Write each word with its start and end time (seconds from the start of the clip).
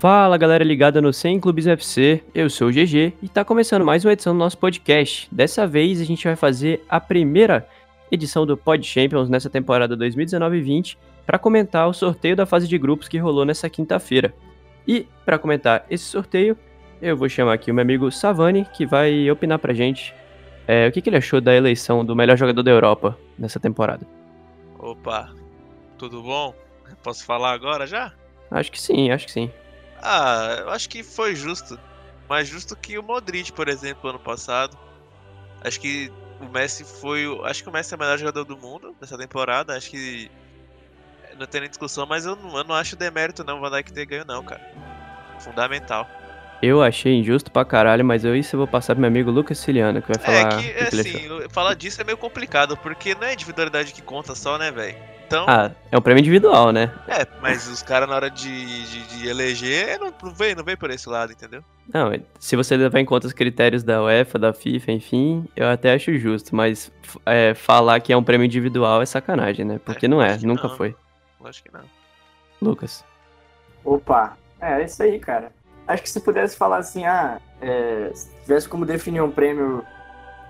Fala 0.00 0.36
galera 0.36 0.62
ligada 0.62 1.02
no 1.02 1.12
100 1.12 1.40
Clubes 1.40 1.66
UFC, 1.66 2.22
eu 2.32 2.48
sou 2.48 2.68
o 2.68 2.70
GG 2.70 3.14
e 3.20 3.28
tá 3.28 3.44
começando 3.44 3.84
mais 3.84 4.04
uma 4.04 4.12
edição 4.12 4.32
do 4.32 4.38
nosso 4.38 4.56
podcast. 4.56 5.28
Dessa 5.32 5.66
vez 5.66 6.00
a 6.00 6.04
gente 6.04 6.22
vai 6.22 6.36
fazer 6.36 6.84
a 6.88 7.00
primeira 7.00 7.68
edição 8.08 8.46
do 8.46 8.56
Pod 8.56 8.86
Champions 8.86 9.28
nessa 9.28 9.50
temporada 9.50 9.96
2019-20 9.96 10.96
para 11.26 11.36
comentar 11.36 11.88
o 11.88 11.92
sorteio 11.92 12.36
da 12.36 12.46
fase 12.46 12.68
de 12.68 12.78
grupos 12.78 13.08
que 13.08 13.18
rolou 13.18 13.44
nessa 13.44 13.68
quinta-feira. 13.68 14.32
E 14.86 15.04
para 15.24 15.36
comentar 15.36 15.84
esse 15.90 16.04
sorteio, 16.04 16.56
eu 17.02 17.16
vou 17.16 17.28
chamar 17.28 17.54
aqui 17.54 17.72
o 17.72 17.74
meu 17.74 17.82
amigo 17.82 18.08
Savani, 18.12 18.66
que 18.72 18.86
vai 18.86 19.28
opinar 19.28 19.58
pra 19.58 19.74
gente 19.74 20.14
é, 20.68 20.86
o 20.86 20.92
que, 20.92 21.02
que 21.02 21.10
ele 21.10 21.16
achou 21.16 21.40
da 21.40 21.56
eleição 21.56 22.04
do 22.04 22.14
melhor 22.14 22.36
jogador 22.36 22.62
da 22.62 22.70
Europa 22.70 23.18
nessa 23.36 23.58
temporada. 23.58 24.06
Opa, 24.78 25.34
tudo 25.98 26.22
bom? 26.22 26.54
Posso 27.02 27.24
falar 27.24 27.50
agora 27.50 27.84
já? 27.84 28.12
Acho 28.48 28.70
que 28.70 28.80
sim, 28.80 29.10
acho 29.10 29.26
que 29.26 29.32
sim. 29.32 29.50
Ah, 30.02 30.56
eu 30.60 30.70
acho 30.70 30.88
que 30.88 31.02
foi 31.02 31.34
justo. 31.34 31.78
Mais 32.28 32.46
justo 32.46 32.76
que 32.76 32.98
o 32.98 33.02
Modric, 33.02 33.52
por 33.52 33.68
exemplo, 33.68 34.10
ano 34.10 34.18
passado. 34.18 34.76
Acho 35.62 35.80
que 35.80 36.12
o 36.40 36.46
Messi 36.46 36.84
foi. 36.84 37.24
Acho 37.44 37.62
que 37.62 37.68
o 37.68 37.72
Messi 37.72 37.94
é 37.94 37.96
o 37.96 38.00
melhor 38.00 38.18
jogador 38.18 38.44
do 38.44 38.56
mundo 38.56 38.94
nessa 39.00 39.16
temporada. 39.16 39.76
Acho 39.76 39.90
que. 39.90 40.30
Não 41.38 41.46
tem 41.46 41.60
nem 41.60 41.70
discussão, 41.70 42.04
mas 42.04 42.26
eu 42.26 42.34
não, 42.34 42.58
eu 42.58 42.64
não 42.64 42.74
acho 42.74 42.96
demérito 42.96 43.44
não 43.44 43.58
o 43.58 43.60
Van 43.60 43.70
Dijk 43.70 43.92
ter 43.92 44.06
ganho, 44.06 44.24
não, 44.26 44.42
cara. 44.42 44.60
Fundamental. 45.38 46.08
Eu 46.60 46.82
achei 46.82 47.14
injusto 47.14 47.52
pra 47.52 47.64
caralho, 47.64 48.04
mas 48.04 48.24
eu, 48.24 48.34
isso 48.34 48.56
eu 48.56 48.58
vou 48.58 48.66
passar 48.66 48.94
pro 48.94 49.00
meu 49.00 49.08
amigo 49.08 49.30
Lucas 49.30 49.58
Ciliano, 49.58 50.02
que 50.02 50.08
vai 50.08 50.18
falar. 50.18 50.58
É 50.58 50.62
que, 50.62 50.72
que 50.72 51.00
assim, 51.00 51.48
falar 51.50 51.74
disso 51.74 52.00
é 52.00 52.04
meio 52.04 52.18
complicado, 52.18 52.76
porque 52.76 53.14
não 53.14 53.22
é 53.24 53.30
a 53.30 53.32
individualidade 53.32 53.92
que 53.92 54.02
conta 54.02 54.34
só, 54.34 54.58
né, 54.58 54.72
velho? 54.72 54.96
Então. 55.28 55.44
Ah, 55.46 55.70
é 55.92 55.98
um 55.98 56.00
prêmio 56.00 56.20
individual, 56.20 56.72
né? 56.72 56.90
É, 57.06 57.26
mas 57.42 57.68
os 57.68 57.82
caras 57.82 58.08
na 58.08 58.16
hora 58.16 58.30
de, 58.30 58.86
de, 58.86 59.06
de, 59.08 59.28
eleger 59.28 59.98
não, 60.00 60.10
não, 60.22 60.34
vem, 60.34 60.54
não 60.54 60.64
vem 60.64 60.74
por 60.74 60.90
esse 60.90 61.06
lado, 61.06 61.32
entendeu? 61.32 61.62
Não, 61.92 62.10
se 62.40 62.56
você 62.56 62.78
levar 62.78 62.98
em 62.98 63.04
conta 63.04 63.26
os 63.26 63.34
critérios 63.34 63.82
da 63.82 64.02
UEFA, 64.02 64.38
da 64.38 64.54
FIFA, 64.54 64.92
enfim, 64.92 65.46
eu 65.54 65.68
até 65.68 65.92
acho 65.92 66.16
justo, 66.16 66.56
mas 66.56 66.90
é, 67.26 67.52
falar 67.52 68.00
que 68.00 68.10
é 68.10 68.16
um 68.16 68.24
prêmio 68.24 68.46
individual 68.46 69.02
é 69.02 69.06
sacanagem, 69.06 69.66
né? 69.66 69.78
Porque 69.84 70.06
é, 70.06 70.08
não 70.08 70.22
é, 70.22 70.38
nunca 70.38 70.66
não. 70.66 70.76
foi. 70.76 70.96
Acho 71.44 71.62
que 71.62 71.70
não. 71.70 71.82
Lucas. 72.60 73.04
Opa, 73.84 74.34
é, 74.58 74.80
é 74.80 74.84
isso 74.86 75.02
aí, 75.02 75.18
cara. 75.18 75.52
Acho 75.86 76.02
que 76.02 76.10
se 76.10 76.20
pudesse 76.20 76.56
falar 76.56 76.78
assim, 76.78 77.04
ah, 77.04 77.38
é, 77.60 78.10
se 78.14 78.30
tivesse 78.40 78.66
como 78.66 78.86
definir 78.86 79.20
um 79.20 79.30
prêmio 79.30 79.84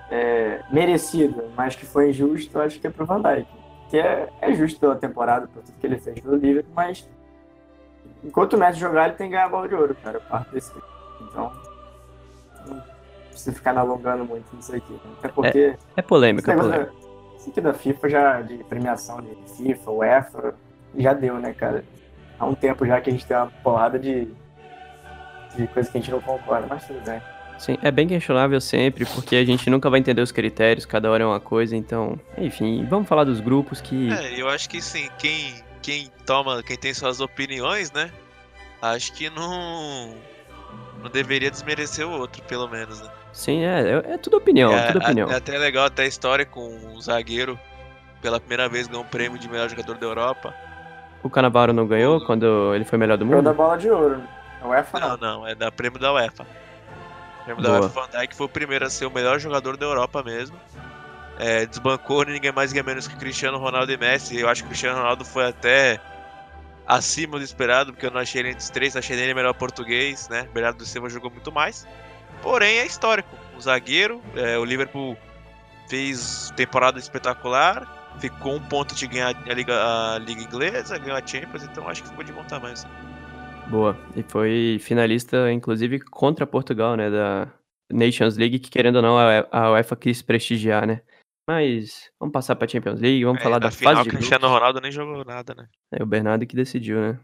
é, 0.09 0.61
merecido, 0.71 1.51
mas 1.56 1.75
que 1.75 1.84
foi 1.84 2.11
injusto, 2.11 2.61
acho 2.61 2.79
que 2.79 2.87
é 2.87 2.91
pro 2.91 3.05
Van 3.05 3.21
Dijk. 3.21 3.58
Que 3.89 3.98
é, 3.98 4.28
é 4.41 4.53
justo 4.53 4.78
pela 4.78 4.97
temporada, 4.97 5.47
por 5.47 5.62
tudo 5.62 5.78
que 5.78 5.86
ele 5.86 5.98
fez 5.98 6.20
pelo 6.20 6.36
Liverpool, 6.36 6.72
mas 6.75 7.08
enquanto 8.22 8.55
o 8.55 8.58
Messi 8.58 8.78
jogar, 8.78 9.06
ele 9.06 9.17
tem 9.17 9.28
que 9.28 9.33
ganhar 9.33 9.47
a 9.47 9.48
bola 9.48 9.69
de 9.69 9.75
ouro, 9.75 9.97
cara, 10.03 10.20
parte 10.20 10.50
desse 10.53 10.72
Então, 11.22 11.53
não 12.66 12.83
precisa 13.31 13.53
ficar 13.53 13.77
alongando 13.77 14.25
muito 14.25 14.44
nisso 14.55 14.75
aqui. 14.75 14.92
Né? 14.92 15.00
Até 15.19 15.28
porque. 15.28 15.59
É, 15.59 16.00
é 16.00 16.03
polêmica, 16.03 16.53
é 16.53 16.56
polêmica. 16.56 16.92
Isso 17.39 17.50
aqui 17.50 17.61
da 17.61 17.72
FIFA 17.72 18.09
já, 18.09 18.41
de 18.42 18.59
premiação 18.64 19.20
de 19.22 19.34
FIFA, 19.56 19.91
UEFA, 19.91 20.55
já 20.97 21.12
deu, 21.12 21.39
né, 21.39 21.53
cara? 21.55 21.84
Há 22.39 22.44
um 22.44 22.55
tempo 22.55 22.84
já 22.84 23.00
que 23.00 23.11
a 23.11 23.12
gente 23.12 23.27
tem 23.27 23.36
uma 23.36 23.47
porrada 23.62 23.98
de 23.98 24.28
de 25.56 25.66
coisa 25.69 25.91
que 25.91 25.98
a 25.98 26.00
gente 26.00 26.11
não 26.11 26.20
concorda, 26.20 26.66
mas 26.69 26.86
tudo 26.86 27.00
bem. 27.05 27.20
Sim, 27.59 27.77
é 27.83 27.91
bem 27.91 28.06
questionável 28.06 28.61
sempre, 28.61 29.05
porque 29.05 29.34
a 29.34 29.45
gente 29.45 29.69
nunca 29.69 29.91
vai 29.91 29.98
entender 29.98 30.23
os 30.23 30.31
critérios, 30.31 30.87
cada 30.87 31.11
hora 31.11 31.25
é 31.25 31.27
uma 31.27 31.41
coisa, 31.41 31.77
então, 31.77 32.19
enfim, 32.37 32.87
vamos 32.89 33.09
falar 33.09 33.25
dos 33.25 33.41
grupos 33.41 33.81
que. 33.81 34.11
É, 34.12 34.41
eu 34.41 34.48
acho 34.48 34.69
que 34.70 34.81
sim, 34.81 35.09
quem, 35.19 35.55
quem 35.83 36.09
toma, 36.25 36.62
quem 36.62 36.77
tem 36.77 36.95
suas 36.95 37.20
opiniões, 37.20 37.91
né? 37.93 38.10
Acho 38.81 39.12
que 39.12 39.28
não. 39.28 40.15
Não 41.03 41.10
deveria 41.10 41.50
desmerecer 41.50 42.06
o 42.06 42.10
outro, 42.10 42.43
pelo 42.43 42.69
menos, 42.69 43.00
né? 43.00 43.09
Sim, 43.32 43.65
é, 43.65 44.03
é, 44.06 44.12
é 44.15 44.19
tudo 44.19 44.37
opinião, 44.37 44.72
é, 44.72 44.87
tudo 44.88 44.99
opinião. 44.99 45.31
É 45.31 45.37
até 45.37 45.56
legal 45.59 45.87
até 45.87 46.03
a 46.03 46.06
história 46.06 46.44
com 46.44 46.69
um 46.69 47.00
zagueiro, 47.00 47.59
pela 48.21 48.41
primeira 48.41 48.69
vez 48.69 48.87
ganhou 48.87 49.05
um 49.05 49.06
prêmio 49.06 49.38
de 49.38 49.49
melhor 49.49 49.69
jogador 49.69 49.97
da 49.97 50.06
Europa. 50.06 50.55
O 51.22 51.31
Canavaro 51.31 51.72
não 51.72 51.87
ganhou 51.87 52.21
quando 52.25 52.75
ele 52.75 52.84
foi 52.84 52.99
melhor 52.99 53.16
do 53.16 53.25
mundo? 53.25 53.34
Foi 53.34 53.43
da 53.43 53.53
bola 53.53 53.77
de 53.77 53.91
ouro, 53.91 54.19
né? 54.19 54.28
UEFA 54.65 55.00
não. 55.00 55.09
Não, 55.09 55.16
não, 55.16 55.47
é 55.47 55.55
da 55.55 55.71
prêmio 55.71 55.99
da 55.99 56.12
UEFA. 56.12 56.47
O 57.53 57.56
prêmio 57.56 57.62
Boa. 57.62 57.81
da 57.81 57.86
Van 57.88 58.09
Dijk 58.10 58.34
foi 58.34 58.47
o 58.47 58.48
primeiro 58.48 58.84
a 58.84 58.91
ser 58.91 59.06
o 59.06 59.10
melhor 59.10 59.38
jogador 59.38 59.76
da 59.76 59.86
Europa 59.86 60.22
mesmo. 60.22 60.59
É, 61.38 61.66
desbancou 61.66 62.25
ninguém 62.25 62.53
mais 62.53 62.72
ninguém 62.72 62.84
menos 62.84 63.06
que 63.06 63.16
Cristiano 63.16 63.59
Ronaldo 63.59 63.92
e 63.92 63.97
Messi. 63.97 64.38
Eu 64.38 64.48
acho 64.48 64.62
que 64.62 64.69
Cristiano 64.69 64.98
Ronaldo 64.98 65.25
foi 65.25 65.47
até 65.47 66.00
acima 66.87 67.38
do 67.38 67.44
esperado, 67.44 67.92
porque 67.92 68.06
eu 68.06 68.10
não 68.10 68.20
achei 68.20 68.41
ele 68.41 68.50
entre 68.50 68.60
os 68.60 68.70
três, 68.70 68.97
achei 68.97 69.19
ele 69.19 69.34
melhor 69.34 69.54
português, 69.54 70.28
né? 70.28 70.48
Bernardo 70.53 70.84
Silva 70.84 71.08
jogou 71.08 71.31
muito 71.31 71.53
mais. 71.53 71.87
Porém, 72.42 72.78
é 72.78 72.87
histórico. 72.87 73.37
O 73.56 73.60
zagueiro, 73.60 74.22
é, 74.34 74.58
o 74.58 74.64
Liverpool 74.64 75.16
fez 75.88 76.53
temporada 76.56 76.98
espetacular, 76.98 78.14
ficou 78.19 78.56
um 78.56 78.60
ponto 78.60 78.94
de 78.94 79.06
ganhar 79.06 79.28
a 79.28 79.54
Liga, 79.54 79.75
a 79.75 80.19
Liga 80.19 80.42
Inglesa, 80.42 80.98
ganhou 80.98 81.16
a 81.16 81.26
Champions, 81.26 81.62
então 81.62 81.88
acho 81.88 82.03
que 82.03 82.08
ficou 82.08 82.25
de 82.25 82.32
bom 82.32 82.44
tamanho. 82.44 82.75
Assim. 82.75 82.88
Boa. 83.71 83.95
E 84.17 84.23
foi 84.23 84.79
finalista, 84.81 85.53
inclusive, 85.53 86.01
contra 86.01 86.47
Portugal, 86.47 86.97
né? 86.97 87.11
Da 87.11 87.53
Nations 87.93 88.37
League, 88.37 88.59
que 88.59 88.71
querendo 88.71 88.97
ou 88.97 89.03
não, 89.03 89.17
a 89.19 89.73
UEFA 89.73 89.95
quis 89.95 90.23
prestigiar, 90.23 90.87
né? 90.87 91.03
Mas 91.47 92.11
vamos 92.19 92.33
passar 92.33 92.56
pra 92.56 92.69
Champions 92.69 93.01
League, 93.01 93.25
vamos 93.25 93.41
é, 93.41 93.43
falar 93.43 93.59
da 93.59 93.71
final, 93.71 93.97
fase 93.97 94.09
de 94.09 94.15
o 94.15 94.19
Cristiano 94.19 94.49
Ronaldo 94.49 94.81
nem 94.81 94.93
jogou 94.93 95.25
nada, 95.25 95.55
né? 95.55 95.67
É 95.93 96.03
o 96.03 96.06
Bernardo 96.06 96.47
que 96.47 96.56
decidiu, 96.56 97.01
né? 97.01 97.21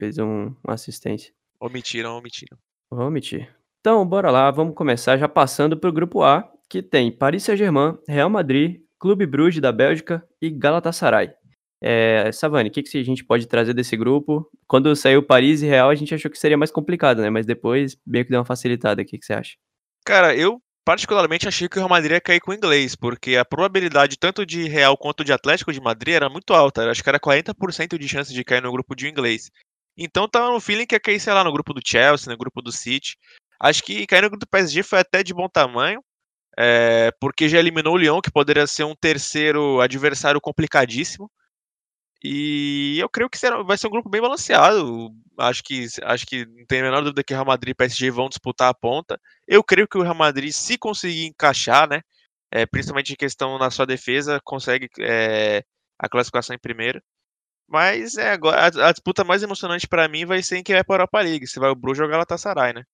Fez 0.00 0.18
um, 0.18 0.54
uma 0.64 0.74
assistência. 0.74 1.32
Omitiram, 1.60 2.16
omitiram. 2.16 2.58
Vamos 2.90 3.06
omitir. 3.06 3.52
Então, 3.80 4.04
bora 4.06 4.30
lá, 4.30 4.50
vamos 4.50 4.74
começar 4.74 5.16
já 5.16 5.28
passando 5.28 5.76
pro 5.76 5.92
grupo 5.92 6.22
A, 6.22 6.48
que 6.68 6.82
tem 6.82 7.10
Paris 7.10 7.42
Saint-Germain, 7.44 7.98
Real 8.08 8.30
Madrid, 8.30 8.80
Clube 8.98 9.26
Bruges 9.26 9.60
da 9.60 9.72
Bélgica 9.72 10.24
e 10.40 10.50
Galatasaray. 10.50 11.32
É, 11.80 12.30
Savani, 12.32 12.68
o 12.68 12.72
que, 12.72 12.82
que 12.82 12.98
a 12.98 13.04
gente 13.04 13.24
pode 13.24 13.46
trazer 13.46 13.72
desse 13.72 13.96
grupo? 13.96 14.50
Quando 14.66 14.94
saiu 14.96 15.22
Paris 15.22 15.62
e 15.62 15.66
Real, 15.66 15.90
a 15.90 15.94
gente 15.94 16.14
achou 16.14 16.30
que 16.30 16.38
seria 16.38 16.58
mais 16.58 16.70
complicado, 16.70 17.22
né? 17.22 17.30
Mas 17.30 17.46
depois 17.46 17.96
meio 18.06 18.24
que 18.24 18.30
deu 18.30 18.40
uma 18.40 18.44
facilitada. 18.44 19.02
O 19.02 19.04
que, 19.04 19.18
que 19.18 19.24
você 19.24 19.34
acha? 19.34 19.56
Cara, 20.04 20.34
eu 20.34 20.60
particularmente 20.84 21.46
achei 21.46 21.68
que 21.68 21.76
o 21.76 21.80
Real 21.80 21.88
Madrid 21.88 22.12
ia 22.12 22.20
cair 22.20 22.40
com 22.40 22.50
o 22.50 22.54
inglês, 22.54 22.96
porque 22.96 23.36
a 23.36 23.44
probabilidade 23.44 24.16
tanto 24.18 24.44
de 24.44 24.66
Real 24.66 24.96
quanto 24.96 25.22
de 25.22 25.32
Atlético 25.32 25.72
de 25.72 25.80
Madrid 25.80 26.14
era 26.14 26.28
muito 26.28 26.52
alta. 26.52 26.90
Acho 26.90 27.02
que 27.02 27.08
era 27.08 27.20
40% 27.20 27.98
de 27.98 28.08
chance 28.08 28.32
de 28.32 28.42
cair 28.42 28.62
no 28.62 28.72
grupo 28.72 28.96
de 28.96 29.06
inglês. 29.06 29.50
Então 29.96 30.28
tava 30.28 30.50
no 30.50 30.60
feeling 30.60 30.86
que 30.86 30.94
ia 30.94 31.00
cair, 31.00 31.20
sei 31.20 31.32
lá, 31.32 31.44
no 31.44 31.52
grupo 31.52 31.74
do 31.74 31.80
Chelsea, 31.84 32.32
no 32.32 32.38
grupo 32.38 32.62
do 32.62 32.72
City. 32.72 33.16
Acho 33.60 33.82
que 33.82 34.06
cair 34.06 34.22
no 34.22 34.30
grupo 34.30 34.46
do 34.46 34.48
PSG 34.48 34.82
foi 34.82 35.00
até 35.00 35.22
de 35.22 35.34
bom 35.34 35.48
tamanho, 35.48 36.00
é, 36.56 37.10
porque 37.20 37.48
já 37.48 37.58
eliminou 37.58 37.94
o 37.94 37.96
Lyon, 37.96 38.20
que 38.20 38.30
poderia 38.30 38.66
ser 38.66 38.84
um 38.84 38.94
terceiro 38.94 39.80
adversário 39.80 40.40
complicadíssimo. 40.40 41.30
E 42.22 42.98
eu 42.98 43.08
creio 43.08 43.30
que 43.30 43.38
será, 43.38 43.62
vai 43.62 43.78
ser 43.78 43.86
um 43.86 43.90
grupo 43.90 44.08
bem 44.08 44.20
balanceado. 44.20 45.10
Acho 45.38 45.62
que, 45.62 45.86
acho 46.02 46.26
que 46.26 46.44
não 46.46 46.66
tem 46.66 46.80
a 46.80 46.82
menor 46.82 47.02
dúvida 47.02 47.22
que 47.22 47.32
Real 47.32 47.46
Madrid 47.46 47.70
e 47.70 47.74
PSG 47.74 48.10
vão 48.10 48.28
disputar 48.28 48.68
a 48.68 48.74
ponta. 48.74 49.20
Eu 49.46 49.62
creio 49.62 49.86
que 49.86 49.96
o 49.96 50.02
Real 50.02 50.14
Madrid, 50.14 50.50
se 50.52 50.76
conseguir 50.76 51.26
encaixar, 51.26 51.88
né, 51.88 52.02
é, 52.50 52.66
principalmente 52.66 53.12
em 53.12 53.16
questão 53.16 53.58
na 53.58 53.70
sua 53.70 53.86
defesa, 53.86 54.40
consegue 54.44 54.88
é, 54.98 55.62
a 55.98 56.08
classificação 56.08 56.56
em 56.56 56.58
primeiro. 56.58 57.00
Mas 57.68 58.16
é, 58.16 58.32
agora 58.32 58.62
a, 58.62 58.88
a 58.88 58.92
disputa 58.92 59.22
mais 59.24 59.42
emocionante 59.42 59.86
para 59.86 60.08
mim 60.08 60.24
vai 60.24 60.42
ser 60.42 60.56
em 60.56 60.62
quem 60.62 60.74
vai 60.74 60.82
para 60.82 60.94
a 60.94 60.98
Europa 60.98 61.20
League, 61.20 61.46
se 61.46 61.60
vai 61.60 61.70
o 61.70 61.74
Bruges 61.76 62.00
ou 62.00 62.06
o 62.06 62.10
Galatasaray, 62.10 62.72
né? 62.72 62.84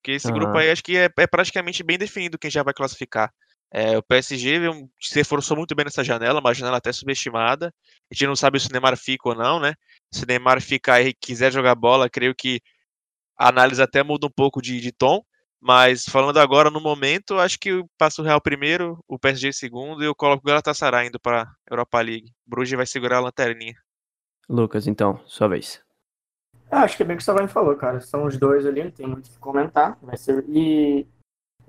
Porque 0.00 0.12
esse 0.12 0.28
uhum. 0.28 0.34
grupo 0.34 0.56
aí 0.56 0.70
acho 0.70 0.82
que 0.82 0.96
é, 0.96 1.10
é 1.18 1.26
praticamente 1.26 1.82
bem 1.82 1.98
definido 1.98 2.38
quem 2.38 2.50
já 2.50 2.62
vai 2.62 2.72
classificar. 2.72 3.30
É, 3.72 3.96
o 3.96 4.02
PSG 4.02 4.58
se 5.00 5.14
reforçou 5.14 5.56
muito 5.56 5.74
bem 5.76 5.84
nessa 5.84 6.02
janela, 6.02 6.40
uma 6.40 6.52
janela 6.52 6.78
até 6.78 6.92
subestimada. 6.92 7.72
A 8.10 8.14
gente 8.14 8.26
não 8.26 8.34
sabe 8.34 8.58
se 8.58 8.68
o 8.68 8.72
Neymar 8.72 8.96
fica 8.96 9.28
ou 9.28 9.34
não, 9.34 9.60
né? 9.60 9.74
Se 10.12 10.24
o 10.24 10.26
Neymar 10.26 10.60
ficar 10.60 11.00
e 11.00 11.14
quiser 11.14 11.52
jogar 11.52 11.76
bola, 11.76 12.10
creio 12.10 12.34
que 12.34 12.60
a 13.38 13.48
análise 13.48 13.80
até 13.80 14.02
muda 14.02 14.26
um 14.26 14.30
pouco 14.30 14.60
de, 14.60 14.80
de 14.80 14.90
tom. 14.90 15.22
Mas 15.62 16.04
falando 16.04 16.38
agora 16.38 16.70
no 16.70 16.80
momento, 16.80 17.38
acho 17.38 17.58
que 17.60 17.84
passa 17.96 18.20
o 18.20 18.24
Real 18.24 18.40
primeiro, 18.40 18.98
o 19.06 19.18
PSG 19.18 19.52
segundo 19.52 20.02
e 20.02 20.06
eu 20.06 20.14
coloco 20.14 20.42
o 20.42 20.46
Galatasaray 20.46 21.08
indo 21.08 21.20
para 21.20 21.42
a 21.42 21.54
Europa 21.70 22.00
League. 22.00 22.32
Bruges 22.46 22.76
vai 22.76 22.86
segurar 22.86 23.18
a 23.18 23.20
lanterninha. 23.20 23.74
Lucas, 24.48 24.86
então, 24.86 25.20
sua 25.26 25.48
vez. 25.48 25.80
Ah, 26.70 26.82
acho 26.82 26.96
que 26.96 27.02
é 27.02 27.06
bem 27.06 27.14
o 27.14 27.18
que 27.18 27.22
o 27.22 27.24
Savani 27.24 27.46
falou, 27.46 27.76
cara. 27.76 28.00
São 28.00 28.24
os 28.24 28.36
dois 28.36 28.64
ali, 28.66 28.82
não 28.82 28.90
tem 28.90 29.06
muito 29.06 29.26
o 29.26 29.30
que 29.30 29.38
comentar. 29.38 29.98
Vai 30.02 30.16
ser... 30.16 30.44
E 30.48 31.06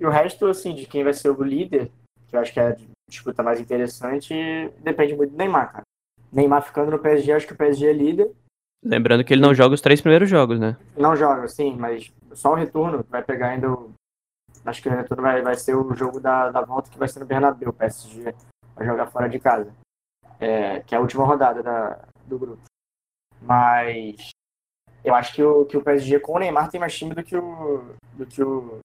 e 0.02 0.04
o 0.04 0.10
resto, 0.10 0.46
assim, 0.46 0.74
de 0.74 0.84
quem 0.84 1.04
vai 1.04 1.14
ser 1.14 1.30
o 1.30 1.44
líder, 1.44 1.88
que 2.32 2.36
eu 2.36 2.40
acho 2.40 2.52
que 2.52 2.60
é 2.60 2.68
a 2.68 2.76
disputa 3.08 3.42
mais 3.42 3.60
interessante, 3.60 4.34
depende 4.80 5.14
muito 5.14 5.32
do 5.32 5.36
Neymar, 5.36 5.70
cara. 5.70 5.82
Neymar 6.32 6.62
ficando 6.62 6.90
no 6.90 6.98
PSG, 6.98 7.32
acho 7.32 7.46
que 7.46 7.52
o 7.52 7.56
PSG 7.56 7.86
é 7.86 7.92
líder. 7.92 8.32
Lembrando 8.82 9.22
que 9.22 9.34
ele 9.34 9.42
não 9.42 9.54
joga 9.54 9.74
os 9.74 9.82
três 9.82 10.00
primeiros 10.00 10.30
jogos, 10.30 10.58
né? 10.58 10.76
Não 10.96 11.14
joga, 11.14 11.46
sim, 11.46 11.76
mas 11.76 12.10
só 12.32 12.52
o 12.52 12.56
retorno 12.56 13.04
vai 13.08 13.22
pegar 13.22 13.48
ainda 13.48 13.70
o... 13.70 13.92
Acho 14.64 14.82
que 14.82 14.88
o 14.88 14.92
retorno 14.92 15.22
vai, 15.22 15.42
vai 15.42 15.54
ser 15.56 15.74
o 15.74 15.94
jogo 15.94 16.18
da, 16.18 16.50
da 16.50 16.62
volta 16.62 16.90
que 16.90 16.98
vai 16.98 17.06
ser 17.06 17.20
no 17.20 17.26
Bernabéu. 17.26 17.68
O 17.68 17.74
PSG 17.74 18.34
vai 18.74 18.86
jogar 18.86 19.06
fora 19.08 19.28
de 19.28 19.38
casa. 19.38 19.72
É, 20.40 20.80
que 20.80 20.94
é 20.94 20.98
a 20.98 21.00
última 21.00 21.24
rodada 21.24 21.62
da, 21.62 21.98
do 22.26 22.38
grupo. 22.38 22.62
Mas 23.40 24.30
eu 25.04 25.14
acho 25.14 25.34
que 25.34 25.42
o, 25.42 25.64
que 25.66 25.76
o 25.76 25.82
PSG 25.82 26.18
com 26.20 26.34
o 26.34 26.38
Neymar 26.38 26.70
tem 26.70 26.80
mais 26.80 26.96
time 26.96 27.14
do 27.14 27.22
que 27.22 27.36
o, 27.36 27.84
do 28.14 28.24
que 28.24 28.42
o, 28.42 28.78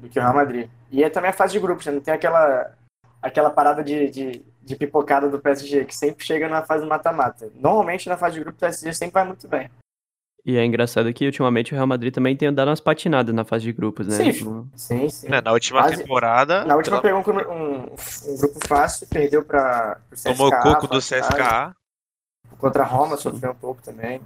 do 0.00 0.08
que 0.08 0.18
o 0.18 0.22
Real 0.22 0.34
Madrid. 0.34 0.70
E 0.90 1.04
é 1.04 1.10
também 1.10 1.30
a 1.30 1.34
fase 1.34 1.52
de 1.52 1.60
grupos, 1.60 1.86
né? 1.86 1.92
não 1.92 2.00
tem 2.00 2.14
aquela, 2.14 2.72
aquela 3.24 3.48
parada 3.50 3.82
de, 3.82 4.10
de, 4.10 4.44
de 4.62 4.76
pipocada 4.76 5.28
do 5.28 5.40
PSG, 5.40 5.86
que 5.86 5.96
sempre 5.96 6.24
chega 6.24 6.46
na 6.48 6.62
fase 6.62 6.84
mata-mata. 6.86 7.50
Normalmente 7.54 8.08
na 8.08 8.16
fase 8.18 8.34
de 8.34 8.40
grupo 8.40 8.56
o 8.58 8.60
PSG 8.60 8.92
sempre 8.92 9.14
vai 9.14 9.24
muito 9.24 9.48
bem. 9.48 9.70
E 10.44 10.58
é 10.58 10.64
engraçado 10.64 11.10
que 11.14 11.24
ultimamente 11.24 11.72
o 11.72 11.74
Real 11.74 11.86
Madrid 11.86 12.12
também 12.12 12.36
tem 12.36 12.52
dado 12.52 12.68
umas 12.68 12.80
patinadas 12.80 13.34
na 13.34 13.46
fase 13.46 13.64
de 13.64 13.72
grupos, 13.72 14.06
né? 14.06 14.16
Sim, 14.16 14.32
Tipo, 14.32 14.68
sim. 14.76 15.08
sim. 15.08 15.28
Né, 15.30 15.40
na 15.40 15.52
última 15.52 15.80
Quase- 15.82 15.96
temporada, 15.96 16.66
Na 16.66 16.76
última 16.76 17.00
pegou 17.00 17.20
um, 17.20 17.50
um, 17.50 17.82
um 18.26 18.36
grupo 18.36 18.60
fácil, 18.68 19.06
perdeu 19.08 19.42
para 19.42 19.98
o 20.12 20.14
CSKA. 20.14 20.34
tomou 20.34 20.50
coco 20.62 20.86
do. 20.86 20.98
CSKA. 20.98 21.74
Contra 22.58 22.82
a 22.82 22.86
Roma 22.86 23.16
sofreu 23.16 23.52
um 23.52 23.54
pouco 23.54 23.80
também. 23.80 24.20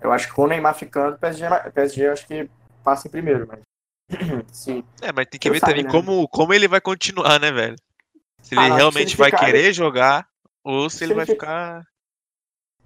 Eu 0.00 0.10
acho 0.12 0.26
que 0.26 0.34
com 0.34 0.42
o 0.42 0.46
Neymar 0.48 0.74
ficando, 0.74 1.14
o 1.14 1.18
PSG, 1.18 1.46
o 1.46 1.72
PSG 1.72 2.06
eu 2.08 2.12
acho 2.12 2.26
que 2.26 2.50
passa 2.82 3.06
em 3.06 3.10
primeiro, 3.10 3.46
mas. 3.46 3.60
Sim. 4.52 4.84
É, 5.02 5.12
mas 5.12 5.26
tem 5.26 5.38
que 5.38 5.50
ver 5.50 5.60
sabe, 5.60 5.72
também 5.72 5.84
né? 5.84 5.90
como, 5.90 6.26
como 6.28 6.52
ele 6.54 6.66
vai 6.68 6.80
continuar, 6.80 7.38
né, 7.40 7.50
velho? 7.52 7.76
Se 8.42 8.54
ele 8.54 8.62
Ah, 8.62 8.76
realmente 8.76 9.10
se 9.10 9.14
ele 9.14 9.16
vai 9.22 9.30
ficar, 9.30 9.44
querer 9.44 9.72
jogar 9.72 10.28
ou 10.64 10.88
se, 10.88 10.98
Se 10.98 11.04
ele 11.04 11.12
ele 11.12 11.16
vai 11.18 11.26
fi- 11.26 11.32
ficar. 11.32 11.84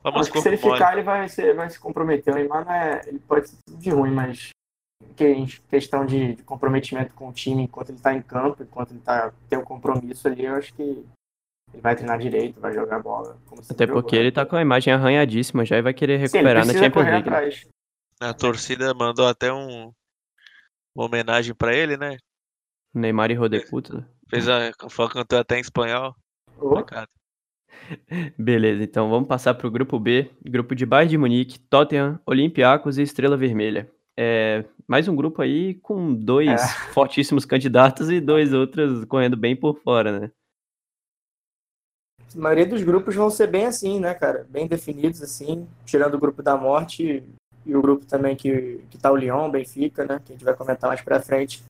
Famoso 0.02 0.22
Acho 0.24 0.32
que 0.32 0.40
se 0.40 0.48
ele 0.48 0.56
mole. 0.56 0.72
ficar, 0.74 0.92
ele 0.94 1.02
vai, 1.02 1.28
ser, 1.28 1.54
vai 1.54 1.70
se 1.70 1.78
comprometer. 1.78 2.32
O 2.32 2.36
Neymar 2.36 2.68
é, 2.68 3.02
ele 3.06 3.20
pode 3.20 3.48
ser 3.48 3.56
tudo 3.64 3.78
de 3.78 3.90
ruim, 3.90 4.10
mas 4.10 4.48
que- 5.16 5.24
em 5.28 5.46
questão 5.46 6.04
de, 6.04 6.34
de 6.34 6.42
comprometimento 6.42 7.14
com 7.14 7.28
o 7.28 7.32
time 7.32 7.62
enquanto 7.62 7.90
ele 7.90 7.98
está 7.98 8.12
em 8.12 8.22
campo, 8.22 8.62
enquanto 8.62 8.90
ele 8.90 9.00
tá, 9.00 9.32
tem 9.48 9.58
um 9.58 9.64
compromisso 9.64 10.26
ali, 10.26 10.44
eu 10.44 10.56
acho 10.56 10.74
que 10.74 10.82
ele 10.82 11.80
vai 11.80 11.94
treinar 11.94 12.18
direito, 12.18 12.60
vai 12.60 12.72
jogar 12.74 12.98
bola. 13.00 13.38
Até 13.70 13.86
jogou, 13.86 14.02
porque 14.02 14.16
né? 14.16 14.22
ele 14.22 14.32
tá 14.32 14.44
com 14.44 14.56
a 14.56 14.60
imagem 14.62 14.92
arranhadíssima 14.92 15.64
já 15.64 15.78
e 15.78 15.82
vai 15.82 15.94
querer 15.94 16.14
Sim, 16.28 16.38
ele 16.38 16.48
recuperar 16.48 16.66
na 16.66 16.72
precisa 16.72 16.84
Champions 16.84 17.06
League. 17.06 17.30
né? 17.30 17.36
atrás. 17.36 17.66
A 18.20 18.34
torcida 18.34 18.92
mandou 18.94 19.26
até 19.26 19.52
um, 19.52 19.92
uma 20.94 21.06
homenagem 21.06 21.54
pra 21.54 21.74
ele, 21.74 21.96
né? 21.96 22.16
Neymar 22.94 23.30
e 23.30 23.34
Rodeputa. 23.34 24.06
Fez 24.28 24.48
a. 24.48 24.72
Cantou 25.10 25.38
até 25.38 25.56
em 25.58 25.60
espanhol. 25.60 26.14
Beleza, 28.38 28.82
então 28.82 29.10
vamos 29.10 29.28
passar 29.28 29.54
pro 29.54 29.70
grupo 29.70 29.98
B, 29.98 30.30
grupo 30.44 30.74
de 30.74 30.86
Bayern 30.86 31.10
de 31.10 31.18
Munique, 31.18 31.58
Tottenham, 31.58 32.20
Olympiacos 32.26 32.98
e 32.98 33.02
Estrela 33.02 33.36
Vermelha. 33.36 33.90
É, 34.16 34.64
mais 34.86 35.08
um 35.08 35.16
grupo 35.16 35.40
aí 35.40 35.74
com 35.76 36.14
dois 36.14 36.48
É. 36.48 36.56
fortíssimos 36.92 37.44
candidatos 37.44 38.10
e 38.10 38.20
dois 38.20 38.52
outros 38.52 39.04
correndo 39.06 39.36
bem 39.36 39.56
por 39.56 39.78
fora, 39.80 40.20
né? 40.20 40.30
A 42.34 42.38
maioria 42.38 42.66
dos 42.66 42.82
grupos 42.82 43.14
vão 43.14 43.28
ser 43.28 43.46
bem 43.46 43.66
assim, 43.66 44.00
né, 44.00 44.14
cara? 44.14 44.46
Bem 44.48 44.66
definidos, 44.66 45.22
assim, 45.22 45.68
tirando 45.84 46.14
o 46.14 46.18
grupo 46.18 46.42
da 46.42 46.56
morte 46.56 47.22
e 47.64 47.76
o 47.76 47.82
grupo 47.82 48.04
também 48.06 48.36
que, 48.36 48.84
que 48.90 48.98
tá 48.98 49.10
o 49.10 49.16
Lyon, 49.16 49.50
Benfica, 49.50 50.04
né? 50.04 50.20
Que 50.24 50.32
a 50.32 50.34
gente 50.34 50.44
vai 50.44 50.54
comentar 50.54 50.88
mais 50.88 51.00
pra 51.00 51.20
frente. 51.20 51.62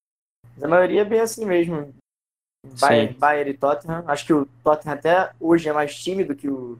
Mas 0.54 0.64
a 0.64 0.68
maioria 0.68 1.02
é 1.02 1.04
bem 1.04 1.20
assim 1.20 1.44
mesmo. 1.44 1.94
Bayern. 2.80 3.14
Bayern 3.14 3.50
e 3.50 3.56
Tottenham. 3.56 4.04
Acho 4.06 4.26
que 4.26 4.32
o 4.32 4.46
Tottenham 4.62 4.94
até 4.94 5.32
hoje 5.40 5.68
é 5.68 5.72
mais 5.72 5.94
tímido 5.94 6.34
que 6.34 6.48
o, 6.48 6.78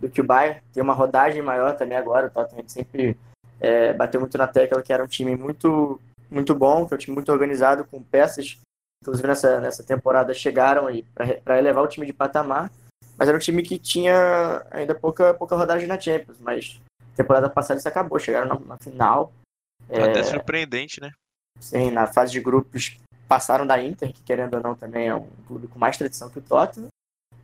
do 0.00 0.08
que 0.08 0.20
o 0.20 0.24
Bayern. 0.24 0.60
Tem 0.72 0.82
uma 0.82 0.94
rodagem 0.94 1.42
maior 1.42 1.76
também 1.76 1.98
agora. 1.98 2.28
O 2.28 2.30
Tottenham 2.30 2.68
sempre 2.68 3.16
é, 3.60 3.92
bateu 3.92 4.20
muito 4.20 4.38
na 4.38 4.46
tecla 4.46 4.82
que 4.82 4.92
era 4.92 5.02
um 5.02 5.08
time 5.08 5.36
muito, 5.36 6.00
muito 6.30 6.54
bom, 6.54 6.86
que 6.86 6.94
é 6.94 6.96
um 6.96 6.98
time 6.98 7.14
muito 7.14 7.32
organizado, 7.32 7.84
com 7.84 8.02
peças. 8.02 8.58
Inclusive 9.02 9.28
nessa, 9.28 9.60
nessa 9.60 9.82
temporada 9.82 10.32
chegaram 10.32 10.86
aí 10.86 11.04
para 11.44 11.58
elevar 11.58 11.84
o 11.84 11.88
time 11.88 12.06
de 12.06 12.12
patamar. 12.12 12.70
Mas 13.16 13.28
era 13.28 13.36
um 13.36 13.40
time 13.40 13.62
que 13.62 13.78
tinha 13.78 14.64
ainda 14.70 14.94
pouca, 14.94 15.34
pouca 15.34 15.56
rodagem 15.56 15.86
na 15.86 16.00
Champions. 16.00 16.38
Mas 16.40 16.80
temporada 17.16 17.48
passada 17.48 17.78
isso 17.78 17.88
acabou. 17.88 18.18
Chegaram 18.18 18.48
na, 18.48 18.58
na 18.60 18.76
final. 18.78 19.32
É, 19.88 20.02
Até 20.02 20.22
surpreendente, 20.22 21.00
né? 21.00 21.10
Sim, 21.60 21.90
na 21.90 22.06
fase 22.06 22.32
de 22.32 22.40
grupos 22.40 22.96
passaram 23.28 23.66
da 23.66 23.82
Inter, 23.82 24.12
que 24.12 24.22
querendo 24.22 24.54
ou 24.54 24.62
não 24.62 24.74
também 24.74 25.08
é 25.08 25.14
um 25.14 25.28
clube 25.46 25.66
com 25.68 25.78
mais 25.78 25.96
tradição 25.96 26.28
que 26.28 26.38
o 26.38 26.42
Tottenham. 26.42 26.88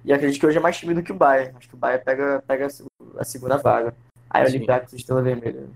E 0.04 0.12
acredito 0.12 0.40
que 0.40 0.46
hoje 0.46 0.56
é 0.58 0.60
mais 0.60 0.78
time 0.78 0.94
do 0.94 1.02
que 1.02 1.12
o 1.12 1.14
Bayern. 1.14 1.54
Acho 1.56 1.68
que 1.68 1.74
o 1.74 1.78
Bayern 1.78 2.04
pega, 2.04 2.42
pega 2.46 2.66
a 2.66 2.70
seg- 2.70 2.88
a 3.18 3.24
segunda 3.24 3.56
vaga. 3.58 3.94
Aí 4.30 4.44
o. 4.44 4.46
Olympiacos 4.46 4.92
e 4.92 4.96
Estrela 4.96 5.22
Vermelha. 5.22 5.68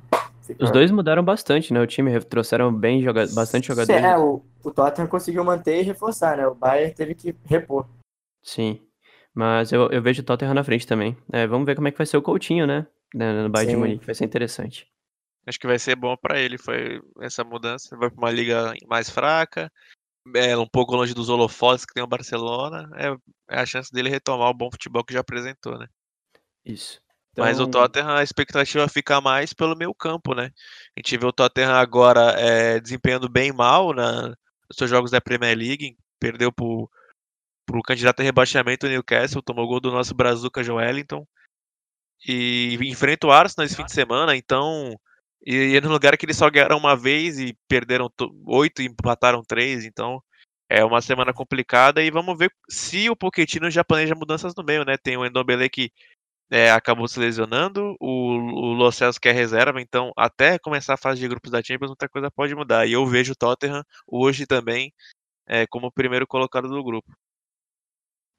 fica- 0.43 0.65
Os 0.65 0.71
dois 0.71 0.91
mudaram 0.91 1.23
bastante, 1.23 1.73
né? 1.73 1.81
O 1.81 1.87
time 1.87 2.19
trouxeram 2.21 2.73
bem 2.73 3.03
joga 3.03 3.27
bastante 3.35 3.67
Sim, 3.67 3.73
jogadores. 3.75 4.03
é, 4.05 4.17
o, 4.17 4.43
o 4.63 4.71
Tottenham 4.71 5.09
conseguiu 5.09 5.45
manter 5.45 5.79
e 5.81 5.83
reforçar, 5.83 6.37
né? 6.39 6.47
O 6.47 6.55
Bayern 6.55 6.95
teve 6.95 7.15
que 7.15 7.35
repor. 7.45 7.87
Sim. 8.43 8.81
Mas 9.35 9.73
eu, 9.73 9.91
eu 9.91 10.01
vejo 10.01 10.23
o 10.23 10.25
Tottenham 10.25 10.55
na 10.55 10.65
frente 10.65 10.87
também. 10.87 11.17
É, 11.33 11.47
vamos 11.47 11.67
ver 11.67 11.75
como 11.75 11.89
é 11.89 11.91
que 11.91 11.99
vai 11.99 12.07
ser 12.07 12.17
o 12.17 12.23
Coutinho, 12.23 12.67
né? 12.67 12.87
Né, 13.15 13.43
No 13.43 13.49
Bayern 13.49 13.73
de 13.73 13.77
Sim. 13.77 13.81
Munique. 13.81 14.07
Vai 14.07 14.15
ser 14.15 14.25
interessante. 14.25 14.87
Acho 15.47 15.59
que 15.59 15.67
vai 15.67 15.79
ser 15.79 15.95
bom 15.95 16.17
pra 16.17 16.41
ele. 16.41 16.59
Foi 16.59 17.01
essa 17.21 17.45
mudança. 17.45 17.97
Vai 17.97 18.11
pra 18.11 18.19
uma 18.19 18.31
liga 18.31 18.73
mais 18.87 19.09
fraca. 19.09 19.71
É 20.35 20.57
um 20.57 20.67
pouco 20.67 20.97
longe 20.97 21.15
dos 21.15 21.29
holofotes 21.29 21.85
que 21.85 21.93
tem 21.93 22.03
o 22.03 22.09
Barcelona. 22.09 22.91
É, 22.97 23.57
é 23.57 23.61
a 23.61 23.67
chance 23.67 23.93
dele 23.93 24.09
retomar 24.09 24.49
o 24.49 24.55
bom 24.55 24.71
futebol 24.71 25.05
que 25.05 25.13
já 25.13 25.21
apresentou, 25.21 25.79
né? 25.79 25.87
Isso. 26.65 27.01
Mas 27.37 27.59
o 27.59 27.65
Então, 27.65 27.83
Tottenham, 27.83 28.17
a 28.17 28.23
expectativa 28.23 28.89
fica 28.89 29.21
mais 29.21 29.53
pelo 29.53 29.77
meio 29.77 29.93
campo, 29.93 30.35
né? 30.35 30.51
A 30.97 31.01
gente 31.01 31.19
vê 31.19 31.27
o 31.27 31.33
Tottenham 31.33 31.75
agora 31.75 32.31
é, 32.39 32.81
desempenhando 32.81 33.29
bem 33.29 33.53
mal 33.53 33.93
na, 33.93 34.29
nos 34.29 34.77
seus 34.77 34.89
jogos 34.89 35.11
da 35.11 35.21
Premier 35.21 35.57
League. 35.59 35.97
Perdeu 36.19 36.53
pro, 36.53 36.89
pro 37.67 37.83
candidato 37.83 38.21
a 38.21 38.23
rebaixamento, 38.23 38.87
o 38.87 38.89
Newcastle. 38.89 39.43
Tomou 39.43 39.67
gol 39.67 39.81
do 39.81 39.91
nosso 39.91 40.15
Brazuca 40.15 40.63
Joelinton. 40.63 41.27
E 42.27 42.79
enfrenta 42.83 43.27
o 43.27 43.33
Arsenal 43.33 43.67
esse 43.67 43.77
fim 43.77 43.85
de 43.85 43.93
semana, 43.93 44.37
então... 44.37 44.99
E, 45.47 45.55
e 45.55 45.77
é 45.77 45.81
no 45.81 45.91
lugar 45.91 46.17
que 46.17 46.25
eles 46.25 46.37
só 46.37 46.51
ganharam 46.51 46.79
uma 46.79 46.97
vez 46.97 47.39
e 47.39 47.57
perderam 47.69 48.11
to- 48.17 48.35
oito 48.47 48.83
e 48.83 48.87
empataram 48.87 49.43
três, 49.43 49.85
então... 49.85 50.23
É 50.67 50.83
uma 50.83 51.03
semana 51.03 51.33
complicada 51.33 52.03
e 52.03 52.11
vamos 52.11 52.39
ver 52.39 52.51
se 52.71 53.11
o 53.11 53.15
Pochettino 53.15 53.71
já 53.71 53.85
planeja 53.85 54.15
mudanças 54.15 54.55
no 54.57 54.65
meio, 54.65 54.83
né? 54.83 54.97
Tem 54.97 55.15
o 55.15 55.25
Endombele 55.25 55.69
que 55.69 55.93
é, 56.51 56.71
acabou 56.71 57.07
se 57.07 57.21
lesionando, 57.21 57.95
o, 58.01 58.33
o 58.33 58.73
Lo 58.73 58.91
Celso 58.91 59.21
que 59.21 59.29
é 59.29 59.33
reserva, 59.33 59.79
então 59.79 60.11
até 60.17 60.59
começar 60.59 60.95
a 60.95 60.97
fase 60.97 61.21
de 61.21 61.29
grupos 61.29 61.51
da 61.51 61.63
Champions 61.63 61.91
muita 61.91 62.09
coisa 62.09 62.31
pode 62.31 62.55
mudar. 62.55 62.87
E 62.87 62.95
eu 62.95 63.07
vejo 63.07 63.33
o 63.35 63.37
Tottenham 63.37 63.85
hoje 64.07 64.47
também 64.47 64.91
é, 65.47 65.67
como 65.67 65.89
o 65.89 65.93
primeiro 65.93 66.27
colocado 66.27 66.67
do 66.67 66.83
grupo. 66.83 67.13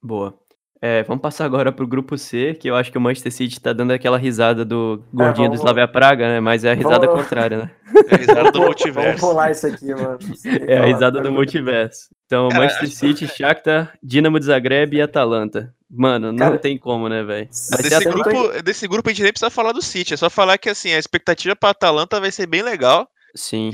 Boa. 0.01 0.37
É, 0.81 1.03
vamos 1.03 1.21
passar 1.21 1.45
agora 1.45 1.71
pro 1.71 1.87
grupo 1.87 2.17
C, 2.17 2.53
que 2.59 2.69
eu 2.69 2.75
acho 2.75 2.91
que 2.91 2.97
o 2.97 3.01
Manchester 3.01 3.31
City 3.31 3.59
tá 3.59 3.71
dando 3.73 3.91
aquela 3.91 4.17
risada 4.17 4.63
do 4.65 5.01
gordinho 5.11 5.47
do 5.47 5.51
vamos- 5.55 5.59
Slavia 5.61 5.87
Praga, 5.87 6.27
né? 6.27 6.39
Mas 6.39 6.63
é 6.63 6.71
a 6.71 6.73
risada 6.75 7.07
Vamos- 7.07 7.23
contrária, 7.23 7.57
né? 7.57 7.71
É 8.11 8.15
a 8.15 8.17
risada 8.17 8.43
do 8.43 8.59
Vamos 8.59 8.67
multiverso. 8.67 9.25
rolar 9.25 9.51
isso 9.51 9.65
aqui, 9.67 9.95
mano. 9.95 10.19
É 10.67 10.77
a 10.77 10.85
risada 10.85 11.21
do 11.21 11.31
multiverso. 11.31 12.09
Então, 12.25 12.49
Cara, 12.49 12.63
Manchester 12.63 12.89
City, 12.91 13.27
Shakhtar, 13.27 13.93
Dinamo 14.03 14.39
de 14.39 14.45
Zagreb 14.45 14.95
e 14.97 15.01
Atalanta. 15.01 15.73
Mano, 15.89 16.31
não 16.31 16.37
Cara, 16.39 16.57
tem 16.59 16.77
como, 16.77 17.07
né, 17.07 17.23
velho? 17.23 17.47
Desse 17.47 18.05
grupo, 18.09 18.61
desse 18.63 18.87
grupo 18.87 19.09
a 19.09 19.13
gente 19.13 19.23
nem 19.23 19.31
precisa 19.31 19.49
falar 19.49 19.71
do 19.71 19.81
City, 19.81 20.13
é 20.13 20.17
só 20.17 20.29
falar 20.29 20.57
que 20.57 20.69
assim, 20.69 20.91
a 20.93 20.99
expectativa 20.99 21.55
para 21.55 21.69
Atalanta 21.69 22.19
vai 22.19 22.31
ser 22.31 22.47
bem 22.47 22.61
legal. 22.61 23.07
Sim, 23.33 23.69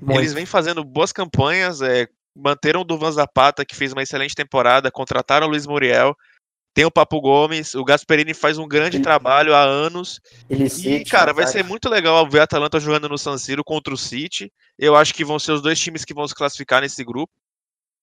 Muito. 0.00 0.20
eles 0.20 0.32
vêm 0.32 0.46
fazendo 0.46 0.82
boas 0.84 1.12
campanhas, 1.12 1.80
é, 1.82 2.06
manteram 2.34 2.80
o 2.80 2.84
Duvan 2.84 3.10
Zapata, 3.12 3.64
que 3.64 3.74
fez 3.76 3.92
uma 3.92 4.02
excelente 4.02 4.34
temporada, 4.34 4.90
contrataram 4.90 5.46
o 5.46 5.50
Luiz 5.50 5.66
Muriel, 5.66 6.16
tem 6.74 6.84
o 6.84 6.90
Papo 6.90 7.20
Gomes, 7.20 7.74
o 7.74 7.84
Gasperini 7.84 8.34
faz 8.34 8.58
um 8.58 8.66
grande 8.68 8.96
Ele- 8.96 9.04
trabalho 9.04 9.54
há 9.54 9.62
anos, 9.62 10.20
Ele 10.50 10.64
e 10.64 10.70
City, 10.70 11.10
cara, 11.10 11.32
vai 11.32 11.46
ser 11.46 11.62
muito 11.64 11.88
legal 11.88 12.28
ver 12.28 12.40
a 12.40 12.42
Atalanta 12.42 12.80
jogando 12.80 13.08
no 13.08 13.16
San 13.16 13.38
Siro 13.38 13.62
contra 13.64 13.94
o 13.94 13.96
City, 13.96 14.52
eu 14.78 14.96
acho 14.96 15.14
que 15.14 15.24
vão 15.24 15.38
ser 15.38 15.52
os 15.52 15.62
dois 15.62 15.78
times 15.78 16.04
que 16.04 16.12
vão 16.12 16.26
se 16.26 16.34
classificar 16.34 16.82
nesse 16.82 17.02
grupo, 17.04 17.32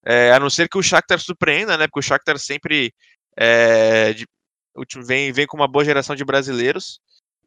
É, 0.03 0.31
a 0.31 0.39
não 0.39 0.49
ser 0.49 0.67
que 0.67 0.79
o 0.79 0.81
Shakhtar 0.81 1.19
surpreenda, 1.19 1.77
né, 1.77 1.85
porque 1.85 1.99
o 1.99 2.01
Shakhtar 2.01 2.39
sempre 2.39 2.91
é, 3.37 4.13
de- 4.13 4.25
vem, 5.05 5.31
vem 5.31 5.45
com 5.45 5.55
uma 5.57 5.67
boa 5.67 5.85
geração 5.85 6.15
de 6.15 6.25
brasileiros, 6.25 6.99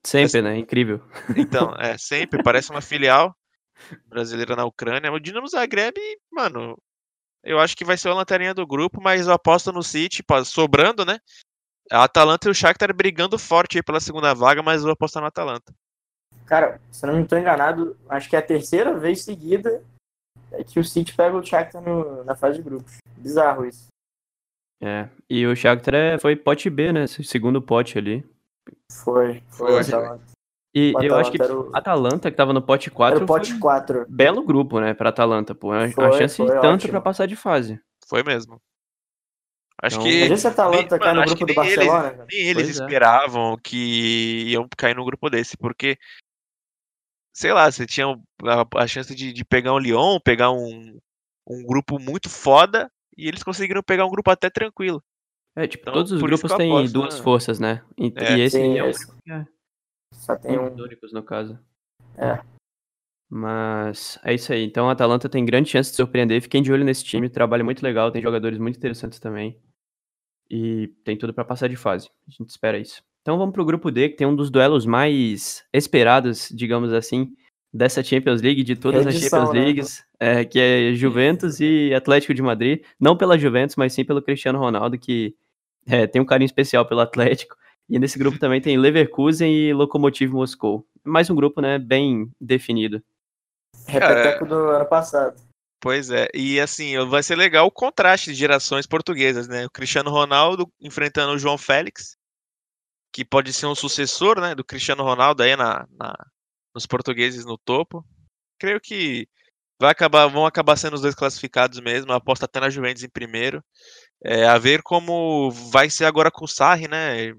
sempre, 0.04 0.40
né? 0.42 0.56
Incrível. 0.56 1.00
então, 1.36 1.74
é, 1.78 1.96
sempre, 1.98 2.42
parece 2.44 2.70
uma 2.70 2.80
filial 2.80 3.34
brasileira 4.06 4.54
na 4.54 4.64
Ucrânia. 4.64 5.10
O 5.12 5.18
Dinamo 5.18 5.48
Zagreb, 5.48 5.96
mano, 6.30 6.78
eu 7.44 7.60
acho 7.60 7.76
que 7.76 7.84
vai 7.84 7.96
ser 7.96 8.08
a 8.08 8.14
lanterninha 8.14 8.54
do 8.54 8.66
grupo, 8.66 9.00
mas 9.00 9.26
eu 9.26 9.32
aposto 9.32 9.70
no 9.72 9.82
City, 9.82 10.24
sobrando, 10.44 11.04
né? 11.04 11.20
A 11.90 12.04
Atalanta 12.04 12.48
e 12.48 12.50
o 12.50 12.54
Shakhtar 12.54 12.94
brigando 12.94 13.38
forte 13.38 13.76
aí 13.76 13.82
pela 13.82 14.00
segunda 14.00 14.34
vaga, 14.34 14.62
mas 14.62 14.78
eu 14.78 14.84
vou 14.84 14.92
apostar 14.92 15.20
no 15.20 15.28
Atalanta. 15.28 15.74
Cara, 16.46 16.80
se 16.90 17.04
eu 17.04 17.10
não 17.10 17.18
me 17.18 17.24
estou 17.24 17.38
enganado, 17.38 17.96
acho 18.08 18.28
que 18.28 18.36
é 18.36 18.38
a 18.38 18.42
terceira 18.42 18.98
vez 18.98 19.22
seguida 19.22 19.82
que 20.68 20.78
o 20.78 20.84
City 20.84 21.14
pega 21.14 21.36
o 21.36 21.44
Shakhtar 21.44 21.82
no, 21.82 22.24
na 22.24 22.34
fase 22.34 22.58
de 22.58 22.64
grupos. 22.64 22.98
Bizarro 23.16 23.66
isso. 23.66 23.88
É. 24.80 25.08
E 25.28 25.46
o 25.46 25.56
Shakhtar 25.56 25.94
é- 25.94 26.18
foi 26.18 26.36
pote 26.36 26.68
B, 26.70 26.92
né? 26.92 27.06
Segundo 27.06 27.60
pote 27.60 27.98
ali. 27.98 28.24
Foi, 28.90 29.42
foi, 29.48 29.82
Foi, 29.82 30.24
Atalanta. 30.74 30.78
E 30.78 30.92
O 30.94 31.02
eu 31.02 31.16
acho 31.16 31.30
que 31.30 31.40
Atalanta 31.42 31.68
o- 31.70 31.76
Atalanta, 31.76 32.30
que 32.30 32.36
tava 32.36 32.52
no 32.52 32.62
pote 32.62 32.90
4, 32.90 33.16
Era 33.16 33.24
o 33.24 33.26
pote 33.28 33.48
foi 33.50 33.56
um 33.56 33.60
4. 33.60 34.06
belo 34.08 34.42
grupo, 34.44 34.80
né, 34.80 34.92
pra 34.94 35.10
Atalanta, 35.10 35.54
pô. 35.54 35.72
É 35.74 35.86
uma 35.96 36.12
chance 36.12 36.36
foi 36.36 36.46
tanto 36.48 36.66
ótimo. 36.66 36.90
pra 36.90 37.00
passar 37.00 37.26
de 37.26 37.36
fase. 37.36 37.80
Foi 38.08 38.22
mesmo. 38.22 38.60
Acho 39.82 39.96
Então, 39.96 40.06
que 40.08 40.20
Mas 40.20 40.30
esse 40.30 40.46
Atalanta 40.46 40.96
nem- 40.96 41.00
cai 41.00 41.14
no 41.14 41.24
grupo 41.24 41.38
do 41.46 41.52
eles- 41.52 41.54
Barcelona, 41.56 42.10
cara. 42.10 42.26
nem 42.30 42.40
eles 42.40 42.54
Pois 42.54 42.66
é. 42.80 42.84
esperavam 42.84 43.56
que 43.62 44.44
iam 44.50 44.68
cair 44.76 44.94
num 44.96 45.04
grupo 45.04 45.28
desse, 45.28 45.56
porque 45.56 45.96
sei 47.34 47.52
lá, 47.52 47.70
você 47.70 47.84
tinha 47.86 48.06
a, 48.06 48.82
a 48.82 48.86
chance 48.86 49.14
de, 49.14 49.32
de, 49.32 49.44
pegar 49.44 49.72
um 49.74 49.78
Lyon, 49.78 50.18
pegar 50.20 50.52
um, 50.52 50.98
um 51.46 51.64
grupo 51.66 51.98
muito 51.98 52.30
foda, 52.30 52.90
e 53.18 53.26
eles 53.28 53.42
conseguiram 53.42 53.82
pegar 53.82 54.06
um 54.06 54.10
grupo 54.10 54.30
até 54.30 54.48
tranquilo. 54.48 55.02
É, 55.56 55.66
tipo, 55.66 55.82
então, 55.82 55.94
todos 55.94 56.12
os 56.12 56.20
grupos 56.22 56.52
têm 56.54 56.70
aposto, 56.70 56.92
duas 56.94 57.16
né? 57.18 57.22
forças, 57.22 57.60
né? 57.60 57.82
E, 57.98 58.12
é. 58.16 58.36
e 58.36 58.40
esse 58.42 58.56
Sim, 58.56 58.78
é. 58.78 58.90
É. 59.30 59.46
Só 60.14 60.36
tem 60.36 60.58
um. 60.58 60.72
Únicos, 60.74 61.12
no 61.12 61.22
caso. 61.22 61.58
É. 62.16 62.40
Mas 63.28 64.18
é 64.22 64.34
isso 64.34 64.52
aí. 64.52 64.64
Então 64.64 64.88
a 64.88 64.92
Atalanta 64.92 65.28
tem 65.28 65.44
grande 65.44 65.70
chance 65.70 65.90
de 65.90 65.96
surpreender. 65.96 66.40
Fiquem 66.40 66.62
de 66.62 66.72
olho 66.72 66.84
nesse 66.84 67.04
time. 67.04 67.28
Trabalho 67.28 67.64
muito 67.64 67.82
legal, 67.82 68.10
tem 68.10 68.22
jogadores 68.22 68.58
muito 68.58 68.76
interessantes 68.76 69.18
também. 69.18 69.58
E 70.50 70.88
tem 71.04 71.16
tudo 71.16 71.34
para 71.34 71.44
passar 71.44 71.68
de 71.68 71.76
fase. 71.76 72.08
A 72.28 72.30
gente 72.30 72.48
espera 72.48 72.78
isso. 72.78 73.02
Então 73.22 73.38
vamos 73.38 73.54
pro 73.54 73.64
grupo 73.64 73.90
D, 73.90 74.10
que 74.10 74.16
tem 74.16 74.26
um 74.26 74.36
dos 74.36 74.50
duelos 74.50 74.84
mais 74.84 75.64
esperados, 75.72 76.50
digamos 76.54 76.92
assim, 76.92 77.34
dessa 77.72 78.04
Champions 78.04 78.42
League, 78.42 78.62
de 78.62 78.76
todas 78.76 79.06
Edição, 79.06 79.40
as 79.40 79.48
Champions 79.48 79.54
né? 79.54 79.64
Leagues, 79.64 80.04
é, 80.20 80.44
que 80.44 80.60
é 80.60 80.92
Juventus 80.94 81.58
e 81.58 81.92
Atlético 81.94 82.34
de 82.34 82.42
Madrid. 82.42 82.84
Não 83.00 83.16
pela 83.16 83.38
Juventus, 83.38 83.76
mas 83.76 83.94
sim 83.94 84.04
pelo 84.04 84.22
Cristiano 84.22 84.58
Ronaldo, 84.58 84.98
que 84.98 85.34
é, 85.86 86.06
tem 86.06 86.20
um 86.20 86.26
carinho 86.26 86.46
especial 86.46 86.86
pelo 86.86 87.00
Atlético. 87.00 87.56
E 87.88 87.98
nesse 87.98 88.18
grupo 88.18 88.38
também 88.38 88.60
tem 88.60 88.78
Leverkusen 88.78 89.52
e 89.52 89.72
Lokomotiv 89.74 90.32
Moscou. 90.32 90.86
Mais 91.04 91.28
um 91.28 91.34
grupo, 91.34 91.60
né, 91.60 91.78
bem 91.78 92.30
definido. 92.40 93.02
Repeteco 93.86 94.46
do 94.46 94.54
ano 94.54 94.86
passado. 94.86 95.40
Pois 95.80 96.08
é, 96.08 96.28
e 96.32 96.58
assim, 96.58 96.96
vai 97.06 97.22
ser 97.22 97.36
legal 97.36 97.66
o 97.66 97.70
contraste 97.70 98.30
de 98.30 98.38
gerações 98.38 98.86
portuguesas, 98.86 99.46
né? 99.46 99.66
O 99.66 99.70
Cristiano 99.70 100.10
Ronaldo 100.10 100.66
enfrentando 100.80 101.34
o 101.34 101.38
João 101.38 101.58
Félix, 101.58 102.16
que 103.12 103.22
pode 103.22 103.52
ser 103.52 103.66
um 103.66 103.74
sucessor, 103.74 104.40
né, 104.40 104.54
do 104.54 104.64
Cristiano 104.64 105.02
Ronaldo 105.02 105.42
aí 105.42 105.54
na, 105.54 105.86
na 105.90 106.14
nos 106.74 106.86
portugueses 106.86 107.44
no 107.44 107.56
topo. 107.56 108.04
Creio 108.58 108.80
que 108.80 109.28
vai 109.80 109.90
acabar, 109.90 110.26
vão 110.26 110.46
acabar 110.46 110.76
sendo 110.76 110.94
os 110.94 111.02
dois 111.02 111.14
classificados 111.14 111.78
mesmo. 111.80 112.12
Aposto 112.12 112.44
até 112.44 112.58
na 112.58 112.70
Juventus 112.70 113.04
em 113.04 113.08
primeiro. 113.08 113.62
É, 114.24 114.46
a 114.46 114.58
ver 114.58 114.82
como 114.82 115.50
vai 115.50 115.90
ser 115.90 116.06
agora 116.06 116.30
com 116.30 116.44
o 116.44 116.48
Sarri, 116.48 116.88
né? 116.88 117.34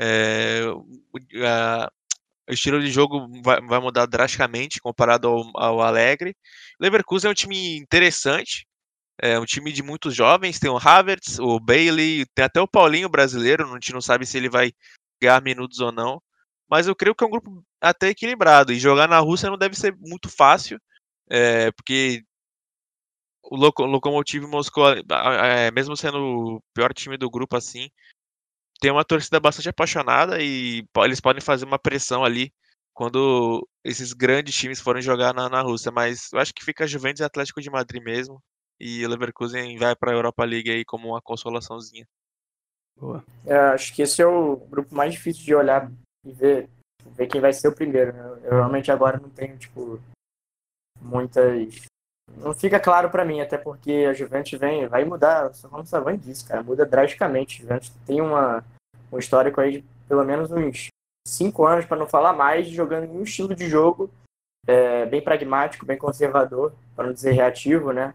É, 0.00 0.62
a, 1.46 1.90
o 2.48 2.52
estilo 2.52 2.80
de 2.80 2.90
jogo 2.90 3.28
vai, 3.42 3.60
vai 3.60 3.80
mudar 3.80 4.06
drasticamente 4.06 4.80
comparado 4.80 5.28
ao, 5.28 5.50
ao 5.56 5.80
Alegre. 5.80 6.36
Leverkusen 6.80 7.28
é 7.28 7.30
um 7.30 7.34
time 7.34 7.76
interessante, 7.76 8.66
é 9.20 9.38
um 9.38 9.44
time 9.44 9.72
de 9.72 9.82
muitos 9.82 10.14
jovens, 10.14 10.58
tem 10.58 10.70
o 10.70 10.78
Havertz, 10.78 11.38
o 11.38 11.58
Bailey, 11.60 12.26
tem 12.34 12.44
até 12.44 12.60
o 12.60 12.68
Paulinho 12.68 13.08
brasileiro, 13.08 13.68
a 13.68 13.74
gente 13.74 13.92
não 13.92 14.00
sabe 14.00 14.26
se 14.26 14.36
ele 14.36 14.48
vai 14.48 14.72
ganhar 15.22 15.40
minutos 15.42 15.80
ou 15.80 15.92
não. 15.92 16.20
Mas 16.68 16.86
eu 16.86 16.96
creio 16.96 17.14
que 17.14 17.22
é 17.22 17.26
um 17.26 17.30
grupo 17.30 17.64
até 17.80 18.08
equilibrado, 18.08 18.72
e 18.72 18.78
jogar 18.78 19.08
na 19.08 19.18
Rússia 19.20 19.50
não 19.50 19.58
deve 19.58 19.76
ser 19.76 19.94
muito 19.98 20.28
fácil, 20.28 20.80
é, 21.30 21.70
porque 21.72 22.22
o 23.42 23.56
Lokomotiv 23.56 24.44
Moscou, 24.46 24.88
é, 24.90 25.70
mesmo 25.70 25.96
sendo 25.96 26.18
o 26.18 26.60
pior 26.74 26.92
time 26.94 27.16
do 27.16 27.30
grupo 27.30 27.56
assim, 27.56 27.90
tem 28.84 28.90
uma 28.90 29.04
torcida 29.04 29.40
bastante 29.40 29.70
apaixonada 29.70 30.42
e 30.42 30.86
eles 30.98 31.18
podem 31.18 31.40
fazer 31.40 31.64
uma 31.64 31.78
pressão 31.78 32.22
ali 32.22 32.52
quando 32.92 33.66
esses 33.82 34.12
grandes 34.12 34.54
times 34.54 34.78
forem 34.78 35.00
jogar 35.00 35.32
na, 35.32 35.48
na 35.48 35.62
Rússia. 35.62 35.90
Mas 35.90 36.30
eu 36.30 36.38
acho 36.38 36.52
que 36.52 36.62
fica 36.62 36.86
Juventus 36.86 37.20
e 37.20 37.24
Atlético 37.24 37.62
de 37.62 37.70
Madrid 37.70 38.02
mesmo. 38.04 38.42
E 38.78 39.02
o 39.06 39.08
Leverkusen 39.08 39.78
vai 39.78 39.96
para 39.96 40.12
a 40.12 40.14
Europa 40.14 40.44
League 40.44 40.70
aí 40.70 40.84
como 40.84 41.08
uma 41.08 41.22
consolaçãozinha. 41.22 42.06
Boa. 43.00 43.24
É, 43.46 43.56
acho 43.56 43.94
que 43.94 44.02
esse 44.02 44.20
é 44.20 44.26
o 44.26 44.56
grupo 44.56 44.94
mais 44.94 45.14
difícil 45.14 45.42
de 45.42 45.54
olhar 45.54 45.90
e 46.22 46.32
ver, 46.32 46.68
ver 47.06 47.26
quem 47.26 47.40
vai 47.40 47.54
ser 47.54 47.68
o 47.68 47.74
primeiro. 47.74 48.12
Né? 48.12 48.40
Eu 48.44 48.50
realmente 48.50 48.92
agora 48.92 49.18
não 49.18 49.30
tenho, 49.30 49.56
tipo, 49.56 49.98
muitas. 51.00 51.86
Não 52.36 52.52
fica 52.52 52.78
claro 52.78 53.08
para 53.08 53.24
mim, 53.24 53.40
até 53.40 53.56
porque 53.56 54.06
a 54.10 54.12
Juventus 54.12 54.58
vem, 54.58 54.86
vai 54.88 55.06
mudar, 55.06 55.54
só 55.54 55.70
como 55.70 55.86
Savan 55.86 56.18
disse, 56.18 56.46
cara, 56.46 56.62
muda 56.62 56.84
drasticamente. 56.84 57.60
A 57.60 57.62
Juventus 57.62 57.92
tem 58.06 58.20
uma, 58.20 58.64
um 59.14 59.18
histórico 59.18 59.60
aí 59.60 59.80
de 59.80 59.84
pelo 60.08 60.24
menos 60.24 60.50
uns 60.50 60.88
cinco 61.26 61.66
anos, 61.66 61.86
para 61.86 61.96
não 61.96 62.06
falar 62.06 62.32
mais, 62.32 62.68
jogando 62.68 63.10
um 63.10 63.22
estilo 63.22 63.54
de 63.54 63.68
jogo 63.68 64.10
é, 64.66 65.06
bem 65.06 65.22
pragmático, 65.22 65.86
bem 65.86 65.98
conservador, 65.98 66.72
para 66.94 67.06
não 67.06 67.12
dizer 67.12 67.32
reativo, 67.32 67.92
né? 67.92 68.14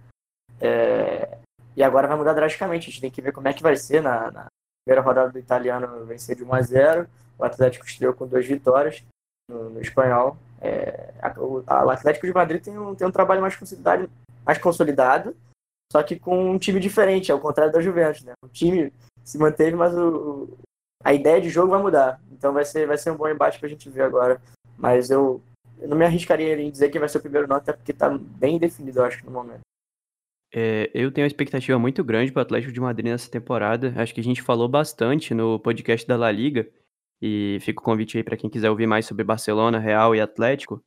É, 0.61 1.37
e 1.75 1.83
agora 1.83 2.07
vai 2.07 2.17
mudar 2.17 2.33
drasticamente. 2.33 2.87
A 2.87 2.91
gente 2.91 3.01
tem 3.01 3.11
que 3.11 3.21
ver 3.21 3.31
como 3.31 3.47
é 3.47 3.53
que 3.53 3.63
vai 3.63 3.75
ser 3.75 4.01
na, 4.01 4.31
na 4.31 4.47
primeira 4.83 5.01
rodada 5.01 5.31
do 5.31 5.39
italiano 5.39 6.05
vencer 6.05 6.35
de 6.35 6.43
1 6.43 6.53
a 6.53 6.61
0 6.61 7.07
O 7.37 7.43
Atlético 7.43 7.85
estreou 7.85 8.13
com 8.13 8.27
duas 8.27 8.45
vitórias 8.45 9.03
no, 9.49 9.69
no 9.69 9.81
espanhol. 9.81 10.37
É, 10.61 11.13
a, 11.21 11.39
o, 11.39 11.63
a, 11.65 11.93
Atlético 11.93 12.27
de 12.27 12.33
Madrid 12.33 12.61
tem 12.61 12.77
um, 12.77 12.95
tem 12.95 13.07
um 13.07 13.11
trabalho 13.11 13.41
mais 13.41 13.55
consolidado, 13.55 14.09
mais 14.45 14.57
consolidado, 14.57 15.35
só 15.91 16.03
que 16.03 16.19
com 16.19 16.51
um 16.51 16.57
time 16.57 16.79
diferente, 16.79 17.31
ao 17.31 17.39
contrário 17.39 17.71
da 17.71 17.81
Juventus. 17.81 18.23
Né? 18.23 18.33
O 18.43 18.47
time 18.47 18.91
se 19.23 19.37
manteve, 19.37 19.75
mas 19.75 19.93
o, 19.95 20.49
a 21.03 21.13
ideia 21.13 21.41
de 21.41 21.49
jogo 21.49 21.71
vai 21.71 21.81
mudar. 21.81 22.21
Então 22.31 22.53
vai 22.53 22.65
ser, 22.65 22.87
vai 22.87 22.97
ser 22.97 23.11
um 23.11 23.17
bom 23.17 23.27
embate 23.27 23.59
para 23.59 23.67
a 23.67 23.69
gente 23.69 23.89
ver 23.89 24.03
agora. 24.03 24.41
Mas 24.77 25.09
eu, 25.09 25.41
eu, 25.79 25.87
não 25.87 25.97
me 25.97 26.05
arriscaria 26.05 26.59
em 26.59 26.71
dizer 26.71 26.89
que 26.89 26.99
vai 26.99 27.09
ser 27.09 27.17
o 27.17 27.21
primeiro 27.21 27.47
nota, 27.47 27.73
porque 27.73 27.91
está 27.91 28.09
bem 28.09 28.57
definido, 28.57 28.99
eu 28.99 29.05
acho, 29.05 29.25
no 29.25 29.31
momento. 29.31 29.61
É, 30.51 30.89
eu 30.93 31.11
tenho 31.11 31.25
uma 31.25 31.29
expectativa 31.29 31.77
muito 31.77 32.03
grande 32.03 32.31
para 32.31 32.39
o 32.39 32.43
Atlético 32.43 32.73
de 32.73 32.79
Madrid 32.79 33.11
nessa 33.11 33.29
temporada. 33.29 33.93
Acho 33.97 34.13
que 34.13 34.21
a 34.21 34.23
gente 34.23 34.41
falou 34.41 34.67
bastante 34.67 35.33
no 35.33 35.59
podcast 35.59 36.07
da 36.07 36.17
La 36.17 36.31
Liga. 36.31 36.67
E 37.21 37.57
fica 37.61 37.81
o 37.81 37.83
convite 37.83 38.17
aí 38.17 38.23
para 38.23 38.37
quem 38.37 38.49
quiser 38.49 38.69
ouvir 38.69 38.87
mais 38.87 39.05
sobre 39.05 39.25
Barcelona, 39.25 39.77
Real 39.77 40.15
e 40.15 40.21
Atlético. 40.21 40.81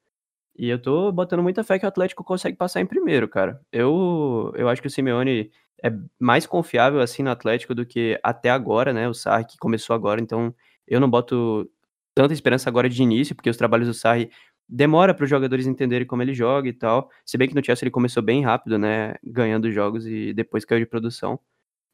E 0.56 0.68
eu 0.68 0.80
tô 0.80 1.12
botando 1.12 1.42
muita 1.42 1.64
fé 1.64 1.78
que 1.78 1.84
o 1.84 1.88
Atlético 1.88 2.24
consegue 2.24 2.56
passar 2.56 2.80
em 2.80 2.86
primeiro, 2.86 3.28
cara. 3.28 3.60
Eu, 3.70 4.52
eu 4.56 4.68
acho 4.68 4.80
que 4.80 4.88
o 4.88 4.90
Simeone 4.90 5.50
é 5.82 5.90
mais 6.18 6.46
confiável 6.46 7.00
assim 7.00 7.22
no 7.22 7.30
Atlético 7.30 7.74
do 7.74 7.84
que 7.84 8.18
até 8.22 8.50
agora, 8.50 8.92
né? 8.92 9.08
O 9.08 9.14
Sarri 9.14 9.46
que 9.46 9.58
começou 9.58 9.94
agora, 9.94 10.20
então 10.20 10.54
eu 10.86 11.00
não 11.00 11.10
boto 11.10 11.68
tanta 12.14 12.32
esperança 12.32 12.68
agora 12.70 12.88
de 12.88 13.02
início, 13.02 13.34
porque 13.34 13.50
os 13.50 13.56
trabalhos 13.56 13.88
do 13.88 13.94
Sarri 13.94 14.30
demora 14.68 15.14
para 15.14 15.24
os 15.24 15.30
jogadores 15.30 15.66
entenderem 15.66 16.06
como 16.06 16.22
ele 16.22 16.34
joga 16.34 16.68
e 16.68 16.72
tal. 16.72 17.10
Se 17.26 17.36
bem 17.36 17.48
que 17.48 17.54
no 17.54 17.64
Chelsea 17.64 17.84
ele 17.84 17.90
começou 17.90 18.22
bem 18.22 18.42
rápido, 18.42 18.78
né, 18.78 19.14
ganhando 19.24 19.70
jogos 19.72 20.06
e 20.06 20.32
depois 20.32 20.64
caiu 20.64 20.80
de 20.80 20.86
produção. 20.86 21.38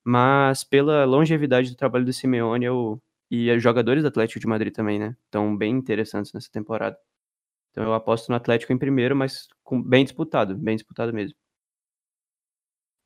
Mas 0.05 0.65
pela 0.65 1.05
longevidade 1.05 1.71
do 1.71 1.77
trabalho 1.77 2.05
do 2.05 2.13
Simeone 2.13 2.67
eu, 2.67 3.01
e 3.31 3.51
os 3.53 3.63
jogadores 3.63 4.03
do 4.03 4.09
Atlético 4.09 4.41
de 4.41 4.47
Madrid 4.47 4.73
também, 4.75 4.99
né, 4.99 5.17
estão 5.27 5.57
bem 5.57 5.73
interessantes 5.77 6.33
nessa 6.33 6.51
temporada. 6.53 6.97
Então 7.73 7.85
eu 7.85 7.95
aposto 7.95 8.29
no 8.31 8.37
Atlético 8.37 8.73
em 8.73 8.79
primeiro, 8.79 9.17
mas 9.17 9.49
com, 9.65 9.83
bem 9.83 10.05
disputado, 10.05 10.57
bem 10.57 10.77
disputado 10.77 11.13
mesmo. 11.13 11.37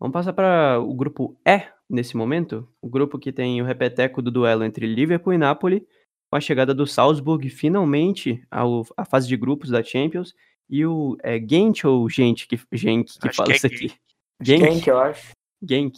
Vamos 0.02 0.14
passar 0.14 0.32
para 0.32 0.80
o 0.80 0.92
grupo 0.92 1.38
E 1.46 1.62
nesse 1.88 2.16
momento, 2.16 2.68
o 2.80 2.88
grupo 2.88 3.20
que 3.20 3.30
tem 3.30 3.62
o 3.62 3.64
repeteco 3.64 4.20
do 4.20 4.32
duelo 4.32 4.64
entre 4.64 4.84
Liverpool 4.84 5.32
e 5.32 5.38
Napoli, 5.38 5.86
com 6.28 6.36
a 6.36 6.40
chegada 6.40 6.74
do 6.74 6.88
Salzburg 6.88 7.48
finalmente 7.48 8.44
ao, 8.50 8.84
à 8.96 9.04
fase 9.04 9.28
de 9.28 9.36
grupos 9.36 9.70
da 9.70 9.80
Champions, 9.80 10.34
e 10.68 10.84
o 10.84 11.16
é, 11.22 11.38
Gent 11.38 11.84
ou 11.84 12.10
Gente 12.10 12.48
que, 12.48 12.58
Genk 12.72 13.16
que 13.16 13.32
fala 13.32 13.46
que 13.46 13.52
é 13.52 13.56
isso 13.56 13.66
aqui? 13.68 13.92
Genk. 14.40 14.64
Genk, 14.64 14.88
eu 14.88 14.98
acho. 14.98 15.30
Genk. 15.62 15.96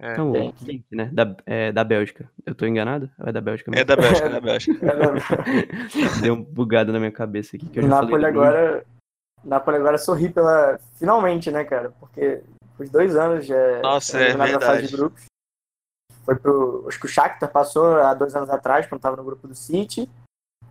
É. 0.00 0.12
Então, 0.12 0.34
Genk. 0.34 0.54
Genk, 0.62 0.84
né? 0.90 1.10
Da, 1.10 1.36
é, 1.46 1.72
da 1.72 1.82
Bélgica. 1.82 2.30
Eu 2.44 2.54
tô 2.54 2.66
enganado? 2.66 3.10
Ou 3.18 3.26
é 3.26 3.32
da 3.32 3.40
Bélgica 3.40 3.70
mesmo? 3.70 3.80
É 3.80 3.84
da 3.86 3.96
Bélgica, 3.96 4.26
é 4.26 4.28
da 4.28 4.40
Bélgica. 4.42 5.44
Deu 6.20 6.34
um 6.34 6.42
bugado 6.42 6.92
na 6.92 6.98
minha 6.98 7.10
cabeça 7.10 7.56
aqui. 7.56 7.64
Que 7.70 7.80
eu 7.80 7.88
Napoli 7.88 8.26
agora... 8.26 8.84
Napoli 9.42 9.78
agora 9.78 9.96
sorri 9.96 10.28
pela... 10.28 10.78
Finalmente, 10.98 11.50
né, 11.50 11.64
cara? 11.64 11.90
Porque 11.98 12.42
os 12.78 12.90
dois 12.90 13.16
anos 13.16 13.46
já 13.46 13.80
Nossa, 13.80 14.18
é, 14.18 14.34
na 14.34 14.60
fase 14.60 14.86
de 14.86 14.96
grupos. 14.96 15.24
Foi 16.24 16.34
pro. 16.34 16.84
Acho 16.88 16.98
que 16.98 17.06
o 17.06 17.08
Shakhtar 17.08 17.50
passou 17.50 17.96
há 18.00 18.12
dois 18.12 18.34
anos 18.34 18.50
atrás, 18.50 18.86
quando 18.86 18.98
estava 18.98 19.16
no 19.16 19.24
grupo 19.24 19.46
do 19.46 19.54
City. 19.54 20.10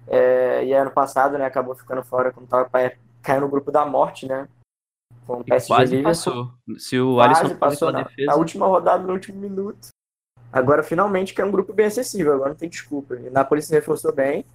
É, 0.07 0.63
e 0.65 0.73
ano 0.73 0.91
passado, 0.91 1.37
né, 1.37 1.45
acabou 1.45 1.73
ficando 1.75 2.03
fora 2.03 2.31
quando 2.31 2.47
tava 2.47 2.69
caindo 3.21 3.41
no 3.41 3.49
grupo 3.49 3.71
da 3.71 3.85
morte, 3.85 4.27
né? 4.27 4.47
Com 5.25 5.39
o 5.39 5.43
PSG 5.43 5.67
quase 5.67 6.03
passou. 6.03 6.51
Se 6.77 6.99
o 6.99 7.15
quase 7.15 7.41
Alisson 7.41 7.57
passou 7.57 7.91
na, 7.91 8.03
defesa... 8.03 8.27
na 8.27 8.35
última 8.35 8.67
rodada, 8.67 9.03
no 9.03 9.13
último 9.13 9.39
minuto. 9.39 9.87
Agora, 10.51 10.83
finalmente, 10.83 11.33
que 11.33 11.41
é 11.41 11.45
um 11.45 11.51
grupo 11.51 11.73
bem 11.73 11.87
acessível, 11.87 12.33
agora 12.33 12.49
não 12.49 12.57
tem 12.57 12.69
desculpa. 12.69 13.15
E 13.15 13.29
Napoli 13.29 13.61
se 13.61 13.73
reforçou 13.73 14.13
bem. 14.13 14.45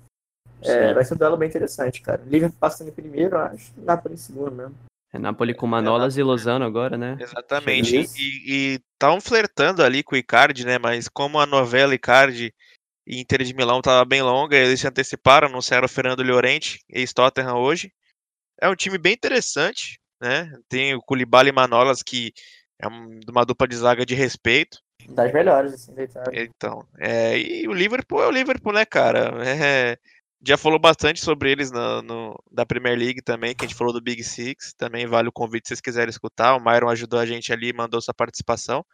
É, 0.62 0.95
vai 0.95 1.04
ser 1.04 1.14
um 1.14 1.16
duelo 1.16 1.37
bem 1.37 1.49
interessante, 1.49 2.00
cara. 2.00 2.23
Liverpool 2.26 2.59
passando 2.61 2.88
em 2.88 2.92
primeiro, 2.92 3.37
acho. 3.37 3.73
Napoli 3.78 4.14
em 4.14 4.19
segundo 4.19 4.52
mesmo. 4.52 4.75
É 5.12 5.19
Napoli 5.19 5.55
com 5.55 5.67
Manolas 5.67 6.17
e 6.17 6.23
Lozano 6.23 6.64
agora, 6.64 6.97
né? 6.97 7.17
Exatamente. 7.19 8.09
E 8.17 8.81
estavam 8.93 9.21
flertando 9.21 9.83
ali 9.83 10.05
com 10.05 10.14
o 10.14 10.19
Icardi, 10.19 10.64
né? 10.64 10.79
Mas 10.79 11.09
como 11.09 11.40
a 11.40 11.47
novela 11.47 11.95
Icardi 11.95 12.55
e 13.07 13.21
Inter 13.21 13.43
de 13.43 13.52
Milão 13.52 13.79
estava 13.79 14.05
bem 14.05 14.23
longa, 14.23 14.57
eles 14.57 14.79
se 14.79 14.87
anteciparam, 14.87 15.49
anunciaram 15.49 15.87
o 15.87 15.88
Fernando 15.88 16.23
Llorente, 16.23 16.79
ex-Tottenham 16.88 17.57
hoje. 17.57 17.93
É 18.61 18.69
um 18.69 18.76
time 18.76 18.99
bem 18.99 19.14
interessante, 19.14 19.99
né? 20.21 20.52
Tem 20.69 20.95
o 20.95 21.00
Koulibaly 21.00 21.49
e 21.49 21.52
Manolas, 21.52 22.02
que 22.05 22.33
é 22.81 22.87
uma 22.87 23.45
dupla 23.45 23.67
de 23.67 23.76
zaga 23.76 24.07
de 24.07 24.14
respeito. 24.14 24.79
Das 25.09 25.33
melhores, 25.33 25.75
assim, 25.75 25.95
da 25.95 26.05
Então, 26.33 26.87
é, 26.99 27.37
e 27.37 27.67
o 27.67 27.73
Liverpool 27.73 28.23
é 28.23 28.29
o 28.29 28.31
Liverpool, 28.31 28.73
né, 28.73 28.85
cara? 28.85 29.33
É, 29.45 29.99
já 30.42 30.56
falou 30.56 30.78
bastante 30.78 31.20
sobre 31.20 31.50
eles 31.50 31.70
no, 31.70 32.42
da 32.50 32.64
Premier 32.64 32.99
League 32.99 33.23
também, 33.23 33.54
que 33.54 33.64
a 33.64 33.68
gente 33.68 33.76
falou 33.76 33.92
do 33.92 34.00
Big 34.00 34.25
Six. 34.25 34.73
Também 34.73 35.06
vale 35.06 35.28
o 35.28 35.32
convite 35.32 35.66
se 35.66 35.68
vocês 35.68 35.80
quiserem 35.80 36.11
escutar. 36.11 36.56
O 36.56 36.61
Myron 36.61 36.88
ajudou 36.88 37.18
a 37.18 37.26
gente 37.26 37.52
ali, 37.52 37.73
mandou 37.73 38.00
sua 38.00 38.14
participação. 38.14 38.85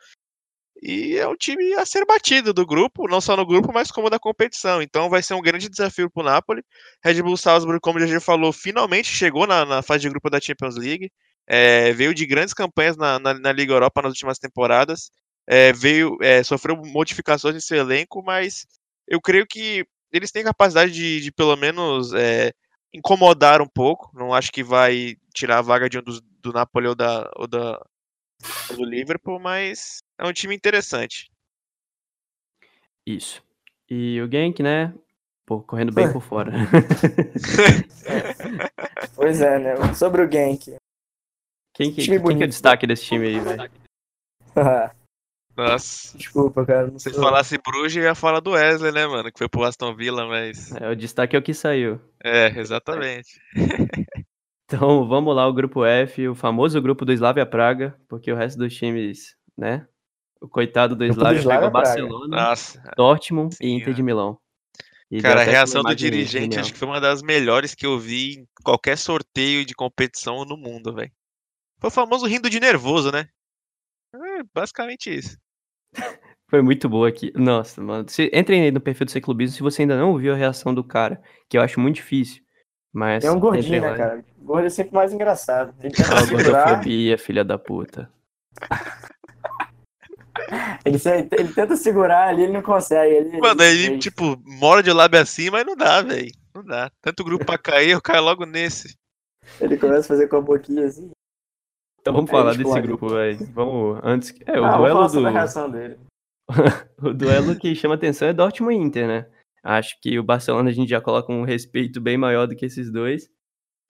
E 0.83 1.17
é 1.17 1.27
um 1.27 1.37
time 1.37 1.75
a 1.75 1.87
ser 1.87 2.05
batido 2.05 2.53
do 2.53 2.67
grupo, 2.67 3.09
não 3.09 3.21
só 3.21 3.37
no 3.37 3.47
grupo, 3.47 3.73
mas 3.73 3.91
como 3.91 4.11
da 4.11 4.19
competição. 4.19 4.83
Então 4.83 5.09
vai 5.09 5.23
ser 5.23 5.35
um 5.35 5.41
grande 5.41 5.69
desafio 5.69 6.11
para 6.11 6.21
o 6.21 6.25
Napoli. 6.25 6.63
Red 7.03 7.23
Bull 7.23 7.37
Salzburg, 7.37 7.81
como 7.81 7.99
o 7.99 8.07
já 8.07 8.21
falou, 8.21 8.53
finalmente 8.53 9.09
chegou 9.09 9.47
na, 9.47 9.65
na, 9.65 9.83
fase 9.83 10.03
de 10.03 10.11
grupo 10.11 10.29
da 10.29 10.41
Champions 10.41 10.77
League. 10.77 11.11
É, 11.47 11.93
veio 11.93 12.13
de 12.13 12.27
grandes 12.27 12.53
campanhas 12.53 12.97
na, 12.97 13.19
na, 13.19 13.35
na, 13.35 13.53
Liga 13.53 13.73
Europa 13.73 14.03
nas 14.03 14.11
últimas 14.11 14.39
temporadas. 14.39 15.11
É, 15.49 15.73
veio, 15.73 16.19
é, 16.21 16.43
sofreu 16.43 16.77
modificações 16.77 17.57
em 17.57 17.61
seu 17.61 17.79
elenco, 17.79 18.23
mas 18.23 18.67
eu 19.09 19.21
creio 19.21 19.47
que 19.47 19.87
eles 20.13 20.31
têm 20.31 20.45
capacidade 20.45 20.93
de, 20.93 21.21
de 21.21 21.33
pelo 21.33 21.57
menos 21.57 22.13
é, 22.15 22.53
incomodar 22.93 23.61
um 23.61 23.69
pouco. 23.69 24.11
Não 24.15 24.33
acho 24.33 24.53
que 24.53 24.63
vai 24.63 25.17
tirar 25.35 25.59
a 25.59 25.63
vaga 25.63 25.89
de 25.89 25.99
um 25.99 26.03
dos, 26.03 26.21
do 26.41 26.53
Napoli 26.53 26.89
ou 26.89 26.95
da, 26.95 27.31
ou 27.37 27.47
da 27.47 27.81
ou 28.71 28.77
do 28.77 28.85
Liverpool, 28.85 29.39
mas 29.39 29.99
é 30.19 30.27
um 30.27 30.33
time 30.33 30.55
interessante. 30.55 31.31
Isso. 33.07 33.43
E 33.89 34.21
o 34.21 34.31
Genk, 34.31 34.63
né? 34.63 34.93
Pô, 35.45 35.61
correndo 35.61 35.93
bem 35.93 36.13
por 36.13 36.21
fora. 36.21 36.53
pois 39.15 39.41
é, 39.41 39.59
né? 39.59 39.95
Sobre 39.95 40.23
o 40.23 40.31
Genk. 40.31 40.77
Quem, 41.73 41.95
que, 41.95 42.05
quem 42.05 42.21
que 42.21 42.43
é 42.43 42.47
o 42.47 42.49
destaque 42.49 42.87
desse 42.87 43.05
time 43.05 43.29
aí, 43.29 43.39
velho? 43.39 43.71
Nossa. 45.57 46.17
Desculpa, 46.17 46.67
cara. 46.67 46.99
Se 46.99 47.11
sou... 47.11 47.23
falasse 47.23 47.59
Bruges, 47.59 48.05
ia 48.05 48.15
falar 48.15 48.41
do 48.41 48.51
Wesley, 48.51 48.93
né, 48.93 49.07
mano? 49.07 49.33
Que 49.33 49.39
foi 49.39 49.49
pro 49.49 49.65
Aston 49.65 49.95
Villa, 49.95 50.27
mas. 50.27 50.73
É, 50.73 50.91
o 50.91 50.97
destaque 50.97 51.35
é 51.35 51.39
o 51.39 51.43
que 51.43 51.55
saiu. 51.55 52.01
É, 52.23 52.49
exatamente. 52.59 53.41
então, 54.67 55.09
vamos 55.09 55.35
lá, 55.35 55.49
o 55.49 55.55
grupo 55.55 55.85
F, 55.85 56.29
o 56.29 56.35
famoso 56.35 56.81
grupo 56.83 57.05
do 57.05 57.13
Slavia 57.13 57.47
Praga, 57.47 57.99
porque 58.09 58.31
o 58.31 58.37
resto 58.37 58.59
dos 58.59 58.75
times, 58.75 59.35
né? 59.57 59.87
O 60.41 60.49
coitado 60.49 60.95
do 60.95 61.05
Slavia 61.07 61.43
pegou 61.43 61.71
Barcelona, 61.71 62.37
Nossa. 62.49 62.83
Dortmund 62.95 63.55
Sim, 63.55 63.65
e 63.65 63.71
Inter 63.71 63.95
de 63.95 64.03
Milão. 64.03 64.39
E 65.11 65.23
Cara, 65.23 65.41
a 65.41 65.45
reação 65.45 65.83
do 65.83 65.95
dirigente 65.95 66.59
acho 66.59 66.73
que 66.73 66.79
foi 66.79 66.89
uma 66.89 67.01
das 67.01 67.23
melhores 67.23 67.75
que 67.75 67.87
eu 67.87 67.99
vi 67.99 68.41
em 68.41 68.49
qualquer 68.63 68.99
sorteio 68.99 69.65
de 69.65 69.73
competição 69.73 70.45
no 70.45 70.57
mundo, 70.57 70.93
velho. 70.93 71.13
Foi 71.79 71.89
o 71.89 71.93
famoso 71.93 72.27
rindo 72.27 72.51
de 72.51 72.59
nervoso, 72.59 73.13
né? 73.13 73.29
É 74.13 74.43
basicamente 74.53 75.15
isso. 75.15 75.39
Foi 76.49 76.63
muito 76.63 76.89
boa 76.89 77.09
aqui. 77.09 77.33
Nossa, 77.35 77.83
mano. 77.83 78.09
Você, 78.09 78.31
entrem 78.33 78.63
aí 78.63 78.71
no 78.71 78.81
perfil 78.81 79.07
do 79.07 79.21
Clubismo 79.21 79.57
se 79.57 79.63
você 79.63 79.83
ainda 79.83 79.97
não 79.97 80.17
viu 80.17 80.33
a 80.33 80.37
reação 80.37 80.73
do 80.73 80.85
cara, 80.85 81.21
que 81.49 81.59
eu 81.59 81.63
acho 81.63 81.81
muito 81.81 81.97
difícil. 81.97 82.43
Mas 82.93 83.25
é 83.25 83.31
um 83.31 83.41
gordinho, 83.41 83.83
né, 83.83 83.95
cara? 83.95 84.25
O 84.41 84.45
gordo 84.45 84.67
é 84.67 84.71
sempre 84.71 84.95
mais 84.95 85.13
engraçado. 85.13 85.75
Ele 85.81 85.93
tenta 85.93 86.27
gordofobia, 86.27 87.19
filha 87.19 87.45
da 87.45 87.59
puta. 87.59 88.09
ele, 90.85 90.99
ele 91.33 91.53
tenta 91.53 91.77
segurar 91.77 92.29
ali, 92.29 92.45
ele 92.45 92.53
não 92.53 92.63
consegue. 92.63 93.13
Ele, 93.13 93.39
Mano, 93.39 93.63
ele, 93.63 93.87
ele 93.87 93.99
tipo, 93.99 94.41
mora 94.45 94.83
de 94.83 94.93
lábio 94.93 95.21
assim, 95.21 95.51
mas 95.51 95.67
não 95.67 95.77
dá, 95.77 96.01
velho. 96.01 96.31
Não 96.55 96.65
dá. 96.65 96.91
Tanto 97.03 97.25
grupo 97.25 97.45
pra 97.45 97.59
cair, 97.59 97.91
eu 97.91 98.01
caio 98.01 98.23
logo 98.23 98.47
nesse. 98.47 98.97
Ele 99.61 99.77
começa 99.77 100.01
a 100.01 100.05
fazer 100.05 100.29
com 100.29 100.37
a 100.37 100.41
boquinha 100.41 100.87
assim. 100.87 101.11
Então 102.07 102.15
vamos 102.15 102.31
falar 102.31 102.55
desse 102.55 102.81
grupo, 102.83 103.09
velho. 103.09 103.39
Vamos, 103.53 104.01
antes... 104.05 104.33
É, 104.47 104.61
o 104.61 104.65
ah, 104.65 104.77
duelo 104.77 105.09
do... 105.09 105.25
reação 105.25 105.69
dele. 105.69 105.99
o 107.03 107.13
duelo 107.13 107.57
que 107.57 107.75
chama 107.75 107.97
atenção 107.97 108.29
é 108.29 108.33
Dortmund 108.33 108.77
e 108.77 108.81
Inter, 108.81 109.09
né? 109.09 109.27
Acho 109.61 110.01
que 110.01 110.17
o 110.17 110.23
Barcelona 110.23 110.71
a 110.71 110.73
gente 110.73 110.89
já 110.89 111.01
coloca 111.01 111.33
um 111.33 111.43
respeito 111.43 112.01
bem 112.01 112.17
maior 112.17 112.47
do 112.47 112.55
que 112.55 112.65
esses 112.65 112.93
dois. 112.93 113.29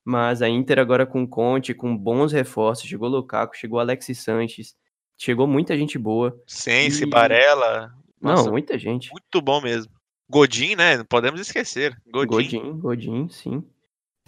Mas 0.03 0.41
a 0.41 0.49
Inter 0.49 0.79
agora 0.79 1.05
com 1.05 1.29
Conte, 1.29 1.75
com 1.75 1.95
bons 1.95 2.33
reforços, 2.33 2.89
chegou 2.89 3.07
Lukaku, 3.07 3.55
chegou 3.55 3.79
Alexis 3.79 4.21
Sanches, 4.21 4.75
chegou 5.19 5.47
muita 5.47 5.77
gente 5.77 5.99
boa. 5.99 6.41
Sense, 6.47 7.03
e... 7.03 7.07
Barella. 7.07 7.93
Nossa, 8.19 8.45
Não, 8.45 8.53
muita 8.53 8.79
gente. 8.79 9.11
Muito 9.11 9.43
bom 9.43 9.61
mesmo. 9.61 9.93
Godin, 10.27 10.75
né? 10.75 10.97
Não 10.97 11.05
podemos 11.05 11.39
esquecer. 11.39 11.95
Godin. 12.11 12.29
Godin, 12.29 12.79
Godin 12.79 13.29
sim. 13.29 13.63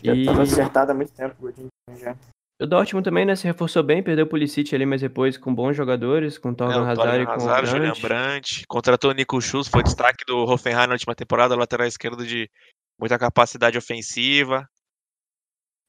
Já 0.05 0.15
e... 0.15 0.27
tava 0.27 0.43
acertado 0.43 0.93
há 0.93 0.95
muito 0.95 1.15
tempo, 1.15 1.35
Godin 1.41 1.69
já. 1.97 2.15
O 2.61 2.67
Dortmund 2.67 3.05
também, 3.05 3.25
né, 3.25 3.37
se 3.37 3.45
reforçou 3.45 3.85
bem, 3.85 4.03
perdeu 4.03 4.25
o 4.25 4.29
Pulisic 4.29 4.75
ali, 4.75 4.85
mas 4.85 5.01
depois 5.01 5.39
com 5.39 5.55
bons 5.55 5.77
jogadores, 5.77 6.39
com 6.39 6.53
Torgan 6.53 6.89
é, 6.89 6.91
Hazard 6.91 7.23
e 7.23 7.27
com 7.27 7.33
Hazard, 7.33 7.63
o 7.63 7.71
Julian 7.71 7.93
Brandt. 8.01 8.67
Contratou 8.67 9.13
o 9.13 9.15
Nico 9.15 9.41
Schultz, 9.41 9.69
foi 9.69 9.85
destaque 9.85 10.25
do 10.27 10.39
Hoffenheim 10.39 10.89
na 10.89 10.95
última 10.95 11.15
temporada, 11.15 11.55
lateral 11.55 11.87
esquerdo 11.87 12.27
de 12.27 12.51
muita 12.99 13.17
capacidade 13.17 13.79
ofensiva. 13.79 14.69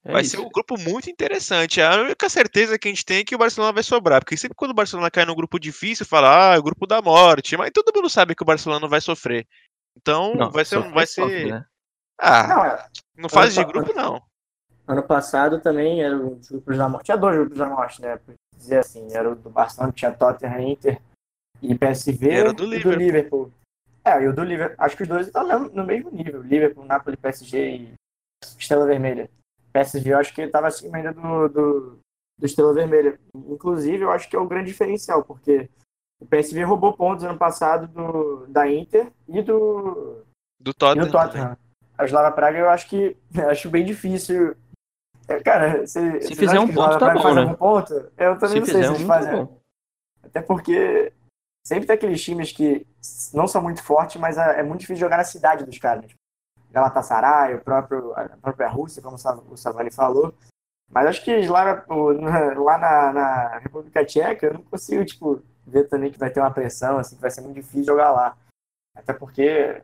É 0.06 0.14
vai 0.14 0.22
isso. 0.22 0.32
ser 0.32 0.40
um 0.40 0.50
grupo 0.50 0.80
muito 0.80 1.10
interessante. 1.10 1.82
A 1.82 2.02
única 2.02 2.30
certeza 2.30 2.78
que 2.78 2.88
a 2.88 2.92
gente 2.92 3.04
tem 3.04 3.18
é 3.18 3.24
que 3.24 3.36
o 3.36 3.40
Barcelona 3.40 3.74
vai 3.74 3.84
sobrar. 3.84 4.22
Porque 4.22 4.38
sempre 4.38 4.56
quando 4.56 4.72
o 4.72 4.76
Barcelona 4.76 5.12
cai 5.12 5.26
num 5.26 5.36
grupo 5.36 5.60
difícil, 5.60 6.06
fala, 6.06 6.52
ah, 6.52 6.56
é 6.56 6.60
o 6.60 6.64
grupo 6.64 6.88
da 6.88 7.02
morte. 7.02 7.58
Mas 7.58 7.72
todo 7.74 7.94
mundo 7.94 8.10
sabe 8.10 8.36
que 8.36 8.44
o 8.44 8.46
Barcelona 8.46 8.88
vai 8.88 9.02
sofrer. 9.02 9.46
Então 9.98 10.36
não, 10.36 10.52
vai 10.52 10.64
ser. 10.64 10.80
Vai 10.92 11.06
ser... 11.06 11.22
Sofre, 11.22 11.52
né? 11.52 11.66
Ah, 12.18 12.48
não, 12.48 12.66
é... 12.66 12.88
não 13.18 13.30
faz 13.30 13.54
de 13.54 13.64
grupo, 13.64 13.94
não. 13.94 14.22
Ano 14.90 15.04
passado 15.04 15.62
também 15.62 16.02
era 16.02 16.18
o 16.18 16.40
grupos 16.50 16.76
da 16.76 16.90
morte. 16.90 17.06
Tinha 17.06 17.18
dois 17.18 17.36
grupos 17.36 17.58
da 17.60 17.70
morte, 17.70 18.02
né? 18.02 18.18
Por 18.18 18.34
dizer 18.58 18.80
assim, 18.80 19.08
era 19.14 19.30
o 19.30 19.36
do 19.36 19.48
Barcelona, 19.48 19.94
tinha 19.94 20.12
Tottenham, 20.12 20.62
Inter 20.62 21.00
e 21.62 21.76
PSV. 21.76 22.28
Era 22.28 22.52
do 22.52 22.66
Liverpool. 22.66 22.92
do 22.92 22.98
Liverpool. 22.98 23.52
É, 24.04 24.24
e 24.24 24.28
o 24.28 24.34
do 24.34 24.44
Liverpool. 24.44 24.76
Acho 24.80 24.98
que 24.98 25.04
os 25.04 25.10
dois 25.10 25.28
estão 25.28 25.70
no 25.70 25.84
mesmo 25.84 26.10
nível. 26.10 26.42
Liverpool, 26.42 26.86
Napoli, 26.86 27.16
PSG 27.18 27.76
e 27.76 27.94
Estrela 28.58 28.88
Vermelha. 28.88 29.30
PSV, 29.72 30.10
eu 30.10 30.18
acho 30.18 30.34
que 30.34 30.42
ele 30.42 30.48
estava 30.48 30.66
acima 30.66 30.98
ainda 30.98 31.14
do, 31.14 31.48
do, 31.50 32.00
do 32.40 32.46
Estrela 32.48 32.74
Vermelha. 32.74 33.20
Inclusive, 33.36 34.04
eu 34.04 34.12
acho 34.12 34.28
que 34.28 34.36
é 34.36 34.40
o 34.40 34.48
grande 34.48 34.72
diferencial, 34.72 35.24
porque 35.24 35.70
o 36.20 36.26
PSV 36.26 36.64
roubou 36.64 36.94
pontos 36.94 37.24
ano 37.24 37.38
passado 37.38 37.88
do, 37.88 38.48
da 38.48 38.68
Inter 38.68 39.12
e 39.28 39.44
do, 39.44 40.24
do 40.60 40.74
Tottenham. 40.74 41.06
E 41.06 41.06
do 41.06 41.12
Tottenham. 41.12 41.56
A 41.96 42.06
Slava 42.06 42.32
Praga 42.32 42.58
eu 42.58 42.70
acho 42.72 42.90
que 42.90 43.16
acho 43.52 43.70
bem 43.70 43.86
difícil 43.86 44.56
cara, 45.44 45.86
se, 45.86 46.22
se 46.22 46.36
fizer 46.36 46.60
um 46.60 46.68
ponto, 46.68 46.98
tá 46.98 47.14
bom, 47.14 47.34
né? 47.34 47.42
Um 47.42 47.54
ponto, 47.54 47.94
eu 48.18 48.40
também 48.40 48.50
se 48.50 48.60
não 48.60 48.66
sei 48.66 48.84
se 48.84 48.90
eles 48.90 49.02
um, 49.02 49.08
fazem. 49.08 49.46
Tá 49.46 49.54
Até 50.24 50.42
porque 50.42 51.14
sempre 51.64 51.86
tem 51.86 51.94
aqueles 51.94 52.24
times 52.24 52.52
que 52.52 52.88
não 53.34 53.48
são 53.48 53.62
muito 53.62 53.84
fortes, 53.84 54.20
mas 54.20 54.38
é, 54.38 54.60
é 54.60 54.64
muito 54.64 54.82
difícil 54.82 55.02
jogar 55.02 55.18
na 55.18 55.24
cidade 55.24 55.66
dos 55.66 55.78
caras. 55.78 56.06
Tipo, 56.06 56.20
Galatasaray, 56.72 57.56
o 57.56 57.62
próprio, 57.62 58.14
a 58.14 58.30
própria 58.38 58.68
Rússia, 58.68 59.02
como 59.02 59.16
o 59.16 59.58
Savani 59.58 59.92
falou. 59.92 60.34
Mas 60.90 61.06
acho 61.08 61.24
que 61.24 61.48
lá, 61.48 61.86
lá 61.88 62.78
na, 62.78 63.14
na, 63.14 63.58
República 63.60 64.04
Tcheca 64.04 64.48
eu 64.48 64.54
não 64.56 64.64
consigo 64.64 65.06
tipo, 65.06 65.44
ver 65.66 65.88
também 65.88 66.12
que 66.12 66.18
vai 66.18 66.32
ter 66.32 66.40
uma 66.40 66.52
pressão, 66.52 66.98
assim, 66.98 67.16
que 67.16 67.22
vai 67.22 67.30
ser 67.30 67.42
muito 67.42 67.56
difícil 67.56 67.84
jogar 67.84 68.12
lá. 68.12 68.36
Até 68.96 69.14
porque, 69.14 69.84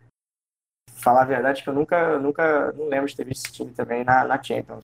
falar 0.95 1.21
a 1.21 1.25
verdade, 1.25 1.63
que 1.63 1.69
eu 1.69 1.73
nunca, 1.73 2.17
nunca 2.17 2.71
não 2.71 2.87
lembro 2.87 3.07
de 3.07 3.15
ter 3.15 3.23
visto 3.23 3.45
esse 3.45 3.53
time 3.53 3.71
também 3.71 4.03
na, 4.03 4.23
na 4.23 4.41
Champions 4.41 4.81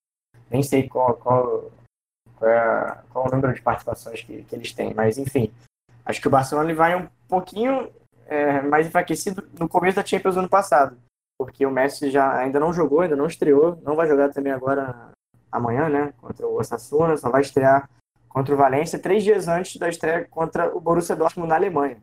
nem 0.51 0.61
sei 0.61 0.87
qual, 0.87 1.13
qual, 1.15 1.71
qual, 2.35 2.51
é, 2.51 2.97
qual 3.09 3.27
o 3.27 3.31
número 3.31 3.53
de 3.53 3.61
participações 3.61 4.21
que, 4.21 4.43
que 4.43 4.55
eles 4.55 4.73
têm, 4.73 4.93
mas 4.93 5.17
enfim. 5.17 5.51
Acho 6.05 6.19
que 6.19 6.27
o 6.27 6.31
Barcelona 6.31 6.69
ele 6.69 6.77
vai 6.77 6.95
um 6.95 7.07
pouquinho 7.27 7.89
é, 8.25 8.61
mais 8.61 8.85
enfraquecido 8.85 9.47
no 9.57 9.69
começo 9.69 9.95
da 9.95 10.05
Champions 10.05 10.35
ano 10.35 10.49
passado, 10.49 10.97
porque 11.39 11.65
o 11.65 11.71
Messi 11.71 12.11
já 12.11 12.37
ainda 12.37 12.59
não 12.59 12.73
jogou, 12.73 13.01
ainda 13.01 13.15
não 13.15 13.27
estreou, 13.27 13.79
não 13.83 13.95
vai 13.95 14.07
jogar 14.07 14.29
também 14.29 14.51
agora 14.51 15.11
amanhã, 15.51 15.89
né, 15.89 16.13
contra 16.17 16.47
o 16.47 16.59
Osasuna, 16.59 17.17
só 17.17 17.29
vai 17.29 17.41
estrear 17.41 17.89
contra 18.27 18.53
o 18.53 18.57
Valência 18.57 18.99
três 18.99 19.23
dias 19.23 19.47
antes 19.47 19.77
da 19.77 19.89
estreia 19.89 20.25
contra 20.25 20.75
o 20.75 20.79
Borussia 20.79 21.15
Dortmund 21.15 21.49
na 21.49 21.55
Alemanha. 21.55 21.97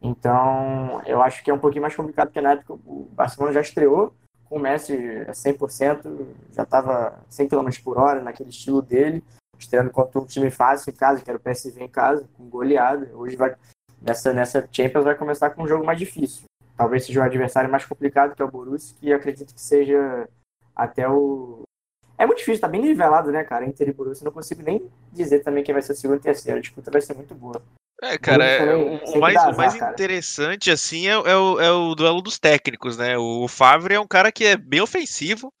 Então, 0.00 1.02
eu 1.06 1.20
acho 1.22 1.42
que 1.42 1.50
é 1.50 1.54
um 1.54 1.58
pouquinho 1.58 1.82
mais 1.82 1.96
complicado, 1.96 2.28
porque 2.28 2.40
na 2.40 2.52
época 2.52 2.74
o 2.74 3.08
Barcelona 3.12 3.52
já 3.52 3.60
estreou, 3.60 4.14
com 4.48 4.56
o 4.56 4.58
Messi 4.58 4.94
a 5.26 5.32
100%, 5.32 6.26
já 6.52 6.62
estava 6.62 7.18
100 7.28 7.48
km 7.48 7.68
por 7.82 7.98
hora 7.98 8.22
naquele 8.22 8.50
estilo 8.50 8.80
dele, 8.80 9.22
estreando 9.58 9.90
contra 9.90 10.20
um 10.20 10.24
time 10.24 10.50
fácil 10.50 10.90
em 10.90 10.94
casa, 10.94 11.22
que 11.22 11.30
era 11.30 11.38
o 11.38 11.40
PSV 11.40 11.82
em 11.82 11.88
casa, 11.88 12.28
com 12.36 12.48
goleada. 12.48 13.10
Hoje 13.14 13.36
vai 13.36 13.54
nessa 14.00 14.32
nessa 14.32 14.68
Champions 14.70 15.04
vai 15.04 15.14
começar 15.14 15.50
com 15.50 15.64
um 15.64 15.68
jogo 15.68 15.84
mais 15.84 15.98
difícil. 15.98 16.44
Talvez 16.76 17.04
seja 17.04 17.20
o 17.20 17.24
adversário 17.24 17.70
mais 17.70 17.84
complicado 17.84 18.34
que 18.34 18.42
é 18.42 18.44
o 18.44 18.50
Borussia, 18.50 18.96
que 18.98 19.12
acredito 19.12 19.54
que 19.54 19.60
seja 19.60 20.28
até 20.74 21.08
o 21.08 21.62
é 22.18 22.26
muito 22.26 22.38
difícil, 22.38 22.60
tá 22.60 22.66
bem 22.66 22.82
nivelado, 22.82 23.30
né, 23.30 23.44
cara? 23.44 23.64
Inter 23.64 23.88
e 23.88 23.92
Borussia, 23.92 24.24
não 24.24 24.32
consigo 24.32 24.60
nem 24.60 24.90
dizer 25.12 25.38
também 25.38 25.62
quem 25.62 25.72
vai 25.72 25.80
ser 25.80 25.92
o 25.92 25.94
segundo 25.94 26.18
e 26.18 26.22
terceiro. 26.22 26.58
A 26.58 26.60
disputa 26.60 26.90
vai 26.90 27.00
ser 27.00 27.14
muito 27.14 27.32
boa. 27.32 27.62
É, 28.00 28.16
cara, 28.16 28.44
é, 28.44 28.76
o, 28.76 29.18
mais, 29.18 29.42
o 29.42 29.56
mais 29.56 29.74
interessante, 29.74 30.70
assim, 30.70 31.08
é, 31.08 31.12
é, 31.12 31.36
o, 31.36 31.60
é 31.60 31.70
o 31.70 31.94
duelo 31.96 32.22
dos 32.22 32.38
técnicos, 32.38 32.96
né? 32.96 33.18
O 33.18 33.48
Favre 33.48 33.94
é 33.94 34.00
um 34.00 34.06
cara 34.06 34.30
que 34.30 34.44
é 34.44 34.56
bem 34.56 34.80
ofensivo, 34.80 35.52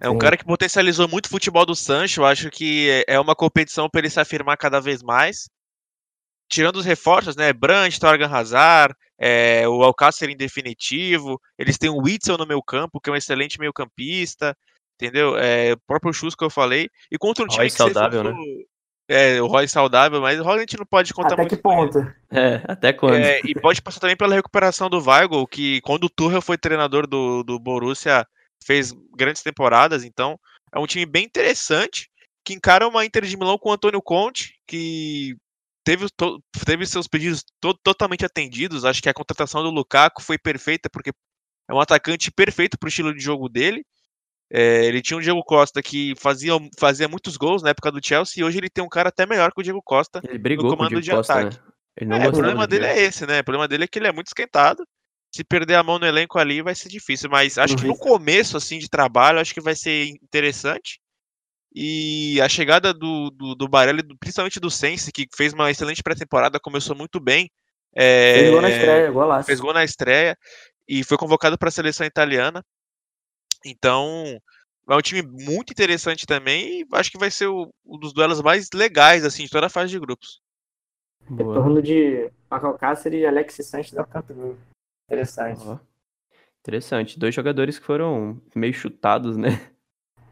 é 0.00 0.08
um 0.08 0.12
Sim. 0.12 0.18
cara 0.18 0.36
que 0.36 0.44
potencializou 0.44 1.08
muito 1.08 1.26
o 1.26 1.30
futebol 1.30 1.66
do 1.66 1.74
Sancho, 1.74 2.24
acho 2.24 2.48
que 2.48 2.88
é, 2.88 3.14
é 3.14 3.20
uma 3.20 3.34
competição 3.34 3.88
para 3.90 4.00
ele 4.00 4.10
se 4.10 4.20
afirmar 4.20 4.56
cada 4.56 4.80
vez 4.80 5.02
mais. 5.02 5.48
tirando 6.48 6.76
os 6.76 6.84
reforços, 6.84 7.36
né? 7.36 7.52
Brandt, 7.52 8.00
Torgan 8.00 8.28
Hazard, 8.28 8.94
é, 9.18 9.68
o 9.68 9.82
Alcácer 9.82 10.28
em 10.30 10.36
definitivo. 10.36 11.40
Eles 11.58 11.78
têm 11.78 11.90
o 11.90 12.02
Witzel 12.02 12.38
no 12.38 12.46
meio 12.46 12.62
campo, 12.62 13.00
que 13.00 13.08
é 13.10 13.12
um 13.12 13.16
excelente 13.16 13.58
meio 13.58 13.72
campista. 13.72 14.56
Entendeu? 15.00 15.36
É, 15.38 15.72
o 15.72 15.78
próprio 15.86 16.12
Chus 16.12 16.34
que 16.34 16.44
eu 16.44 16.50
falei. 16.50 16.88
E 17.10 17.16
contra 17.16 17.44
um 17.44 17.48
time 17.48 17.58
Roy 17.58 17.70
que 17.70 17.76
saudável, 17.76 18.22
for, 18.22 18.32
né? 18.32 18.64
É, 19.12 19.42
o 19.42 19.48
Roy 19.48 19.66
saudável, 19.66 20.20
mas 20.20 20.38
o 20.38 20.44
Roy 20.44 20.58
a 20.58 20.60
gente 20.60 20.78
não 20.78 20.86
pode 20.86 21.12
contar 21.12 21.32
Até 21.32 21.42
muito 21.42 21.56
que 21.56 21.62
com 21.62 21.72
ele. 21.72 21.92
ponto? 21.92 22.14
É, 22.30 22.62
até 22.68 22.92
quando? 22.92 23.16
É, 23.16 23.40
e 23.44 23.54
pode 23.60 23.82
passar 23.82 23.98
também 23.98 24.16
pela 24.16 24.36
recuperação 24.36 24.88
do 24.88 25.02
Weigl, 25.04 25.44
que 25.48 25.80
quando 25.80 26.04
o 26.04 26.08
Tuchel 26.08 26.40
foi 26.40 26.56
treinador 26.56 27.08
do, 27.08 27.42
do 27.42 27.58
Borussia, 27.58 28.24
fez 28.64 28.92
grandes 29.16 29.42
temporadas, 29.42 30.04
então 30.04 30.38
é 30.72 30.78
um 30.78 30.86
time 30.86 31.04
bem 31.04 31.24
interessante, 31.24 32.08
que 32.44 32.54
encara 32.54 32.86
uma 32.86 33.04
Inter 33.04 33.24
de 33.24 33.36
Milão 33.36 33.58
com 33.58 33.70
o 33.70 33.72
Antônio 33.72 34.00
Conte, 34.00 34.54
que 34.64 35.34
teve, 35.82 36.06
to- 36.16 36.40
teve 36.64 36.86
seus 36.86 37.08
pedidos 37.08 37.44
to- 37.60 37.74
totalmente 37.82 38.24
atendidos, 38.24 38.84
acho 38.84 39.02
que 39.02 39.08
a 39.08 39.14
contratação 39.14 39.64
do 39.64 39.70
Lukaku 39.70 40.22
foi 40.22 40.38
perfeita, 40.38 40.88
porque 40.88 41.10
é 41.68 41.74
um 41.74 41.80
atacante 41.80 42.30
perfeito 42.30 42.78
para 42.78 42.86
o 42.86 42.88
estilo 42.88 43.12
de 43.12 43.20
jogo 43.20 43.48
dele, 43.48 43.82
É, 44.52 44.84
ele 44.84 45.00
tinha 45.00 45.16
o 45.16 45.20
Diego 45.20 45.42
Costa 45.44 45.80
que 45.80 46.14
fazia, 46.18 46.52
fazia 46.78 47.06
muitos 47.06 47.36
gols 47.36 47.62
na 47.62 47.70
época 47.70 47.92
do 47.92 48.04
Chelsea, 48.04 48.40
e 48.40 48.44
hoje 48.44 48.58
ele 48.58 48.68
tem 48.68 48.82
um 48.82 48.88
cara 48.88 49.08
até 49.08 49.24
melhor 49.24 49.52
que 49.52 49.60
o 49.60 49.62
Diego 49.62 49.80
Costa, 49.82 50.20
Ele 50.28 50.38
brigou 50.38 50.64
com 50.68 50.74
o 50.74 50.76
comando 50.76 50.88
Diego 51.00 51.02
de 51.02 51.10
Costa, 51.12 51.34
ataque. 51.34 51.56
né? 51.56 51.62
Ele 51.96 52.10
não 52.10 52.16
é, 52.16 52.28
o 52.28 52.32
problema 52.32 52.66
dele 52.66 52.84
Diego. 52.86 52.98
é 53.00 53.02
esse, 53.04 53.26
né? 53.26 53.40
O 53.40 53.44
problema 53.44 53.68
dele 53.68 53.84
é 53.84 53.86
que 53.86 53.98
ele 53.98 54.08
é 54.08 54.12
muito 54.12 54.26
esquentado. 54.28 54.84
Se 55.32 55.44
perder 55.44 55.76
a 55.76 55.82
mão 55.82 55.98
no 55.98 56.06
elenco 56.06 56.38
ali, 56.38 56.60
vai 56.62 56.74
ser 56.74 56.88
difícil. 56.88 57.30
Mas 57.30 57.58
acho 57.58 57.76
que 57.76 57.84
no 57.84 57.90
Uhum. 57.92 57.98
começo, 57.98 58.56
assim, 58.56 58.78
de 58.78 58.88
trabalho, 58.88 59.38
acho 59.38 59.54
que 59.54 59.60
vai 59.60 59.76
ser 59.76 60.06
interessante. 60.22 60.98
E 61.72 62.40
a 62.40 62.48
chegada 62.48 62.92
do, 62.92 63.30
do, 63.30 63.54
do 63.54 63.68
Barelli, 63.68 64.02
principalmente 64.18 64.58
do 64.58 64.70
Sense, 64.70 65.12
que 65.12 65.26
fez 65.36 65.52
uma 65.52 65.70
excelente 65.70 66.02
pré-temporada, 66.02 66.58
começou 66.58 66.96
muito 66.96 67.20
bem. 67.20 67.48
é, 67.94 68.34
Fez 68.34 68.50
gol 68.50 68.60
na 68.62 68.70
estreia, 68.70 69.10
golaço. 69.12 69.46
fez 69.46 69.60
gol 69.60 69.72
na 69.72 69.84
estreia 69.84 70.36
e 70.88 71.04
foi 71.04 71.16
convocado 71.16 71.56
para 71.56 71.68
a 71.68 71.72
seleção 71.72 72.04
italiana. 72.04 72.64
Então, 73.64 74.40
é 74.88 74.94
um 74.96 75.00
time 75.02 75.22
muito 75.22 75.70
interessante 75.72 76.26
também 76.26 76.80
e 76.80 76.86
acho 76.92 77.10
que 77.10 77.18
vai 77.18 77.30
ser 77.30 77.46
o- 77.46 77.72
um 77.84 77.98
dos 77.98 78.12
duelos 78.12 78.40
mais 78.42 78.68
legais 78.74 79.24
assim 79.24 79.44
de 79.44 79.50
toda 79.50 79.66
a 79.66 79.70
fase 79.70 79.90
de 79.90 79.98
grupos. 80.00 80.40
Boa. 81.28 81.54
Retorno 81.54 81.82
de 81.82 82.30
Paco 82.48 82.66
Alcácer 82.66 83.14
e 83.14 83.26
Alexis 83.26 83.66
Sanches 83.66 83.92
da 83.92 84.04
campo 84.04 84.32
do 84.34 84.58
Interessante. 85.06 85.60
Ó. 85.66 85.78
Interessante. 86.60 87.18
Dois 87.18 87.34
jogadores 87.34 87.78
que 87.78 87.84
foram 87.86 88.40
meio 88.54 88.72
chutados, 88.72 89.36
né? 89.36 89.48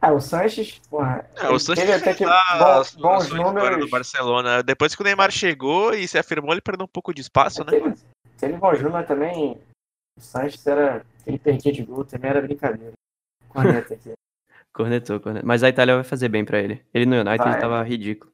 Ah, 0.00 0.12
o 0.12 0.20
Sanches, 0.20 0.78
porra, 0.88 1.28
É, 1.36 1.48
o 1.48 1.58
Sanches 1.58 1.84
teve 1.84 1.92
até 1.92 2.14
que 2.14 2.24
bons 2.24 3.24
história 3.24 3.44
números. 3.44 3.78
no 3.84 3.90
Barcelona. 3.90 4.62
Depois 4.62 4.94
que 4.94 5.02
o 5.02 5.04
Neymar 5.04 5.32
chegou 5.32 5.92
e 5.92 6.06
se 6.06 6.16
afirmou, 6.16 6.52
ele 6.52 6.60
perdeu 6.60 6.84
um 6.84 6.88
pouco 6.88 7.12
de 7.12 7.20
espaço, 7.20 7.64
né? 7.64 7.72
Teve, 7.72 7.94
teve 8.38 8.52
bons 8.56 8.80
números 8.80 9.08
também. 9.08 9.60
O 10.16 10.20
Sanches 10.20 10.64
era. 10.66 11.04
Ele 11.26 11.38
perdia 11.38 11.72
de 11.72 11.82
gol, 11.84 12.04
também 12.04 12.30
era 12.30 12.40
brincadeira. 12.40 12.92
Corneta 13.62 13.94
aqui. 13.94 14.12
Cornetou, 14.74 15.18
cornetou. 15.20 15.46
Mas 15.46 15.62
a 15.64 15.68
Itália 15.68 15.94
vai 15.96 16.04
fazer 16.04 16.28
bem 16.28 16.44
pra 16.44 16.60
ele. 16.60 16.84
Ele 16.94 17.04
no 17.06 17.16
United 17.16 17.38
Vai. 17.48 17.58
tava 17.60 17.82
ridículo. 17.82 18.32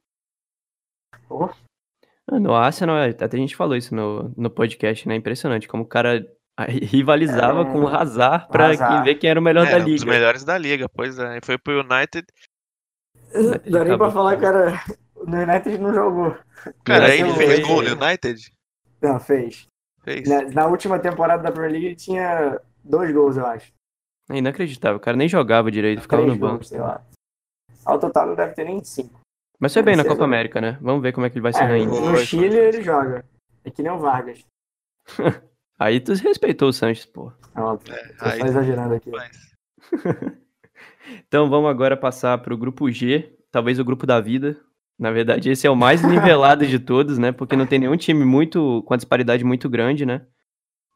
Ah, 2.31 2.39
No 2.39 2.55
Arsenal, 2.55 2.97
até 2.97 3.25
a 3.25 3.41
gente 3.41 3.57
falou 3.57 3.77
isso 3.77 3.95
no, 3.95 4.33
no 4.37 4.51
podcast, 4.51 5.09
né? 5.09 5.15
Impressionante 5.15 5.69
como 5.69 5.85
o 5.85 5.89
cara 5.89 6.27
rivalizava 6.69 7.63
É, 7.63 7.65
com 7.73 7.81
o 7.83 7.89
Hazard 7.89 8.49
pra 8.49 8.69
Hazard. 8.71 8.95
quem 8.95 9.05
ver 9.05 9.15
quem 9.17 9.31
era 9.31 9.41
o 9.41 9.43
melhor 9.43 9.67
É, 9.67 9.71
da 9.71 9.77
um 9.79 9.85
dos 9.85 10.03
liga. 10.03 10.11
melhores 10.13 10.45
da 10.45 10.59
liga, 10.59 10.89
pois 10.89 11.19
é. 11.19 11.39
Foi 11.43 11.57
pro 11.59 11.81
United. 11.81 12.27
Dá 13.71 13.85
nem 13.85 13.97
pra 13.99 14.11
falar, 14.11 14.37
cara. 14.39 14.73
No 15.27 15.37
United 15.41 15.79
não 15.79 15.95
jogou. 15.95 16.37
Cara, 16.85 17.15
ele 17.15 17.29
eu- 17.31 17.35
fez 17.35 17.61
gol 17.67 17.83
no 17.83 17.91
United? 18.05 18.53
Não, 19.01 19.19
fez. 19.19 19.67
Fez. 20.03 20.29
Na, 20.29 20.43
na 20.43 20.67
última 20.67 20.99
temporada 20.99 21.43
da 21.43 21.51
Premier 21.51 21.73
League 21.73 21.87
ele 21.87 21.97
tinha 21.97 22.61
dois 22.85 23.11
gols, 23.13 23.37
eu 23.37 23.47
acho. 23.47 23.73
É 24.31 24.39
inacreditável. 24.39 24.97
O 24.97 25.01
cara 25.01 25.17
nem 25.17 25.29
jogava 25.29 25.71
direito, 25.71 26.03
ficava 26.03 26.23
Três 26.23 26.35
no 26.35 26.41
banco. 26.41 26.55
gols, 26.57 26.69
sei 26.69 26.81
lá. 26.81 27.03
Ao 27.85 27.99
total 27.99 28.27
não 28.29 28.35
deve 28.35 28.55
ter 28.55 28.65
nem 28.65 28.83
cinco. 28.83 29.21
Mas 29.61 29.73
foi 29.73 29.83
bem 29.83 29.97
na 29.97 30.05
Copa. 30.05 30.25
América, 30.25 30.61
né? 30.61 30.79
Vamos 30.81 31.03
ver 31.03 31.13
como 31.13 31.27
é 31.27 31.31
que 31.31 31.37
ele 31.37 31.43
vai 31.43 31.53
ser 31.53 31.65
É, 31.65 31.73
ainda. 31.73 31.91
Foi, 31.95 32.13
no 32.13 32.17
Chile 32.19 32.57
ele 32.57 32.83
joga. 32.83 33.25
É 33.65 33.71
que 33.71 33.83
nem 33.83 33.93
o 33.93 33.99
Vargas. 33.99 34.45
Aí 35.79 36.01
tu 36.01 36.13
respeitou 36.15 36.69
o 36.69 36.73
Sanches, 36.73 37.05
pô. 37.07 37.31
É. 37.31 38.09
Tô 38.19 38.25
Aí 38.25 38.41
só 38.41 38.47
exagerando 38.47 38.95
aqui. 38.95 39.11
Então 41.29 41.51
vamos 41.51 41.69
agora 41.71 41.97
passar 41.97 42.39
pro 42.39 42.57
grupo 42.57 42.91
G, 42.91 43.37
talvez 43.53 43.79
o 43.79 43.85
grupo 43.85 44.07
da 44.07 44.21
vida. 44.21 44.59
Na 44.99 45.11
verdade, 45.11 45.51
esse 45.51 45.67
é 45.67 45.71
o 45.71 45.77
mais 45.77 46.01
nivelado 46.09 46.67
de 46.67 46.79
todos, 46.79 47.19
né? 47.19 47.31
Porque 47.33 47.57
não 47.57 47.67
tem 47.67 47.79
nenhum 47.79 47.97
time 47.97 48.25
muito 48.25 48.83
com 48.87 48.95
a 48.95 48.97
disparidade 48.97 49.45
muito 49.45 49.69
grande, 49.69 50.07
né? 50.07 50.27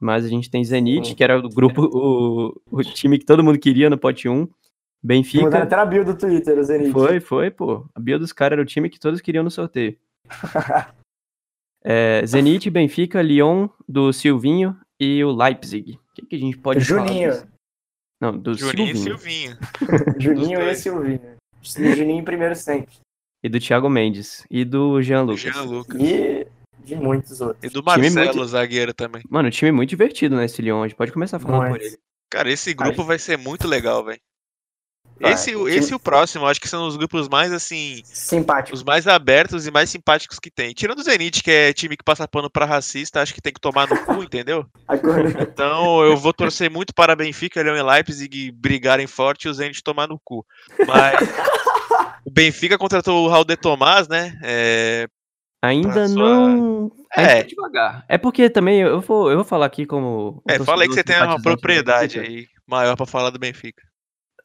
Mas 0.01 0.25
a 0.25 0.29
gente 0.29 0.51
tem 0.51 0.63
Zenit, 0.63 1.15
que 1.15 1.25
era 1.25 1.39
o 1.39 1.49
grupo, 1.49 1.83
o, 1.83 2.61
o 2.71 2.83
time 2.83 3.19
que 3.19 3.25
todo 3.25 3.43
mundo 3.43 3.59
queria 3.59 3.91
no 3.91 3.99
pote 3.99 4.29
1. 4.29 4.33
Mudaram 4.33 4.55
Benfica. 5.03 5.63
até 5.63 5.77
na 5.77 5.85
bio 5.85 6.05
do 6.05 6.17
Twitter, 6.17 6.59
o 6.59 6.63
Zenit. 6.63 6.93
Foi, 6.93 7.21
foi, 7.21 7.51
pô. 7.51 7.87
A 7.95 8.01
bio 8.01 8.19
dos 8.19 8.33
caras 8.33 8.55
era 8.55 8.63
o 8.63 8.67
time 8.67 8.89
que 8.91 8.99
todos 8.99 9.21
queriam 9.21 9.45
no 9.45 9.51
sorteio. 9.51 9.97
É, 11.83 12.27
Zenit, 12.27 12.69
Benfica, 12.69 13.23
Lyon, 13.23 13.69
do 13.89 14.13
Silvinho 14.13 14.77
e 14.99 15.23
o 15.23 15.31
Leipzig. 15.31 15.93
O 15.93 16.15
que, 16.15 16.27
que 16.27 16.37
a 16.37 16.39
gente 16.39 16.59
pode 16.59 16.85
falar? 16.85 17.07
Juninho. 17.07 17.31
disso? 17.31 17.49
Não, 18.21 18.37
do 18.37 18.55
Juninho 18.55 18.93
e 18.93 18.97
Silvinho. 18.97 19.17
Silvinho. 19.17 19.57
Juninho 20.19 20.61
e. 20.61 20.75
Silvinho. 20.75 21.21
E 21.63 21.97
Juninho 21.97 22.21
em 22.21 22.25
primeiro 22.25 22.57
sempre. 22.57 22.97
E 23.43 23.49
do 23.49 23.61
Thiago 23.61 23.89
Mendes. 23.89 24.45
E 24.51 24.65
do 24.65 25.01
Jean 25.01 25.23
Lucas. 25.23 25.41
Jean 25.41 25.63
Lucas. 25.63 26.01
E 26.01 26.48
de 26.89 26.97
muitos 26.97 27.41
outros. 27.41 27.59
E 27.63 27.69
do 27.69 27.83
Marcelo, 27.83 28.35
muito- 28.37 28.47
zagueiro 28.47 28.93
também. 28.95 29.23
Mano, 29.29 29.51
time 29.51 29.71
muito 29.73 29.91
divertido, 29.91 30.37
né, 30.37 30.45
esse 30.47 30.61
Lyon. 30.63 30.83
A 30.83 30.89
gente 30.89 30.97
pode 30.97 31.13
começar 31.13 31.37
a 31.37 31.41
falar 31.41 31.59
por 31.61 31.71
Muito. 31.71 31.85
ele. 31.85 31.99
Cara, 32.31 32.51
esse 32.51 32.75
grupo 32.75 33.05
vai 33.05 33.19
ser 33.19 33.37
muito 33.39 33.67
legal, 33.69 34.05
velho. 34.05 34.21
Esse, 35.21 35.51
esse 35.51 35.91
e 35.91 35.95
o 35.97 35.99
próximo, 35.99 36.47
acho 36.47 36.61
que 36.61 36.69
são 36.69 36.87
os 36.87 36.97
grupos 36.97 37.29
mais, 37.29 37.53
assim, 37.53 38.01
Simpático. 38.05 38.77
os 38.77 38.85
mais 38.85 39.09
abertos 39.09 39.67
e 39.67 39.71
mais 39.71 39.91
simpáticos 39.91 40.39
que 40.39 40.49
tem. 40.49 40.73
Tirando 40.73 41.01
o 41.01 41.03
Zenit, 41.03 41.43
que 41.43 41.51
é 41.51 41.73
time 41.73 41.97
que 41.97 42.05
passa 42.05 42.29
pano 42.29 42.49
pra 42.49 42.65
racista, 42.65 43.21
acho 43.21 43.35
que 43.35 43.41
tem 43.41 43.53
que 43.53 43.61
tomar 43.61 43.89
no 43.89 43.99
cu, 44.05 44.23
entendeu? 44.23 44.65
A 44.87 44.97
corneta. 44.97 45.43
Então 45.43 46.05
eu 46.05 46.17
vou 46.17 46.33
torcer 46.33 46.71
muito 46.71 46.95
para 46.95 47.17
Benfica, 47.17 47.61
Leão 47.61 47.77
e 47.77 47.83
Leipzig 47.83 48.53
brigarem 48.53 49.09
forte 49.09 49.47
e 49.47 49.49
o 49.51 49.55
Zenit 49.55 49.83
tomar 49.83 50.07
no 50.07 50.21
cu. 50.23 50.47
Mas 50.87 51.19
o 52.25 52.31
Benfica 52.31 52.79
contratou 52.79 53.25
o 53.25 53.29
Raul 53.29 53.45
de 53.45 53.57
Tomás, 53.57 54.07
né? 54.07 54.39
É, 54.45 55.09
Ainda 55.63 56.07
sua- 56.09 56.49
não. 56.49 56.91
É. 57.17 57.43
devagar. 57.43 58.05
É 58.09 58.17
porque 58.19 58.49
também 58.51 58.81
eu 58.81 59.01
vou, 59.01 59.31
eu 59.31 59.37
vou 59.37 59.45
falar 59.45 59.67
aqui 59.67 59.85
como. 59.87 60.43
é, 60.49 60.59
fala 60.59 60.83
aí 60.83 60.89
que 60.89 60.95
você 60.95 61.03
tem 61.03 61.17
uma 61.21 61.41
propriedade 61.43 62.21
aí 62.21 62.47
maior 62.67 62.97
pra 62.97 63.07
falar 63.07 63.31
do 63.31 63.39
Benfica. 63.39 63.83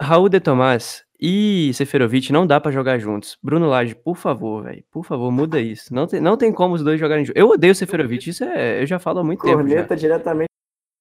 Raul 0.01 0.27
de 0.27 0.39
Tomás 0.39 1.03
e 1.21 1.71
Seferovic 1.75 2.31
não 2.31 2.47
dá 2.47 2.59
pra 2.59 2.71
jogar 2.71 2.97
juntos. 2.99 3.37
Bruno 3.43 3.67
Lage, 3.67 3.93
por 3.95 4.17
favor, 4.17 4.63
velho. 4.63 4.83
Por 4.91 5.05
favor, 5.05 5.31
muda 5.31 5.59
isso. 5.59 5.93
Não 5.93 6.07
tem, 6.07 6.19
não 6.19 6.35
tem 6.35 6.51
como 6.51 6.73
os 6.73 6.83
dois 6.83 6.99
jogarem 6.99 7.25
juntos. 7.25 7.39
Eu 7.39 7.49
odeio 7.49 7.71
o 7.73 7.75
Seferovic, 7.75 8.29
isso 8.29 8.43
é. 8.43 8.81
Eu 8.81 8.87
já 8.87 8.97
falo 8.97 9.19
há 9.19 9.23
muito 9.23 9.41
tempo. 9.43 9.57
Já. 9.57 9.63
Corneta 9.63 9.95
diretamente 9.95 10.49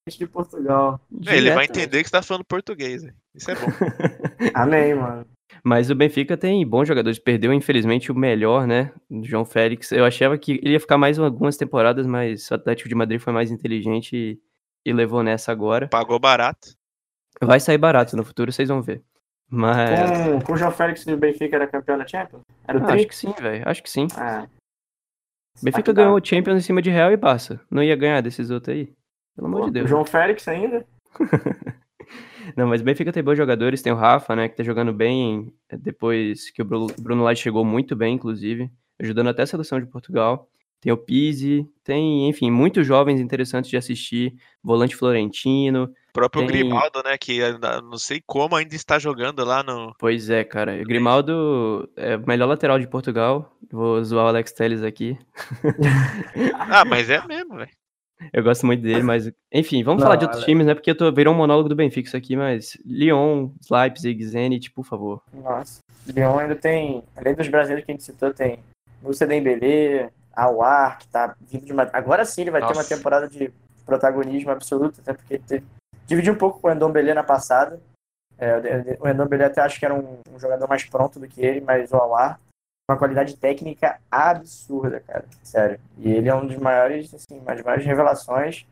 de 0.07 0.27
Portugal. 0.27 0.99
Ele 1.27 1.49
vai 1.51 1.65
entender 1.65 2.03
que 2.03 2.09
você 2.09 2.11
tá 2.11 2.21
falando 2.21 2.43
português. 2.45 3.03
né? 3.03 3.13
Isso 3.33 3.49
é 3.49 3.55
bom. 3.55 3.67
Amém, 4.53 4.93
mano. 4.95 5.25
Mas 5.63 5.89
o 5.89 5.95
Benfica 5.95 6.37
tem 6.37 6.65
bons 6.65 6.87
jogadores. 6.87 7.19
Perdeu, 7.19 7.53
infelizmente, 7.53 8.11
o 8.11 8.15
melhor, 8.15 8.65
né? 8.65 8.91
do 9.09 9.25
João 9.25 9.45
Félix. 9.45 9.91
Eu 9.91 10.05
achava 10.05 10.37
que 10.37 10.53
ele 10.63 10.73
ia 10.73 10.79
ficar 10.79 10.97
mais 10.97 11.19
algumas 11.19 11.57
temporadas, 11.57 12.05
mas 12.05 12.49
o 12.49 12.53
Atlético 12.55 12.89
de 12.89 12.95
Madrid 12.95 13.19
foi 13.19 13.33
mais 13.33 13.51
inteligente 13.51 14.15
e, 14.15 14.39
e 14.85 14.93
levou 14.93 15.21
nessa 15.23 15.51
agora. 15.51 15.87
Pagou 15.87 16.19
barato. 16.19 16.69
Vai 17.41 17.59
sair 17.59 17.77
barato 17.77 18.15
no 18.15 18.23
futuro, 18.23 18.51
vocês 18.51 18.69
vão 18.69 18.81
ver. 18.81 19.03
Mas. 19.49 20.09
Com, 20.09 20.41
com 20.41 20.53
o 20.53 20.57
João 20.57 20.71
Félix 20.71 21.05
do 21.05 21.17
Benfica 21.17 21.55
era 21.55 21.67
campeão 21.67 21.97
da 21.97 22.07
Champions? 22.07 22.41
Era 22.67 22.79
o 22.79 22.83
Ah, 22.83 22.93
acho 22.93 23.07
que 23.07 23.15
sim, 23.15 23.33
velho. 23.39 23.69
Acho 23.69 23.83
que 23.83 23.89
sim. 23.89 24.07
Ah. 24.17 24.47
Benfica 25.61 25.83
que 25.83 25.93
ganhou 25.93 26.17
o 26.17 26.25
Champions 26.25 26.57
em 26.57 26.65
cima 26.65 26.81
de 26.81 26.89
Real 26.89 27.11
e 27.11 27.17
Barça. 27.17 27.61
Não 27.69 27.83
ia 27.83 27.95
ganhar 27.95 28.21
desses 28.21 28.49
outros 28.49 28.75
aí. 28.75 28.93
Pelo 29.35 29.47
amor 29.47 29.61
Pô, 29.61 29.65
de 29.67 29.73
Deus. 29.73 29.85
O 29.85 29.89
João 29.89 30.05
Félix 30.05 30.47
ainda? 30.47 30.85
Não, 32.55 32.67
mas 32.67 32.81
o 32.81 32.83
Benfica 32.83 33.11
tem 33.11 33.23
bons 33.23 33.35
jogadores. 33.37 33.81
Tem 33.81 33.91
o 33.93 33.95
Rafa, 33.95 34.35
né? 34.35 34.47
Que 34.49 34.55
tá 34.57 34.63
jogando 34.63 34.91
bem 34.93 35.53
eh, 35.69 35.77
depois 35.77 36.49
que 36.51 36.61
o 36.61 36.65
Bru- 36.65 36.93
Bruno 36.99 37.23
Lage 37.23 37.41
chegou 37.41 37.63
muito 37.65 37.95
bem, 37.95 38.15
inclusive. 38.15 38.69
Ajudando 39.01 39.29
até 39.29 39.41
a 39.43 39.47
seleção 39.47 39.79
de 39.79 39.85
Portugal. 39.87 40.47
Tem 40.81 40.91
o 40.91 40.97
Pizzi. 40.97 41.65
Tem, 41.83 42.27
enfim, 42.27 42.51
muitos 42.51 42.85
jovens 42.85 43.19
interessantes 43.21 43.69
de 43.71 43.77
assistir. 43.77 44.33
Volante 44.61 44.95
Florentino. 44.95 45.85
O 46.09 46.13
próprio 46.13 46.45
Tem- 46.45 46.57
Grimaldo, 46.57 47.01
né? 47.03 47.17
Que 47.17 47.39
não 47.89 47.97
sei 47.97 48.21
como 48.25 48.55
ainda 48.55 48.75
está 48.75 48.99
jogando 48.99 49.43
lá 49.45 49.63
no. 49.63 49.95
Pois 49.97 50.29
é, 50.29 50.43
cara. 50.43 50.79
O 50.81 50.83
Grimaldo 50.85 51.89
é 51.95 52.17
o 52.17 52.27
melhor 52.27 52.47
lateral 52.47 52.77
de 52.77 52.87
Portugal. 52.87 53.51
Vou 53.71 54.03
zoar 54.03 54.25
o 54.25 54.27
Alex 54.27 54.51
Telles 54.51 54.83
aqui. 54.83 55.17
Ah, 56.69 56.83
mas 56.85 57.09
é 57.09 57.25
mesmo, 57.25 57.55
velho. 57.55 57.69
Eu 58.31 58.43
gosto 58.43 58.65
muito 58.65 58.81
dele, 58.81 59.03
mas 59.03 59.31
enfim, 59.51 59.83
vamos 59.83 60.01
Não, 60.01 60.07
falar 60.07 60.15
de 60.17 60.25
outros 60.25 60.43
Alex. 60.43 60.45
times, 60.51 60.65
né? 60.67 60.73
Porque 60.73 60.91
eu 60.91 60.97
tô 60.97 61.11
virou 61.11 61.33
um 61.33 61.37
monólogo 61.37 61.67
do 61.69 61.75
Benfica 61.75 62.07
isso 62.07 62.17
aqui, 62.17 62.35
mas 62.35 62.77
Lyon, 62.85 63.49
Leipzig, 63.69 64.23
Zenit, 64.23 64.71
por 64.71 64.85
favor. 64.85 65.21
Nossa. 65.33 65.79
Lyon 66.07 66.37
ainda 66.39 66.55
tem, 66.55 67.03
além 67.15 67.33
dos 67.33 67.47
brasileiros 67.47 67.85
que 67.85 67.91
a 67.91 67.95
gente 67.95 68.03
citou, 68.03 68.33
tem 68.33 68.59
Lúcia 69.01 69.25
Dembélé, 69.27 70.09
Awar, 70.35 70.99
que 70.99 71.07
tá 71.07 71.35
vindo 71.41 71.65
de 71.65 71.73
uma. 71.73 71.89
Agora 71.93 72.25
sim 72.25 72.41
ele 72.41 72.51
vai 72.51 72.61
ter 72.61 72.67
uma 72.67 72.75
Nossa. 72.75 72.95
temporada 72.95 73.27
de 73.27 73.51
protagonismo 73.85 74.51
absoluto, 74.51 74.99
até 75.01 75.13
porque 75.13 75.35
ele 75.35 75.43
teve- 75.45 75.65
dividiu 76.07 76.33
um 76.33 76.37
pouco 76.37 76.59
com 76.59 76.67
o 76.67 76.71
Endombele 76.71 77.13
na 77.13 77.23
passada. 77.23 77.79
É, 78.37 78.97
o 78.99 79.07
Endombele 79.07 79.43
até 79.43 79.61
acho 79.61 79.79
que 79.79 79.85
era 79.85 79.93
um, 79.93 80.17
um 80.33 80.39
jogador 80.39 80.67
mais 80.67 80.83
pronto 80.83 81.19
do 81.19 81.27
que 81.27 81.41
ele, 81.45 81.61
mas 81.61 81.91
o 81.91 81.95
Awar, 81.97 82.39
uma 82.89 82.97
qualidade 82.97 83.37
técnica 83.37 83.99
absurda, 84.11 84.99
cara. 84.99 85.25
Sério. 85.41 85.79
E 85.97 86.11
ele 86.11 86.29
é 86.29 86.35
um 86.35 86.45
dos 86.45 86.57
maiores, 86.57 87.13
assim, 87.13 87.39
uma 87.39 87.55
das 87.55 87.63
maiores 87.63 87.85
revelações 87.85 88.65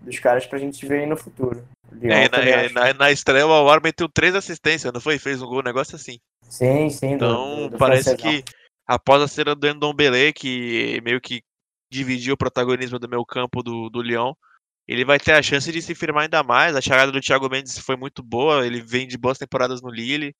dos 0.00 0.18
caras 0.18 0.44
pra 0.46 0.58
gente 0.58 0.84
ver 0.86 1.00
aí 1.00 1.06
no 1.06 1.16
futuro. 1.16 1.66
É, 2.02 2.28
na, 2.28 2.38
é, 2.38 2.68
na, 2.70 2.94
na 2.94 3.10
estreia 3.12 3.46
o 3.46 3.52
Awar 3.52 3.80
meteu 3.82 4.08
três 4.08 4.34
assistências, 4.34 4.92
não 4.92 5.00
foi? 5.00 5.18
Fez 5.18 5.40
um 5.40 5.46
gol, 5.46 5.60
um 5.60 5.62
negócio 5.62 5.94
assim. 5.96 6.18
Sim, 6.42 6.90
sim. 6.90 7.12
Então, 7.12 7.62
do- 7.64 7.70
do 7.70 7.78
parece 7.78 8.16
francesão. 8.16 8.30
que 8.42 8.44
após 8.86 9.22
a 9.22 9.28
cena 9.28 9.54
do 9.54 9.72
Ndombele, 9.72 10.32
que 10.32 11.00
meio 11.02 11.20
que 11.20 11.42
dividiu 11.90 12.34
o 12.34 12.36
protagonismo 12.38 12.98
do 12.98 13.08
meu 13.08 13.24
campo 13.24 13.62
do, 13.62 13.88
do 13.88 14.02
Lyon, 14.02 14.34
ele 14.86 15.04
vai 15.04 15.18
ter 15.18 15.32
a 15.32 15.42
chance 15.42 15.70
de 15.70 15.80
se 15.80 15.94
firmar 15.94 16.24
ainda 16.24 16.42
mais. 16.42 16.74
A 16.76 16.80
chegada 16.80 17.10
do 17.12 17.20
Thiago 17.20 17.48
Mendes 17.48 17.78
foi 17.78 17.96
muito 17.96 18.22
boa, 18.22 18.66
ele 18.66 18.82
vem 18.82 19.06
de 19.06 19.16
boas 19.16 19.38
temporadas 19.38 19.80
no 19.80 19.90
Lille. 19.90 20.34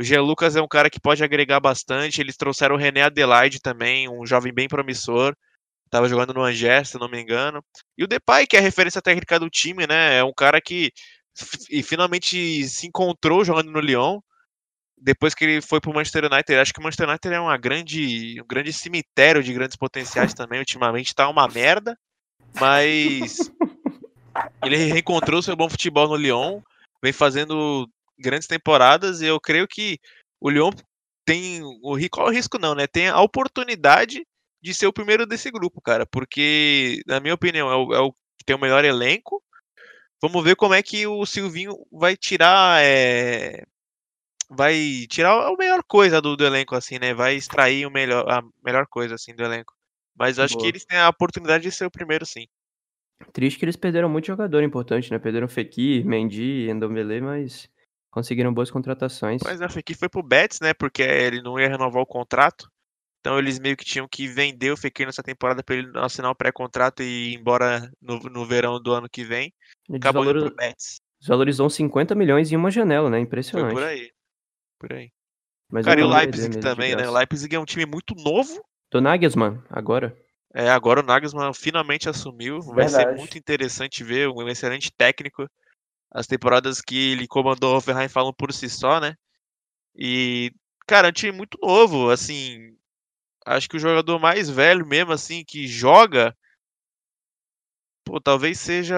O 0.00 0.02
Jean 0.02 0.22
Lucas 0.22 0.56
é 0.56 0.62
um 0.62 0.66
cara 0.66 0.88
que 0.88 0.98
pode 0.98 1.22
agregar 1.22 1.60
bastante. 1.60 2.22
Eles 2.22 2.34
trouxeram 2.34 2.74
o 2.74 2.78
René 2.78 3.02
Adelaide 3.02 3.60
também, 3.60 4.08
um 4.08 4.24
jovem 4.24 4.50
bem 4.50 4.66
promissor. 4.66 5.36
Tava 5.90 6.08
jogando 6.08 6.32
no 6.32 6.42
Angers, 6.42 6.88
se 6.88 6.98
não 6.98 7.06
me 7.06 7.20
engano. 7.20 7.62
E 7.98 8.04
o 8.04 8.06
Depay, 8.06 8.46
que 8.46 8.56
é 8.56 8.60
a 8.60 8.62
referência 8.62 9.02
técnica 9.02 9.38
do 9.38 9.50
time, 9.50 9.86
né? 9.86 10.16
É 10.16 10.24
um 10.24 10.32
cara 10.32 10.58
que 10.58 10.90
e 11.68 11.82
finalmente 11.82 12.66
se 12.66 12.86
encontrou 12.86 13.44
jogando 13.44 13.70
no 13.70 13.78
Lyon 13.78 14.20
depois 14.96 15.34
que 15.34 15.44
ele 15.44 15.60
foi 15.60 15.82
pro 15.82 15.92
Manchester 15.92 16.24
United, 16.24 16.54
acho 16.54 16.72
que 16.72 16.80
o 16.80 16.82
Manchester 16.82 17.08
United 17.08 17.34
é 17.34 17.40
uma 17.40 17.58
grande, 17.58 18.40
um 18.40 18.46
grande 18.46 18.72
cemitério 18.72 19.42
de 19.42 19.52
grandes 19.52 19.76
potenciais 19.76 20.32
também. 20.32 20.60
Ultimamente 20.60 21.14
tá 21.14 21.28
uma 21.28 21.46
merda, 21.46 21.94
mas 22.58 23.50
ele 24.64 24.76
reencontrou 24.76 25.42
seu 25.42 25.54
bom 25.54 25.68
futebol 25.68 26.08
no 26.08 26.16
Lyon, 26.16 26.62
vem 27.02 27.12
fazendo 27.12 27.86
grandes 28.20 28.46
temporadas 28.46 29.20
e 29.20 29.26
eu 29.26 29.40
creio 29.40 29.66
que 29.66 29.98
o 30.40 30.50
Lyon 30.50 30.70
tem 31.24 31.62
o 31.62 31.96
qual 32.10 32.28
é 32.28 32.30
o 32.30 32.32
risco 32.32 32.58
não, 32.58 32.74
né? 32.74 32.86
Tem 32.86 33.08
a 33.08 33.20
oportunidade 33.20 34.26
de 34.62 34.74
ser 34.74 34.86
o 34.86 34.92
primeiro 34.92 35.26
desse 35.26 35.50
grupo, 35.50 35.80
cara, 35.80 36.06
porque 36.06 37.02
na 37.06 37.20
minha 37.20 37.34
opinião 37.34 37.70
é 37.70 37.76
o, 37.76 37.94
é 37.94 38.00
o 38.00 38.12
que 38.12 38.44
tem 38.44 38.56
o 38.56 38.60
melhor 38.60 38.84
elenco. 38.84 39.42
Vamos 40.22 40.44
ver 40.44 40.54
como 40.54 40.74
é 40.74 40.82
que 40.82 41.06
o 41.06 41.24
Silvinho 41.24 41.74
vai 41.90 42.14
tirar 42.16 42.82
é, 42.82 43.64
vai 44.50 45.06
tirar 45.08 45.46
a 45.46 45.56
melhor 45.56 45.82
coisa 45.84 46.20
do, 46.20 46.36
do 46.36 46.44
elenco, 46.44 46.74
assim, 46.74 46.98
né? 46.98 47.14
Vai 47.14 47.36
extrair 47.36 47.86
o 47.86 47.90
melhor, 47.90 48.28
a 48.28 48.42
melhor 48.64 48.86
coisa, 48.88 49.14
assim, 49.14 49.34
do 49.34 49.44
elenco. 49.44 49.72
Mas 50.18 50.38
acho 50.38 50.54
que 50.54 50.62
Boa. 50.62 50.68
eles 50.68 50.84
têm 50.84 50.98
a 50.98 51.08
oportunidade 51.08 51.62
de 51.62 51.70
ser 51.70 51.86
o 51.86 51.90
primeiro, 51.90 52.26
sim. 52.26 52.46
Triste 53.32 53.58
que 53.58 53.64
eles 53.64 53.76
perderam 53.76 54.08
muito 54.08 54.26
jogador 54.26 54.62
importante, 54.62 55.10
né? 55.10 55.18
Perderam 55.18 55.46
Fekir, 55.46 56.04
Mendy, 56.04 56.68
Endombele, 56.68 57.20
mas 57.20 57.70
conseguiram 58.10 58.52
boas 58.52 58.70
contratações. 58.70 59.40
Mas 59.44 59.60
a 59.60 59.68
Fekir 59.68 59.96
foi 59.96 60.08
pro 60.08 60.22
Betis, 60.22 60.60
né? 60.60 60.74
Porque 60.74 61.02
ele 61.02 61.40
não 61.42 61.58
ia 61.58 61.68
renovar 61.68 62.02
o 62.02 62.06
contrato. 62.06 62.68
Então 63.20 63.38
eles 63.38 63.58
meio 63.58 63.76
que 63.76 63.84
tinham 63.84 64.08
que 64.08 64.26
vender 64.26 64.70
o 64.70 64.76
Fekir 64.76 65.06
nessa 65.06 65.22
temporada 65.22 65.62
para 65.62 65.76
ele 65.76 65.90
assinar 65.98 66.30
o 66.30 66.34
pré-contrato 66.34 67.02
e 67.02 67.32
ir 67.32 67.38
embora 67.38 67.90
no, 68.00 68.18
no 68.18 68.46
verão 68.46 68.80
do 68.80 68.92
ano 68.92 69.08
que 69.10 69.24
vem. 69.24 69.52
Acabou 69.92 70.24
indo 70.24 70.32
desvalor- 70.32 70.54
pro 70.54 70.56
Betis. 70.56 71.00
Desvalorizou 71.20 71.66
uns 71.66 71.74
50 71.74 72.14
milhões 72.14 72.50
em 72.50 72.56
uma 72.56 72.70
janela, 72.70 73.10
né? 73.10 73.18
Foi 73.18 73.22
Impressionante. 73.24 73.74
por 73.74 73.82
aí. 73.82 74.10
Por 74.78 74.92
aí. 74.94 75.10
Mas 75.70 75.84
Cara, 75.84 76.00
e 76.00 76.02
o 76.02 76.08
Leipzig 76.08 76.58
também, 76.60 76.96
né? 76.96 77.06
O. 77.06 77.12
Leipzig 77.12 77.54
é 77.54 77.60
um 77.60 77.64
time 77.66 77.84
muito 77.84 78.14
novo. 78.16 78.60
Do 78.90 79.00
Nagelsmann, 79.00 79.62
agora. 79.68 80.16
É, 80.52 80.68
agora 80.70 81.00
o 81.00 81.02
Nagelsmann 81.04 81.52
finalmente 81.52 82.08
assumiu. 82.08 82.60
Vai 82.60 82.88
ser 82.88 82.96
Verdade. 82.96 83.18
muito 83.18 83.38
interessante 83.38 84.02
ver 84.02 84.28
um 84.28 84.48
excelente 84.48 84.90
técnico. 84.96 85.46
As 86.10 86.26
temporadas 86.26 86.80
que 86.80 87.12
ele 87.12 87.28
comandou 87.28 87.74
o 87.74 87.76
Hoffenheim 87.76 88.08
falam 88.08 88.32
por 88.32 88.52
si 88.52 88.68
só, 88.68 89.00
né? 89.00 89.16
E, 89.94 90.52
cara, 90.86 91.08
é 91.08 91.10
um 91.10 91.12
time 91.12 91.32
muito 91.32 91.58
novo, 91.62 92.10
assim. 92.10 92.76
Acho 93.46 93.68
que 93.68 93.76
o 93.76 93.80
jogador 93.80 94.18
mais 94.18 94.50
velho 94.50 94.86
mesmo, 94.86 95.12
assim, 95.12 95.44
que 95.44 95.66
joga. 95.66 96.36
Pô, 98.04 98.20
talvez 98.20 98.58
seja. 98.58 98.96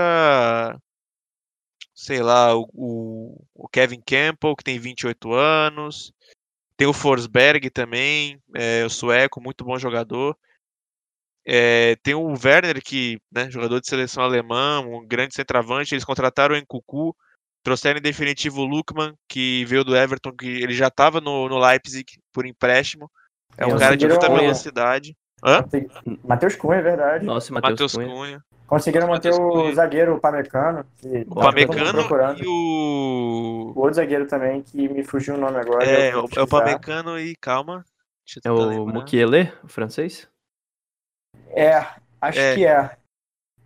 Sei 1.94 2.22
lá, 2.22 2.56
o, 2.56 3.44
o, 3.54 3.68
Kevin 3.68 4.00
Campbell, 4.00 4.56
que 4.56 4.64
tem 4.64 4.78
28 4.78 5.32
anos. 5.32 6.12
Tem 6.76 6.86
o 6.86 6.92
Forsberg 6.92 7.70
também, 7.70 8.42
é, 8.54 8.84
o 8.84 8.90
sueco, 8.90 9.40
muito 9.40 9.64
bom 9.64 9.78
jogador. 9.78 10.36
É, 11.44 11.96
tem 12.02 12.14
o 12.14 12.28
Werner, 12.28 12.80
que, 12.82 13.18
né, 13.32 13.50
jogador 13.50 13.80
de 13.80 13.88
seleção 13.88 14.22
alemã, 14.22 14.80
um 14.80 15.06
grande 15.06 15.34
centroavante. 15.34 15.94
Eles 15.94 16.04
contrataram 16.04 16.54
o 16.54 16.58
Nkuku, 16.58 17.14
trouxeram 17.62 17.98
em 17.98 18.02
definitivo 18.02 18.60
o 18.60 18.66
Lukman, 18.66 19.14
que 19.28 19.64
veio 19.64 19.84
do 19.84 19.96
Everton, 19.96 20.32
que 20.32 20.46
ele 20.46 20.72
já 20.72 20.86
estava 20.88 21.20
no, 21.20 21.48
no 21.48 21.58
Leipzig 21.58 22.06
por 22.32 22.46
empréstimo. 22.46 23.10
É 23.56 23.66
um 23.66 23.76
E 23.76 23.78
cara 23.78 23.96
de 23.96 24.06
muita 24.06 24.28
velocidade. 24.28 25.16
Hã? 25.44 25.64
Matheus 26.24 26.54
Cunha, 26.54 26.78
é 26.78 26.82
verdade. 26.82 27.26
Nossa, 27.26 27.52
Matheus 27.52 27.94
Cunha. 27.94 28.08
Cunha. 28.08 28.44
Conseguiram 28.66 29.08
manter 29.08 29.34
o 29.34 29.50
Cunha. 29.50 29.74
zagueiro 29.74 30.20
Pamecano. 30.20 30.86
O 31.26 31.34
Pamecano 31.34 32.00
e 32.38 32.46
o. 32.46 33.72
O 33.74 33.80
outro 33.80 33.94
zagueiro 33.94 34.26
também, 34.26 34.62
que 34.62 34.88
me 34.88 35.04
fugiu 35.04 35.34
o 35.34 35.38
nome 35.38 35.58
agora. 35.58 35.84
É, 35.84 36.10
é 36.10 36.16
o. 36.16 36.46
Pamecano 36.46 37.18
e 37.18 37.34
calma. 37.36 37.84
Deixa 38.24 38.40
eu 38.48 38.56
É 38.56 38.78
o. 38.78 38.86
Mukiele, 38.86 39.52
o 39.62 39.68
francês? 39.68 40.31
É, 41.54 41.86
acho 42.20 42.38
É. 42.38 42.54
que 42.54 42.66
é. 42.66 42.96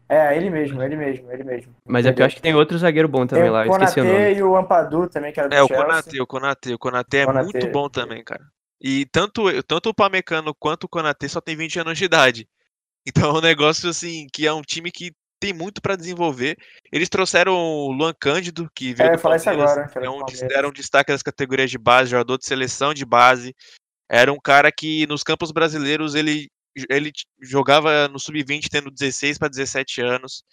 É, 0.09 0.37
ele 0.37 0.51
mesmo, 0.51 0.81
ele 0.83 0.95
mesmo, 0.95 1.33
ele 1.33 1.43
mesmo. 1.43 1.75
Mas 1.85 2.07
é 2.07 2.13
que 2.13 2.23
eu 2.23 2.27
acho 2.27 2.37
que 2.37 2.43
tem 2.43 2.55
outro 2.55 2.79
zagueiro 2.79 3.09
bom 3.09 3.27
também 3.27 3.45
Tem 3.45 3.53
lá, 3.53 3.67
o 3.67 3.71
esqueci 3.73 4.01
o 4.01 4.05
nome. 4.05 4.35
E 4.35 4.43
o 4.43 4.57
Ampadu 4.57 5.09
também, 5.09 5.33
que 5.33 5.41
era 5.41 5.49
do 5.49 5.55
É, 5.55 5.63
o. 5.63 5.69
Konate, 5.69 6.21
o 6.21 6.27
Konate, 6.27 6.73
o 6.75 6.79
Konate 6.79 7.17
é 7.17 7.27
Konate. 7.27 7.45
muito 7.53 7.67
bom 7.73 7.89
também, 7.89 8.23
cara. 8.23 8.45
E 8.81 9.05
tanto, 9.07 9.43
tanto 9.65 9.89
o 9.89 9.95
Pamecano 9.95 10.55
quanto 10.55 10.85
o 10.85 10.89
Konate 10.89 11.29
só 11.29 11.41
tem 11.41 11.57
20 11.57 11.81
anos 11.81 11.99
de 11.99 12.05
idade. 12.05 12.49
Então 13.09 13.31
é 13.31 13.39
um 13.39 13.41
negócio 13.41 13.89
assim, 13.89 14.27
que 14.33 14.49
é 14.49 14.53
um 14.53 14.63
time 14.63 14.91
que 14.91 15.13
tem 15.41 15.53
muito 15.53 15.81
pra 15.81 15.95
desenvolver. 15.95 16.57
Eles 16.91 17.09
trouxeram 17.09 17.55
o 17.55 17.93
Luan 17.93 18.13
Cândido, 18.19 18.69
que 18.75 18.91
É, 18.91 18.95
veio 18.95 19.07
eu 19.07 19.11
do 19.11 19.15
ia 19.15 19.19
falar 19.19 19.37
isso 19.37 19.45
Palmeiras, 19.45 19.71
agora, 19.73 19.89
que 19.89 19.99
era 19.99 20.07
é 20.07 20.11
um, 20.11 20.21
era 20.51 20.69
um 20.69 20.73
destaque 20.73 21.13
das 21.13 21.23
categorias 21.23 21.71
de 21.71 21.79
base, 21.79 22.11
jogador 22.11 22.37
de 22.37 22.45
seleção 22.47 22.93
de 22.93 23.05
base. 23.05 23.55
Era 24.11 24.33
um 24.33 24.41
cara 24.41 24.73
que 24.73 25.07
nos 25.07 25.23
campos 25.23 25.53
brasileiros 25.53 26.17
ele, 26.17 26.49
ele 26.91 27.13
jogava 27.41 28.09
no 28.09 28.19
sub-20 28.19 28.69
tendo 28.71 28.91
16 28.91 29.39
para 29.39 29.49
17 29.49 30.01
anos. 30.01 30.45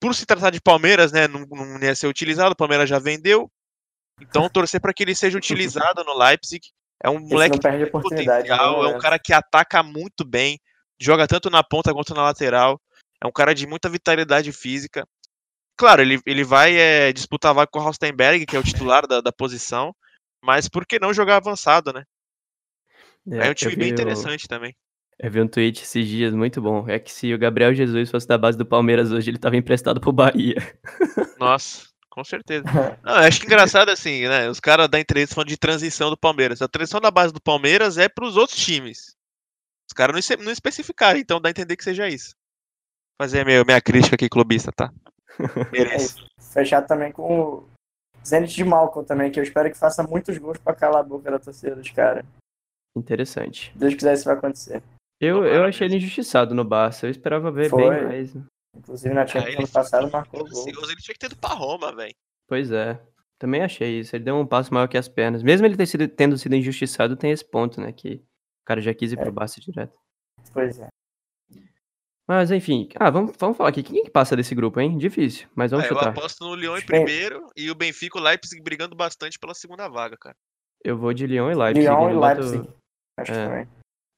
Por 0.00 0.14
se 0.14 0.26
tratar 0.26 0.50
de 0.50 0.60
Palmeiras, 0.60 1.12
né, 1.12 1.26
não, 1.26 1.46
não 1.46 1.80
ia 1.80 1.94
ser 1.94 2.06
utilizado, 2.06 2.52
o 2.52 2.56
Palmeiras 2.56 2.88
já 2.88 2.98
vendeu. 2.98 3.50
Então 4.20 4.48
torcer 4.50 4.80
para 4.80 4.92
que 4.92 5.02
ele 5.02 5.14
seja 5.14 5.36
utilizado 5.36 6.02
no 6.04 6.16
Leipzig. 6.16 6.70
É 7.02 7.10
um 7.10 7.18
Esse 7.18 7.32
moleque 7.32 7.60
tem 7.60 7.84
oportunidade. 7.84 8.48
potencial, 8.48 8.82
né? 8.82 8.90
é 8.90 8.96
um 8.96 8.98
cara 8.98 9.18
que 9.18 9.32
ataca 9.32 9.82
muito 9.82 10.24
bem, 10.24 10.58
joga 10.98 11.26
tanto 11.26 11.50
na 11.50 11.62
ponta 11.62 11.92
quanto 11.92 12.14
na 12.14 12.22
lateral. 12.22 12.80
É 13.22 13.26
um 13.26 13.32
cara 13.32 13.54
de 13.54 13.66
muita 13.66 13.88
vitalidade 13.88 14.50
física. 14.52 15.06
Claro, 15.76 16.00
ele, 16.00 16.18
ele 16.24 16.42
vai 16.42 16.76
é, 16.76 17.12
disputar 17.12 17.52
vaga 17.52 17.70
com 17.70 17.78
o 17.78 17.82
Rostenberg, 17.82 18.46
que 18.46 18.56
é 18.56 18.58
o 18.58 18.62
titular 18.62 19.06
da, 19.06 19.20
da 19.20 19.30
posição, 19.30 19.94
mas 20.42 20.68
por 20.68 20.86
que 20.86 20.98
não 20.98 21.12
jogar 21.12 21.36
avançado, 21.36 21.92
né? 21.92 22.02
É, 23.30 23.40
um 23.40 23.44
eu 23.48 23.54
time 23.54 23.76
bem 23.76 23.90
interessante 23.90 24.48
também. 24.48 24.74
Eu 25.18 25.30
vi 25.30 25.40
um 25.40 25.48
tweet 25.48 25.82
esses 25.82 26.06
dias 26.06 26.34
muito 26.34 26.60
bom. 26.60 26.88
É 26.88 26.98
que 26.98 27.10
se 27.10 27.32
o 27.32 27.38
Gabriel 27.38 27.74
Jesus 27.74 28.10
fosse 28.10 28.28
da 28.28 28.36
base 28.36 28.58
do 28.58 28.66
Palmeiras 28.66 29.10
hoje, 29.10 29.30
ele 29.30 29.38
tava 29.38 29.56
emprestado 29.56 30.00
pro 30.00 30.12
Bahia. 30.12 30.56
Nossa, 31.40 31.88
com 32.10 32.22
certeza. 32.22 32.64
Não, 33.02 33.12
eu 33.12 33.26
acho 33.26 33.40
que 33.40 33.46
engraçado 33.46 33.88
assim, 33.88 34.28
né? 34.28 34.48
Os 34.50 34.60
caras 34.60 34.88
da 34.88 35.00
entrevista 35.00 35.34
falando 35.34 35.48
de 35.48 35.56
transição 35.56 36.10
do 36.10 36.18
Palmeiras. 36.18 36.60
A 36.60 36.68
transição 36.68 37.00
da 37.00 37.10
base 37.10 37.32
do 37.32 37.40
Palmeiras 37.40 37.96
é 37.96 38.08
pros 38.08 38.36
outros 38.36 38.58
times. 38.58 39.16
Os 39.88 39.94
caras 39.94 40.28
não, 40.28 40.44
não 40.44 40.52
especificaram, 40.52 41.18
então 41.18 41.40
dá 41.40 41.48
a 41.48 41.50
entender 41.50 41.76
que 41.76 41.84
seja 41.84 42.08
isso. 42.08 42.34
Fazer 43.20 43.40
a 43.40 43.44
minha, 43.44 43.64
minha 43.64 43.80
crítica 43.80 44.16
aqui, 44.16 44.28
clubista, 44.28 44.70
tá? 44.72 44.92
É 45.38 45.70
Mereço. 45.70 46.18
isso. 46.18 46.26
Fechado 46.52 46.86
também 46.86 47.12
com 47.12 47.22
o 47.22 47.68
Zenit 48.26 48.54
de 48.54 48.64
Malcolm 48.64 49.06
também, 49.06 49.30
que 49.30 49.38
eu 49.38 49.44
espero 49.44 49.70
que 49.70 49.76
faça 49.76 50.02
muitos 50.02 50.36
gols 50.38 50.58
pra 50.58 50.74
calar 50.74 51.00
a 51.00 51.06
boca 51.06 51.30
da 51.30 51.38
torcida 51.38 51.76
dos 51.76 51.90
caras. 51.90 52.24
Interessante. 52.96 53.70
Se 53.72 53.78
Deus 53.78 53.94
quiser, 53.94 54.14
isso 54.14 54.24
vai 54.24 54.34
acontecer. 54.34 54.82
Eu, 55.20 55.44
eu 55.46 55.64
achei 55.64 55.86
ele 55.86 55.96
injustiçado 55.96 56.54
no 56.54 56.64
Barça. 56.64 57.06
Eu 57.06 57.10
esperava 57.10 57.50
ver 57.50 57.70
Foi. 57.70 57.88
bem 57.90 58.04
mais. 58.04 58.34
né? 58.34 58.44
Inclusive 58.76 59.14
na 59.14 59.26
Champions 59.26 59.56
ano 59.56 59.68
passado 59.68 60.10
marcou 60.10 60.40
o 60.40 60.48
gol. 60.48 60.60
Ansioso, 60.68 60.90
ele 60.92 61.00
tinha 61.00 61.14
que 61.14 61.18
ter 61.18 61.26
ido 61.26 61.36
pra 61.36 61.50
Roma, 61.54 61.94
velho. 61.94 62.14
Pois 62.46 62.70
é. 62.70 63.00
Também 63.38 63.62
achei 63.62 64.00
isso. 64.00 64.14
Ele 64.14 64.24
deu 64.24 64.36
um 64.36 64.46
passo 64.46 64.72
maior 64.72 64.86
que 64.86 64.98
as 64.98 65.08
pernas. 65.08 65.42
Mesmo 65.42 65.66
ele 65.66 65.76
ter 65.76 65.86
sido, 65.86 66.06
tendo 66.08 66.36
sido 66.38 66.54
injustiçado, 66.54 67.16
tem 67.16 67.30
esse 67.30 67.44
ponto, 67.44 67.80
né? 67.80 67.92
Que 67.92 68.14
o 68.16 68.64
cara 68.66 68.80
já 68.80 68.92
quis 68.94 69.12
ir 69.12 69.16
pro 69.16 69.28
É. 69.28 69.30
Barça 69.30 69.60
direto. 69.60 69.96
Pois 70.52 70.78
é. 70.78 70.88
Mas 72.28 72.50
enfim. 72.50 72.88
Ah, 72.96 73.08
vamos, 73.08 73.34
vamos 73.38 73.56
falar 73.56 73.70
aqui. 73.70 73.82
Quem 73.82 74.02
que 74.04 74.10
passa 74.10 74.34
desse 74.36 74.54
grupo, 74.54 74.80
hein? 74.80 74.98
Difícil. 74.98 75.48
Mas 75.54 75.70
vamos 75.70 75.86
eu 75.86 75.94
chutar. 75.94 76.08
aposto 76.10 76.44
no 76.44 76.54
Lyon 76.56 76.74
em 76.74 76.78
Acho 76.78 76.86
que 76.86 76.94
é- 76.94 77.04
primeiro 77.04 77.46
e 77.56 77.70
o 77.70 77.74
Benfica 77.74 78.18
e 78.18 78.20
o 78.20 78.24
Leipzig 78.24 78.60
brigando 78.62 78.96
bastante 78.96 79.38
pela 79.38 79.54
segunda 79.54 79.88
vaga, 79.88 80.16
cara. 80.20 80.36
Eu 80.84 80.98
vou 80.98 81.14
de 81.14 81.26
Lyon 81.26 81.50
e 81.50 81.54
Leipzig. 81.54 81.86
Lyon 81.86 82.10
eu 82.10 82.10
e 82.10 82.14
boto- 82.14 82.40
Leipzig. 82.40 82.68
Acho 83.18 83.32
que 83.32 83.38
é. 83.38 83.46
também. 83.48 83.68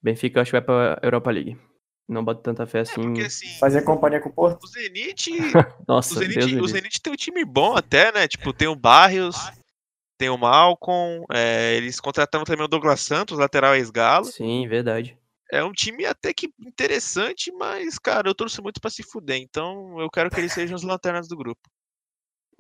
Benfica 0.03 0.39
eu 0.39 0.43
acho 0.43 0.51
que 0.51 0.57
vai 0.59 0.63
pra 0.63 0.99
Europa 1.03 1.31
League. 1.31 1.59
Não 2.09 2.25
boto 2.25 2.41
tanta 2.43 2.67
fé 2.67 2.79
É, 2.79 2.81
assim. 2.83 3.03
porque 3.03 3.21
assim, 3.23 3.49
Fazer 3.59 3.83
companhia 3.83 4.21
com 4.21 4.31
o 4.31 4.33
Porto. 4.33 4.65
o 4.65 4.67
Zenit, 4.67 5.31
Nossa, 5.87 6.15
o 6.15 6.19
Zenit, 6.19 6.57
o. 6.57 6.67
Zenit 6.67 7.03
tem 7.03 7.13
um 7.13 7.17
time 7.17 7.45
bom 7.45 7.77
até, 7.77 8.11
né? 8.13 8.27
Tipo, 8.27 8.53
tem 8.53 8.67
o 8.67 8.75
Barrios, 8.75 9.37
tem 10.17 10.31
o 10.31 10.39
Malcolm, 10.39 11.25
é, 11.31 11.77
eles 11.77 12.01
contrataram 12.01 12.45
também 12.45 12.65
o 12.65 12.69
Douglas 12.69 13.01
Santos, 13.03 13.39
lateral 13.39 13.75
ex-galo. 13.75 14.25
Sim, 14.25 14.67
verdade. 14.67 15.19
É 15.53 15.63
um 15.63 15.73
time 15.73 16.05
até 16.07 16.33
que 16.33 16.51
interessante, 16.61 17.51
mas, 17.53 17.99
cara, 17.99 18.29
eu 18.29 18.35
torço 18.35 18.63
muito 18.63 18.81
pra 18.81 18.91
se 18.91 19.03
fuder. 19.03 19.37
Então 19.41 20.01
eu 20.01 20.09
quero 20.11 20.31
que 20.31 20.39
eles 20.41 20.53
sejam 20.53 20.77
os 20.77 20.83
lanternas 20.83 21.29
do 21.29 21.37
grupo. 21.37 21.61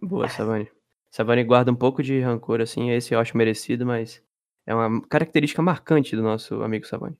Boa, 0.00 0.28
Savani. 0.28 0.70
Savani 1.10 1.42
guarda 1.44 1.70
um 1.72 1.74
pouco 1.74 2.02
de 2.02 2.20
rancor, 2.20 2.60
assim, 2.60 2.90
esse 2.90 3.14
eu 3.14 3.18
acho 3.20 3.36
merecido, 3.36 3.84
mas 3.86 4.22
é 4.66 4.74
uma 4.74 5.00
característica 5.08 5.62
marcante 5.62 6.14
do 6.14 6.22
nosso 6.22 6.62
amigo 6.62 6.86
Savani. 6.86 7.16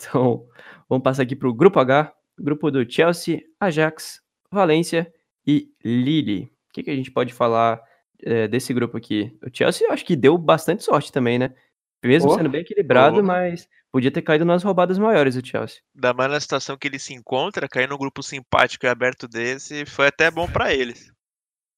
Então, 0.00 0.46
vamos 0.88 1.02
passar 1.04 1.22
aqui 1.24 1.36
pro 1.36 1.52
grupo 1.52 1.78
H, 1.78 2.12
grupo 2.38 2.70
do 2.70 2.90
Chelsea, 2.90 3.42
Ajax, 3.60 4.20
Valência 4.50 5.12
e 5.46 5.70
Lille. 5.84 6.44
O 6.68 6.72
que, 6.72 6.82
que 6.84 6.90
a 6.90 6.96
gente 6.96 7.10
pode 7.10 7.34
falar 7.34 7.82
eh, 8.22 8.48
desse 8.48 8.72
grupo 8.72 8.96
aqui? 8.96 9.36
O 9.44 9.48
Chelsea 9.54 9.86
eu 9.86 9.92
acho 9.92 10.04
que 10.04 10.16
deu 10.16 10.38
bastante 10.38 10.82
sorte 10.82 11.12
também, 11.12 11.38
né? 11.38 11.54
Mesmo 12.02 12.30
Oh. 12.30 12.34
sendo 12.34 12.48
bem 12.48 12.62
equilibrado, 12.62 13.18
Oh. 13.20 13.22
mas 13.22 13.68
podia 13.92 14.10
ter 14.10 14.22
caído 14.22 14.44
nas 14.44 14.62
roubadas 14.62 14.98
maiores 14.98 15.36
o 15.36 15.44
Chelsea. 15.44 15.80
Da 15.94 16.14
mais 16.14 16.30
na 16.30 16.40
situação 16.40 16.78
que 16.78 16.88
ele 16.88 16.98
se 16.98 17.12
encontra, 17.12 17.68
cair 17.68 17.88
num 17.88 17.98
grupo 17.98 18.22
simpático 18.22 18.86
e 18.86 18.88
aberto 18.88 19.28
desse, 19.28 19.84
foi 19.84 20.06
até 20.06 20.30
bom 20.30 20.50
pra 20.50 20.72
eles. 20.72 21.12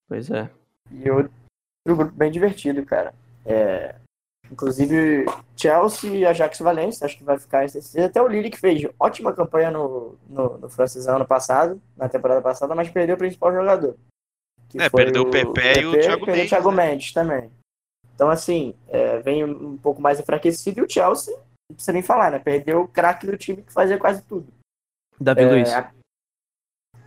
Pois 0.08 0.30
é. 0.30 0.48
E 0.92 1.10
outro 1.10 1.32
grupo 1.84 2.04
bem 2.04 2.30
divertido, 2.30 2.84
cara. 2.86 3.12
É, 3.44 3.96
inclusive, 4.52 5.24
Chelsea 5.56 6.10
e 6.14 6.26
Ajax 6.26 6.58
Valência, 6.60 7.04
acho 7.06 7.16
que 7.16 7.24
vai 7.24 7.38
ficar 7.38 7.64
esse. 7.64 7.98
Até 8.00 8.20
o 8.22 8.28
Lille 8.28 8.50
que 8.50 8.58
fez 8.60 8.86
ótima 9.00 9.32
campanha 9.32 9.70
no, 9.70 10.16
no, 10.28 10.58
no 10.58 10.68
francesão 10.68 11.16
ano 11.16 11.26
passado, 11.26 11.80
na 11.96 12.08
temporada 12.08 12.40
passada, 12.42 12.74
mas 12.74 12.90
perdeu 12.90 13.14
o 13.16 13.18
principal 13.18 13.52
jogador. 13.52 13.96
que 14.68 14.80
É, 14.80 14.88
foi 14.90 15.04
perdeu 15.04 15.22
o 15.22 15.30
Pepe 15.30 15.60
e 15.80 15.86
o 15.86 15.92
Thiago 15.92 16.24
perdeu 16.24 16.34
Mendes, 16.34 16.46
o 16.46 16.48
Thiago 16.48 16.70
né? 16.70 16.86
Mendes 16.86 17.12
também. 17.12 17.50
Então, 18.14 18.30
assim, 18.30 18.74
é, 18.88 19.18
vem 19.20 19.42
um 19.44 19.76
pouco 19.78 20.00
mais 20.00 20.20
enfraquecido 20.20 20.80
e 20.80 20.82
o 20.84 20.88
Chelsea, 20.88 21.34
não 21.68 21.74
precisa 21.74 21.92
nem 21.92 22.02
falar, 22.02 22.30
né? 22.30 22.38
Perdeu 22.38 22.82
o 22.82 22.88
craque 22.88 23.26
do 23.26 23.36
time 23.36 23.62
que 23.62 23.72
fazia 23.72 23.98
quase 23.98 24.22
tudo. 24.22 24.52
Davi 25.18 25.42
É, 25.42 25.46
Luiz. 25.50 25.72
a- 25.72 25.90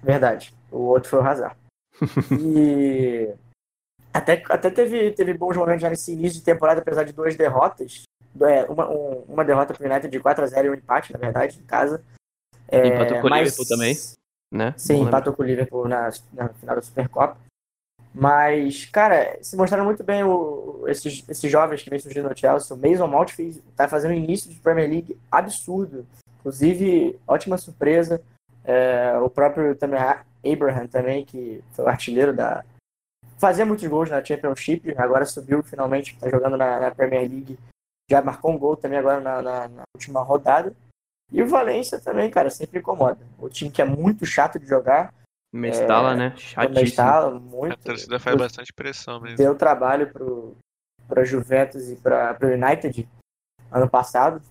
Verdade. 0.02 0.54
O 0.72 0.80
outro 0.80 1.10
foi 1.10 1.20
o 1.20 1.24
Hazard. 1.24 1.56
e 2.42 3.34
até, 4.18 4.44
até 4.50 4.70
teve, 4.70 5.12
teve 5.12 5.34
bons 5.34 5.56
momentos 5.58 5.82
já 5.82 5.90
nesse 5.90 6.14
início 6.14 6.40
de 6.40 6.46
temporada, 6.46 6.82
apesar 6.82 7.04
de 7.04 7.14
duas 7.14 7.36
derrotas. 7.36 8.04
É, 8.42 8.64
uma, 8.66 8.90
um- 8.90 9.24
uma 9.28 9.46
derrota 9.46 9.74
pro 9.74 9.86
United 9.86 10.10
de 10.10 10.20
4x0 10.20 10.66
e 10.66 10.70
um 10.70 10.74
empate, 10.74 11.14
na 11.14 11.20
verdade, 11.20 11.60
em 11.60 11.64
casa. 11.66 12.04
É, 12.68 12.88
Empatou 12.88 13.22
com 13.22 13.28
o 13.28 13.30
mas- 13.30 13.44
Liverpool 13.44 13.66
também, 13.68 13.96
né? 14.54 14.74
Sim, 14.78 15.02
empatou 15.04 15.34
com 15.34 15.44
o 15.44 15.46
Liverpool 15.46 15.88
na, 15.88 16.10
na 16.34 16.50
final 16.50 16.76
da 16.76 16.82
Supercopa. 16.82 17.38
Mas, 18.14 18.86
cara, 18.86 19.38
se 19.42 19.56
mostraram 19.58 19.84
muito 19.86 20.04
bem 20.04 20.24
o- 20.24 20.84
esses, 20.88 21.24
esses 21.28 21.52
jovens 21.52 21.82
que 21.84 21.90
vem 21.90 22.00
surgindo 22.00 22.30
no 22.30 22.38
Chelsea. 22.38 22.76
O 22.76 22.80
Mason 22.80 23.08
Mount 23.08 23.32
fez, 23.34 23.62
tá 23.76 23.88
fazendo 23.88 24.12
um 24.12 24.16
início 24.18 24.50
de 24.50 24.60
Premier 24.60 24.90
League 24.90 25.18
absurdo. 25.32 26.06
Inclusive, 26.40 27.20
ótima 27.28 27.58
surpresa. 27.58 28.22
É, 28.64 29.18
o 29.18 29.30
próprio 29.30 29.76
também 29.76 30.00
Abraham 30.46 30.88
também, 30.88 31.26
que 31.26 31.62
foi 31.74 31.86
o 31.86 31.88
artilheiro 31.90 32.34
da... 32.34 32.64
Fazia 33.38 33.66
muitos 33.66 33.86
gols 33.88 34.10
na 34.10 34.24
Championship, 34.24 34.96
agora 34.98 35.26
subiu 35.26 35.62
finalmente, 35.62 36.14
está 36.14 36.30
jogando 36.30 36.56
na, 36.58 36.80
na 36.80 36.92
Premier 36.96 37.30
League. 37.30 37.60
Já 38.10 38.22
marcou 38.22 38.52
um 38.52 38.58
gol 38.58 38.78
também 38.78 38.98
agora 39.00 39.20
na, 39.20 39.42
na- 39.42 39.68
na 39.68 39.84
última 39.96 40.22
rodada. 40.22 40.74
E 41.32 41.42
o 41.42 41.48
Valência 41.48 42.00
também, 42.00 42.30
cara, 42.30 42.50
sempre 42.50 42.80
incomoda. 42.80 43.20
O 43.40 43.50
time 43.50 43.72
que 43.72 43.82
é 43.82 43.86
muito 43.86 44.26
chato 44.26 44.60
de 44.60 44.66
jogar, 44.68 45.14
Mestala, 45.54 46.16
né? 46.16 46.30
também 46.30 46.38
Chatíssimo. 46.38 46.86
está 46.88 47.28
A 47.28 47.32
muito. 47.32 47.78
torcida 47.84 48.20
faz 48.20 48.38
bastante 48.38 48.72
pressão 48.74 49.20
mesmo. 49.20 49.38
Deu 49.38 49.56
trabalho 49.56 50.12
pro, 50.12 50.56
pra 51.08 51.24
Juventus 51.26 51.90
e 51.90 51.96
para 51.96 52.38
o 52.42 52.46
United 52.46 53.08
ano 53.72 53.90
passado. 53.90 54.42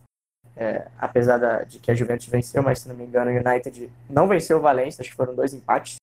É, 0.57 0.89
apesar 0.99 1.39
da- 1.39 1.63
de 1.65 1.79
que 1.79 1.91
a 1.91 1.95
Juventus 1.95 2.27
venceu, 2.27 2.63
mas 2.63 2.81
se 2.81 2.89
não 2.89 2.95
me 2.95 3.05
engano, 3.05 3.31
o 3.31 3.35
United 3.35 3.91
não 4.11 4.27
venceu 4.29 4.59
o 4.59 4.61
Valência, 4.61 5.01
acho 5.03 5.11
que 5.11 5.17
foram 5.17 5.35
dois 5.35 5.53
empates. 5.55 5.97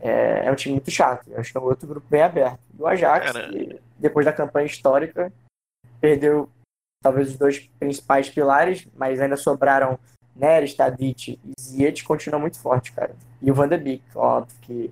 É, 0.00 0.46
é 0.46 0.50
um 0.52 0.54
time 0.54 0.74
muito 0.74 0.90
chato. 0.90 1.28
Eu 1.30 1.38
acho 1.40 1.52
que 1.52 1.58
é 1.58 1.60
um 1.60 1.64
outro 1.64 1.86
grupo 1.86 2.06
bem 2.08 2.22
aberto. 2.22 2.58
E 2.78 2.82
o 2.82 2.86
Ajax, 2.86 3.32
que, 3.32 3.78
depois 3.98 4.24
da 4.24 4.32
campanha 4.32 4.66
histórica, 4.66 5.32
perdeu 6.00 6.48
talvez 7.02 7.28
os 7.30 7.36
dois 7.36 7.58
principais 7.78 8.28
pilares, 8.28 8.86
mas 8.94 9.20
ainda 9.20 9.36
sobraram 9.36 9.98
Neres, 10.34 10.74
Tadic 10.74 11.38
e 11.44 11.52
Ziyech, 11.60 12.04
continua 12.04 12.38
muito 12.40 12.58
forte, 12.58 12.92
cara. 12.92 13.14
E 13.42 13.50
o 13.50 13.54
Van 13.54 13.68
de 13.68 13.76
Beek, 13.76 14.02
óbvio 14.14 14.56
que 14.62 14.90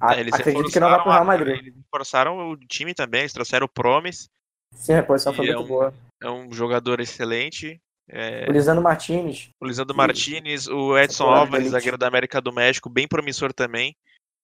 a- 0.00 0.14
É, 0.16 0.20
eles 0.20 0.34
acredito 0.34 0.70
que 0.70 0.80
não 0.80 0.90
vai 0.90 1.02
pro 1.02 1.10
Real 1.10 1.24
Madrid. 1.24 1.58
Eles 1.58 1.74
reforçaram 1.76 2.50
o 2.50 2.56
time 2.56 2.94
também, 2.94 3.20
eles 3.20 3.32
trouxeram 3.32 3.66
o 3.66 3.68
Promise, 3.68 4.28
Sim, 4.74 4.92
a 4.92 4.96
reposição 4.96 5.32
foi 5.32 5.48
é 5.48 5.52
muito 5.54 5.64
um- 5.64 5.68
boa. 5.68 5.94
é 6.22 6.30
um 6.30 6.52
jogador 6.52 7.00
excelente. 7.00 7.80
É, 8.08 8.46
O 8.48 8.52
Lisandro 8.52 8.82
Martinez, 8.82 9.48
o 9.60 9.66
Lisandro 9.66 9.96
Martinez, 9.96 10.66
o 10.66 10.98
Edson 10.98 11.24
Alves, 11.24 11.68
zagueiro 11.70 11.96
da 11.96 12.08
América 12.08 12.40
do 12.40 12.52
México, 12.52 12.90
bem 12.90 13.06
promissor 13.08 13.52
também. 13.52 13.94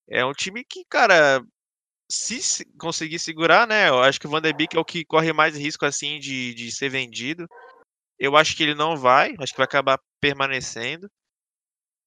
É 0.08 0.24
um 0.24 0.32
time 0.32 0.64
que, 0.64 0.84
cara, 0.88 1.42
se 2.10 2.42
se 2.42 2.64
conseguir 2.78 3.18
segurar, 3.18 3.66
né? 3.66 3.88
Eu 3.88 4.00
acho 4.02 4.18
que 4.20 4.26
o 4.26 4.30
Van 4.30 4.40
de 4.40 4.52
Beek 4.52 4.76
é 4.76 4.80
o 4.80 4.84
que 4.84 5.04
corre 5.04 5.32
mais 5.32 5.56
risco 5.56 5.84
assim 5.84 6.18
de, 6.18 6.54
de 6.54 6.72
ser 6.72 6.88
vendido. 6.88 7.46
Eu 8.18 8.36
acho 8.36 8.56
que 8.56 8.62
ele 8.62 8.74
não 8.74 8.96
vai, 8.96 9.34
acho 9.38 9.52
que 9.52 9.58
vai 9.58 9.66
acabar 9.66 9.98
permanecendo. 10.20 11.08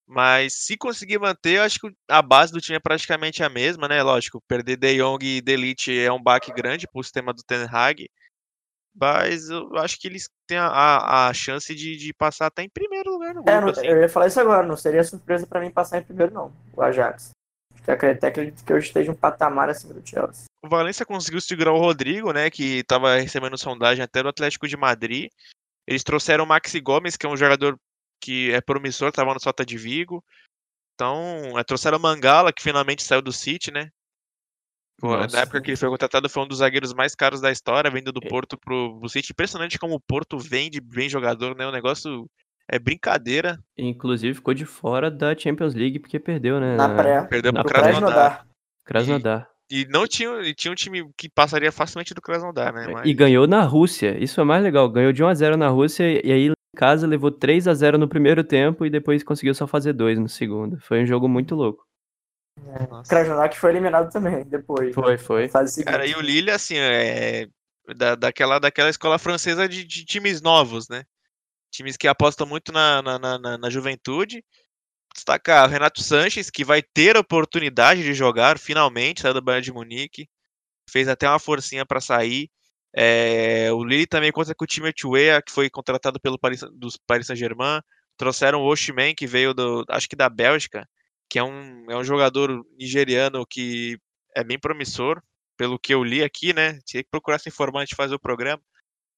Mas 0.07 0.53
se 0.65 0.75
conseguir 0.75 1.19
manter, 1.19 1.57
eu 1.57 1.63
acho 1.63 1.79
que 1.79 1.89
a 2.09 2.21
base 2.21 2.51
do 2.51 2.59
time 2.59 2.75
é 2.75 2.81
praticamente 2.81 3.43
a 3.43 3.49
mesma, 3.49 3.87
né? 3.87 4.03
Lógico, 4.03 4.41
perder 4.45 4.75
De 4.75 4.97
Jong 4.97 5.23
e 5.25 5.41
Delite 5.41 5.97
é 5.97 6.11
um 6.11 6.21
baque 6.21 6.51
grande 6.51 6.85
pro 6.85 7.01
sistema 7.01 7.33
do 7.33 7.43
Ten 7.43 7.65
Hag. 7.71 8.09
Mas 8.93 9.49
eu 9.49 9.73
acho 9.77 9.97
que 9.97 10.07
eles 10.09 10.27
têm 10.45 10.57
a, 10.57 10.67
a, 10.67 11.27
a 11.29 11.33
chance 11.33 11.73
de, 11.73 11.95
de 11.95 12.13
passar 12.13 12.47
até 12.47 12.61
em 12.63 12.69
primeiro 12.69 13.09
lugar 13.09 13.33
no 13.33 13.41
é, 13.41 13.43
grupo. 13.43 13.61
não- 13.61 13.69
assim. 13.69 13.87
eu 13.87 14.01
ia 14.01 14.09
falar 14.09 14.27
isso 14.27 14.39
agora, 14.39 14.67
não 14.67 14.75
seria 14.75 15.03
surpresa 15.03 15.47
pra 15.47 15.61
mim 15.61 15.71
passar 15.71 15.99
em 15.99 16.03
primeiro, 16.03 16.33
não, 16.33 16.53
o 16.73 16.81
Ajax. 16.81 17.29
Até 17.87 18.27
acredito 18.27 18.63
que 18.63 18.71
eu 18.71 18.77
esteja 18.77 19.11
um 19.11 19.15
patamar 19.15 19.69
acima 19.69 19.93
do 19.93 20.07
Chelsea. 20.07 20.45
O 20.63 20.69
Valência 20.69 21.05
conseguiu 21.05 21.41
segurar 21.41 21.73
o 21.73 21.79
Rodrigo, 21.79 22.31
né? 22.31 22.49
Que 22.49 22.79
estava 22.79 23.15
recebendo 23.15 23.57
sondagem 23.57 24.03
até 24.03 24.21
do 24.21 24.29
Atlético 24.29 24.67
de 24.67 24.77
Madrid. 24.77 25.29
Eles 25.87 26.03
trouxeram 26.03 26.43
o 26.43 26.47
Maxi 26.47 26.79
Gomes, 26.79 27.17
que 27.17 27.25
é 27.25 27.29
um 27.29 27.37
jogador 27.37 27.77
que 28.21 28.51
é 28.51 28.61
promissor, 28.61 29.09
estava 29.09 29.33
no 29.33 29.39
Sota 29.39 29.65
de 29.65 29.77
Vigo. 29.77 30.23
Então, 30.93 31.57
é, 31.57 31.63
trouxeram 31.63 31.97
o 31.97 32.01
Mangala, 32.01 32.53
que 32.53 32.61
finalmente 32.61 33.03
saiu 33.03 33.21
do 33.21 33.33
City, 33.33 33.71
né? 33.71 33.89
Nossa. 35.01 35.35
Na 35.35 35.41
época 35.41 35.61
que 35.61 35.71
ele 35.71 35.77
foi 35.77 35.89
contratado, 35.89 36.29
foi 36.29 36.43
um 36.43 36.47
dos 36.47 36.59
zagueiros 36.59 36.93
mais 36.93 37.15
caros 37.15 37.41
da 37.41 37.51
história, 37.51 37.89
vindo 37.89 38.11
do 38.11 38.23
É. 38.23 38.29
Porto 38.29 38.55
pro, 38.55 38.99
pro 38.99 39.09
City. 39.09 39.31
Impressionante 39.31 39.79
como 39.79 39.95
o 39.95 39.99
Porto 39.99 40.37
vende 40.37 40.79
bem 40.79 41.09
jogador, 41.09 41.55
né? 41.55 41.65
O 41.65 41.71
negócio 41.71 42.29
é 42.71 42.79
brincadeira. 42.79 43.60
Inclusive 43.77 44.34
ficou 44.34 44.53
de 44.53 44.65
fora 44.65 45.12
da 45.12 45.38
Champions 45.38 45.75
League 45.75 45.99
porque 45.99 46.17
perdeu, 46.19 46.60
né? 46.60 46.75
Na 46.75 46.89
pré, 46.95 47.21
Perdeu 47.23 47.51
Na 47.51 47.62
pro 47.63 47.71
Krasnodar. 47.73 47.99
Krasnodar. 47.99 48.45
Krasnodar. 48.86 49.51
E 49.69 49.86
não 49.89 50.05
tinha, 50.07 50.29
e 50.41 50.53
tinha 50.53 50.71
um 50.71 50.75
time 50.75 51.10
que 51.17 51.29
passaria 51.29 51.71
facilmente 51.71 52.13
do 52.13 52.21
Krasnodar, 52.21 52.73
né? 52.73 52.88
Mas- 52.91 53.07
E 53.07 53.13
ganhou 53.13 53.47
na 53.47 53.62
Rússia. 53.63 54.17
Isso 54.21 54.39
é 54.41 54.43
mais 54.43 54.63
legal. 54.63 54.89
Ganhou 54.89 55.13
de 55.13 55.23
1x0 55.23 55.55
na 55.55 55.67
Rússia 55.69 56.03
e 56.25 56.31
aí 56.31 56.47
em 56.49 56.53
casa 56.75 57.05
levou 57.07 57.31
3x0 57.31 57.97
no 57.97 58.07
primeiro 58.07 58.43
tempo 58.43 58.86
e 58.86 58.89
depois 58.89 59.23
conseguiu 59.23 59.53
só 59.53 59.67
fazer 59.67 59.93
2 59.93 60.17
no 60.19 60.27
segundo. 60.27 60.79
Foi 60.81 61.01
um 61.03 61.05
jogo 61.05 61.27
muito 61.27 61.55
louco. 61.55 61.86
Nossa. 62.89 63.10
Krasnodar 63.10 63.49
que 63.49 63.57
foi 63.57 63.71
eliminado 63.71 64.12
também, 64.12 64.43
depois. 64.43 64.93
Foi, 64.93 65.17
foi. 65.17 65.49
Cara, 65.86 66.05
e 66.05 66.13
o 66.15 66.21
Lille, 66.21 66.51
assim, 66.51 66.75
é 66.77 67.47
da, 67.95 68.15
daquela, 68.15 68.60
daquela 68.60 68.89
escola 68.89 69.17
francesa 69.17 69.67
de, 69.67 69.84
de 69.86 70.05
times 70.05 70.41
novos, 70.41 70.88
né? 70.89 71.03
Times 71.72 71.97
que 71.97 72.07
apostam 72.07 72.45
muito 72.47 72.72
na, 72.72 73.01
na, 73.01 73.19
na, 73.19 73.57
na- 73.57 73.69
juventude. 73.69 74.43
Destacar 75.13 75.67
o 75.67 75.72
Renato 75.72 76.01
Sanches, 76.03 76.49
que 76.49 76.63
vai 76.63 76.82
ter 76.82 77.17
a 77.17 77.22
oportunidade 77.22 78.03
de 78.03 78.13
jogar, 78.13 78.57
finalmente, 78.59 79.22
saiu 79.22 79.34
do 79.34 79.41
Bayern 79.41 79.63
de 79.65 79.74
Munique. 79.74 80.30
Fez 80.89 81.07
até 81.07 81.28
uma 81.30 81.39
forcinha 81.39 81.86
para 81.86 82.01
sair. 82.01 82.49
É, 82.95 83.72
o 83.72 83.84
Lille 83.84 84.05
também 84.07 84.32
conta 84.32 84.53
com 84.55 84.63
o 84.63 84.67
time 84.67 84.91
Weah, 85.05 85.41
que 85.41 85.51
foi 85.51 85.69
contratado 85.69 86.19
pelo 86.19 86.38
Paris, 86.39 86.61
dos 86.74 86.97
Paris 86.97 87.28
Saint-Germain. 87.28 87.82
Trouxeram 88.17 88.61
o 88.61 88.65
Oshiman, 88.67 89.15
que 89.15 89.28
veio 89.28 89.53
do, 89.53 89.86
acho 89.89 90.07
que 90.09 90.15
da 90.15 90.30
Bélgica, 90.30 90.88
que 91.30 91.39
é 91.39 91.43
um, 91.43 91.89
é 91.89 91.95
um 91.97 92.03
jogador 92.03 92.63
nigeriano 92.78 93.45
que 93.47 93.97
é 94.36 94.43
bem 94.43 94.59
promissor 94.59 95.22
pelo 95.57 95.80
que 95.80 95.93
eu 95.93 96.03
li 96.03 96.24
aqui, 96.24 96.53
né? 96.53 96.80
Tinha 96.86 97.03
que 97.03 97.09
procurar 97.09 97.39
se 97.39 97.49
informar 97.49 97.82
antes 97.82 97.91
de 97.91 97.95
fazer 97.95 98.15
o 98.15 98.19
programa. 98.19 98.61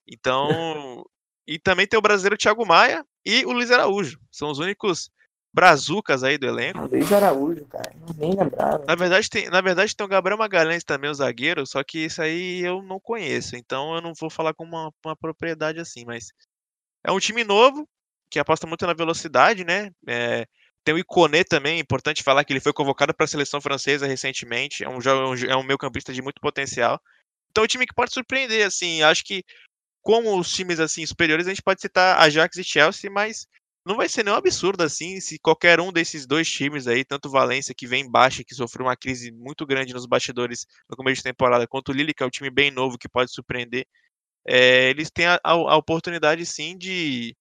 Então. 0.08 1.06
e 1.48 1.60
também 1.60 1.88
tem 1.88 1.98
o 1.98 2.02
brasileiro 2.02 2.38
Thiago 2.38 2.66
Maia 2.66 3.06
e 3.26 3.46
o 3.46 3.52
Luiz 3.52 3.72
Araújo. 3.72 4.20
São 4.32 4.50
os 4.50 4.60
únicos 4.60 5.10
brazucas 5.54 6.24
aí 6.24 6.38
do 6.38 6.48
elenco. 6.48 6.80
Ah, 6.80 6.88
Luiz 6.92 7.12
Araújo, 7.12 7.66
cara. 7.66 7.94
Nem 8.18 8.32
lembrava. 8.36 8.84
Na 8.86 8.96
verdade, 8.96 9.30
tem, 9.30 9.50
na 9.50 9.62
verdade, 9.62 9.96
tem 9.96 10.06
o 10.06 10.10
Gabriel 10.10 10.38
Magalhães 10.38 10.84
também, 10.84 11.10
o 11.10 11.14
zagueiro, 11.14 11.66
só 11.68 11.84
que 11.84 12.06
isso 12.06 12.22
aí 12.22 12.62
eu 12.62 12.82
não 12.82 13.00
conheço. 13.00 13.56
Então 13.56 13.96
eu 13.96 14.02
não 14.02 14.14
vou 14.20 14.30
falar 14.30 14.54
com 14.54 14.64
uma, 14.64 14.92
uma 15.06 15.16
propriedade 15.16 15.80
assim, 15.80 16.04
mas. 16.06 16.32
É 17.06 17.12
um 17.12 17.20
time 17.20 17.44
novo 17.44 17.88
que 18.32 18.40
aposta 18.40 18.66
muito 18.66 18.88
na 18.88 18.94
velocidade, 18.94 19.66
né? 19.66 19.92
É, 20.08 20.48
tem 20.84 20.96
o 20.96 20.98
Iconé 20.98 21.44
também, 21.44 21.80
importante 21.80 22.24
falar 22.24 22.44
que 22.44 22.52
ele 22.52 22.60
foi 22.60 22.74
convocado 22.74 23.14
para 23.14 23.26
a 23.26 23.28
seleção 23.28 23.62
francesa 23.62 24.08
recentemente, 24.08 24.84
é 24.84 24.90
um, 24.90 25.00
é 25.48 25.56
um 25.56 25.64
meio 25.64 25.78
campista 25.78 26.12
de 26.14 26.22
muito 26.22 26.42
potencial. 26.42 27.00
Então 27.52 27.64
é 27.64 27.66
um 27.66 27.68
time 27.68 27.86
que 27.86 27.94
pode 27.94 28.14
surpreender, 28.14 28.66
assim, 28.66 29.04
acho 29.04 29.24
que 29.24 29.44
como 30.04 30.38
os 30.38 30.52
times 30.52 30.80
assim 30.80 31.06
superiores, 31.06 31.48
a 31.48 31.50
gente 31.50 31.64
pode 31.64 31.82
citar 31.82 32.20
Ajax 32.20 32.58
e 32.58 32.64
Chelsea, 32.64 33.10
mas 33.10 33.48
não 33.86 33.96
vai 33.96 34.08
ser 34.08 34.24
nenhum 34.24 34.36
absurdo 34.36 34.84
assim 34.84 35.20
se 35.20 35.40
qualquer 35.40 35.80
um 35.80 35.92
desses 35.92 36.28
dois 36.28 36.50
times 36.50 36.88
aí, 36.88 37.04
tanto 37.04 37.30
Valência 37.30 37.74
que 37.74 37.88
vem 37.88 38.10
baixa, 38.10 38.44
que 38.44 38.54
sofreu 38.54 38.86
uma 38.86 38.98
crise 38.98 39.32
muito 39.32 39.66
grande 39.66 39.94
nos 39.94 40.06
bastidores 40.06 40.68
no 40.90 40.96
começo 40.96 41.18
de 41.18 41.24
temporada, 41.24 41.68
quanto 41.68 41.90
o 41.90 41.92
Lille, 41.94 42.14
que 42.14 42.22
é 42.22 42.26
um 42.26 42.30
time 42.30 42.50
bem 42.50 42.70
novo 42.70 42.98
que 42.98 43.10
pode 43.10 43.32
surpreender, 43.32 43.86
é, 44.46 44.90
eles 44.90 45.10
têm 45.10 45.26
a, 45.26 45.40
a, 45.44 45.78
oportunidade 45.78 46.46
sim 46.46 46.78
de 46.78 47.36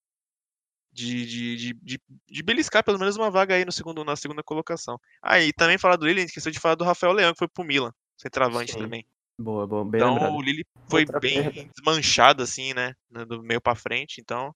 de, 0.92 1.26
de, 1.26 1.56
de, 1.56 1.74
de, 1.82 2.00
de 2.28 2.42
beliscar 2.42 2.84
pelo 2.84 2.98
menos 2.98 3.16
uma 3.16 3.30
vaga 3.30 3.54
aí 3.54 3.64
no 3.64 3.72
segundo, 3.72 4.04
na 4.04 4.14
segunda 4.14 4.42
colocação. 4.42 5.00
Aí 5.22 5.48
ah, 5.48 5.52
também 5.56 5.78
falar 5.78 5.96
do 5.96 6.06
Lille, 6.06 6.18
a 6.18 6.20
gente 6.20 6.30
esqueceu 6.30 6.52
de 6.52 6.60
falar 6.60 6.74
do 6.74 6.84
Rafael 6.84 7.12
Leão, 7.12 7.32
que 7.32 7.38
foi 7.38 7.48
pro 7.48 7.64
Milan, 7.64 7.92
centroavante 8.16 8.76
também. 8.76 9.06
Boa, 9.40 9.66
boa, 9.66 9.84
bem 9.84 10.00
Então 10.00 10.14
lembrado. 10.14 10.34
o 10.34 10.42
Lille 10.42 10.64
foi 10.88 11.02
Outra 11.02 11.20
bem 11.20 11.42
perda. 11.50 11.70
desmanchado, 11.76 12.42
assim, 12.42 12.74
né? 12.74 12.94
Do 13.10 13.42
meio 13.42 13.60
pra 13.60 13.74
frente, 13.74 14.20
então. 14.20 14.54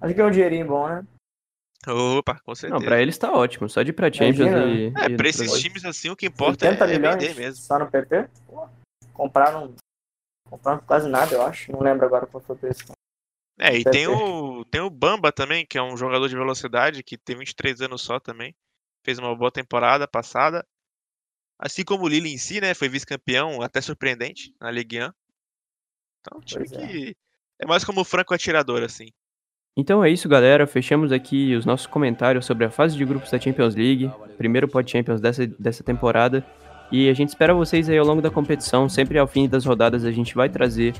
Acho 0.00 0.14
que 0.14 0.20
é 0.20 0.24
um 0.24 0.30
dinheirinho 0.30 0.66
bom, 0.66 0.88
né? 0.88 1.06
Opa, 1.86 2.40
com 2.40 2.54
certeza. 2.54 2.78
Não, 2.80 2.84
pra 2.84 3.00
eles 3.00 3.16
tá 3.16 3.32
ótimo, 3.32 3.68
só 3.68 3.82
de 3.82 3.90
ir 3.90 3.92
pra 3.92 4.12
Champions 4.12 4.50
e. 4.50 4.92
É, 4.98 5.10
e 5.10 5.16
pra 5.16 5.28
esses 5.28 5.60
times 5.60 5.84
assim, 5.84 6.10
o 6.10 6.16
que 6.16 6.26
importa 6.26 6.66
é, 6.66 6.74
vender 6.74 7.34
mesmo. 7.34 7.56
Só 7.56 7.78
no 7.78 7.90
PP? 7.90 8.28
compraram. 9.12 9.74
Compraram 10.48 10.80
quase 10.80 11.08
nada, 11.08 11.34
eu 11.34 11.42
acho. 11.42 11.70
Não 11.70 11.80
lembro 11.80 12.04
agora 12.06 12.26
qual 12.26 12.42
foi 12.42 12.56
o 12.56 12.58
preço. 12.58 12.84
É, 13.60 13.76
e 13.76 13.84
tem 13.84 14.06
o, 14.06 14.64
tem 14.64 14.80
o 14.80 14.90
Bamba 14.90 15.32
também, 15.32 15.66
que 15.66 15.76
é 15.76 15.82
um 15.82 15.96
jogador 15.96 16.28
de 16.28 16.36
velocidade, 16.36 17.02
que 17.02 17.18
tem 17.18 17.36
23 17.36 17.80
anos 17.82 18.02
só 18.02 18.18
também. 18.20 18.54
Fez 19.04 19.18
uma 19.18 19.34
boa 19.34 19.50
temporada 19.50 20.06
passada. 20.06 20.64
Assim 21.58 21.84
como 21.84 22.04
o 22.04 22.08
Lille 22.08 22.32
em 22.32 22.38
si, 22.38 22.60
né? 22.60 22.72
Foi 22.72 22.88
vice-campeão, 22.88 23.60
até 23.62 23.80
surpreendente, 23.80 24.54
na 24.60 24.70
Ligue 24.70 25.00
1. 25.00 25.10
Então, 26.20 26.38
um 26.38 26.40
time 26.40 26.66
é. 26.72 26.86
que 26.86 27.16
é 27.60 27.66
mais 27.66 27.84
como 27.84 28.00
o 28.00 28.04
franco 28.04 28.32
atirador, 28.32 28.82
assim. 28.82 29.08
Então 29.76 30.04
é 30.04 30.10
isso, 30.10 30.28
galera. 30.28 30.66
Fechamos 30.66 31.12
aqui 31.12 31.54
os 31.54 31.64
nossos 31.64 31.86
comentários 31.86 32.46
sobre 32.46 32.64
a 32.64 32.70
fase 32.70 32.96
de 32.96 33.04
grupos 33.04 33.30
da 33.30 33.38
Champions 33.38 33.74
League, 33.74 34.10
primeiro 34.36 34.68
Pod 34.68 34.90
Champions 34.90 35.20
dessa, 35.20 35.46
dessa 35.46 35.82
temporada. 35.82 36.44
E 36.90 37.08
a 37.08 37.14
gente 37.14 37.28
espera 37.28 37.54
vocês 37.54 37.88
aí 37.88 37.98
ao 37.98 38.06
longo 38.06 38.22
da 38.22 38.30
competição. 38.30 38.88
Sempre 38.88 39.18
ao 39.18 39.26
fim 39.26 39.48
das 39.48 39.64
rodadas 39.64 40.04
a 40.04 40.10
gente 40.10 40.34
vai 40.34 40.48
trazer 40.48 40.94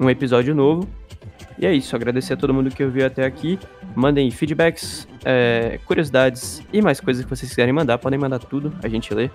um 0.00 0.08
episódio 0.08 0.54
novo. 0.54 0.88
E 1.58 1.66
é 1.66 1.72
isso, 1.72 1.94
agradecer 1.94 2.34
a 2.34 2.36
todo 2.36 2.52
mundo 2.52 2.70
que 2.70 2.82
ouviu 2.82 3.06
até 3.06 3.24
aqui. 3.24 3.58
Mandem 3.94 4.28
feedbacks, 4.30 5.06
é, 5.24 5.78
curiosidades 5.86 6.60
e 6.72 6.82
mais 6.82 7.00
coisas 7.00 7.24
que 7.24 7.30
vocês 7.30 7.48
quiserem 7.48 7.72
mandar. 7.72 7.98
Podem 7.98 8.18
mandar 8.18 8.40
tudo, 8.40 8.76
a 8.82 8.88
gente 8.88 9.14
lê. 9.14 9.30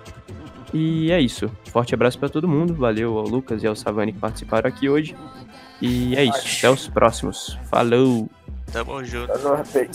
E 0.72 1.10
é 1.10 1.20
isso. 1.20 1.50
Forte 1.70 1.94
abraço 1.94 2.18
para 2.18 2.28
todo 2.28 2.46
mundo. 2.48 2.74
Valeu 2.74 3.18
ao 3.18 3.24
Lucas 3.24 3.62
e 3.62 3.66
ao 3.66 3.74
Savani 3.74 4.12
que 4.12 4.18
participaram 4.18 4.68
aqui 4.68 4.88
hoje. 4.88 5.16
E 5.80 6.14
é 6.16 6.24
isso. 6.24 6.58
Até 6.58 6.70
os 6.70 6.88
próximos. 6.88 7.58
Falou! 7.70 8.28
Tamo 8.72 9.04
junto. 9.04 9.32
Até 9.32 9.88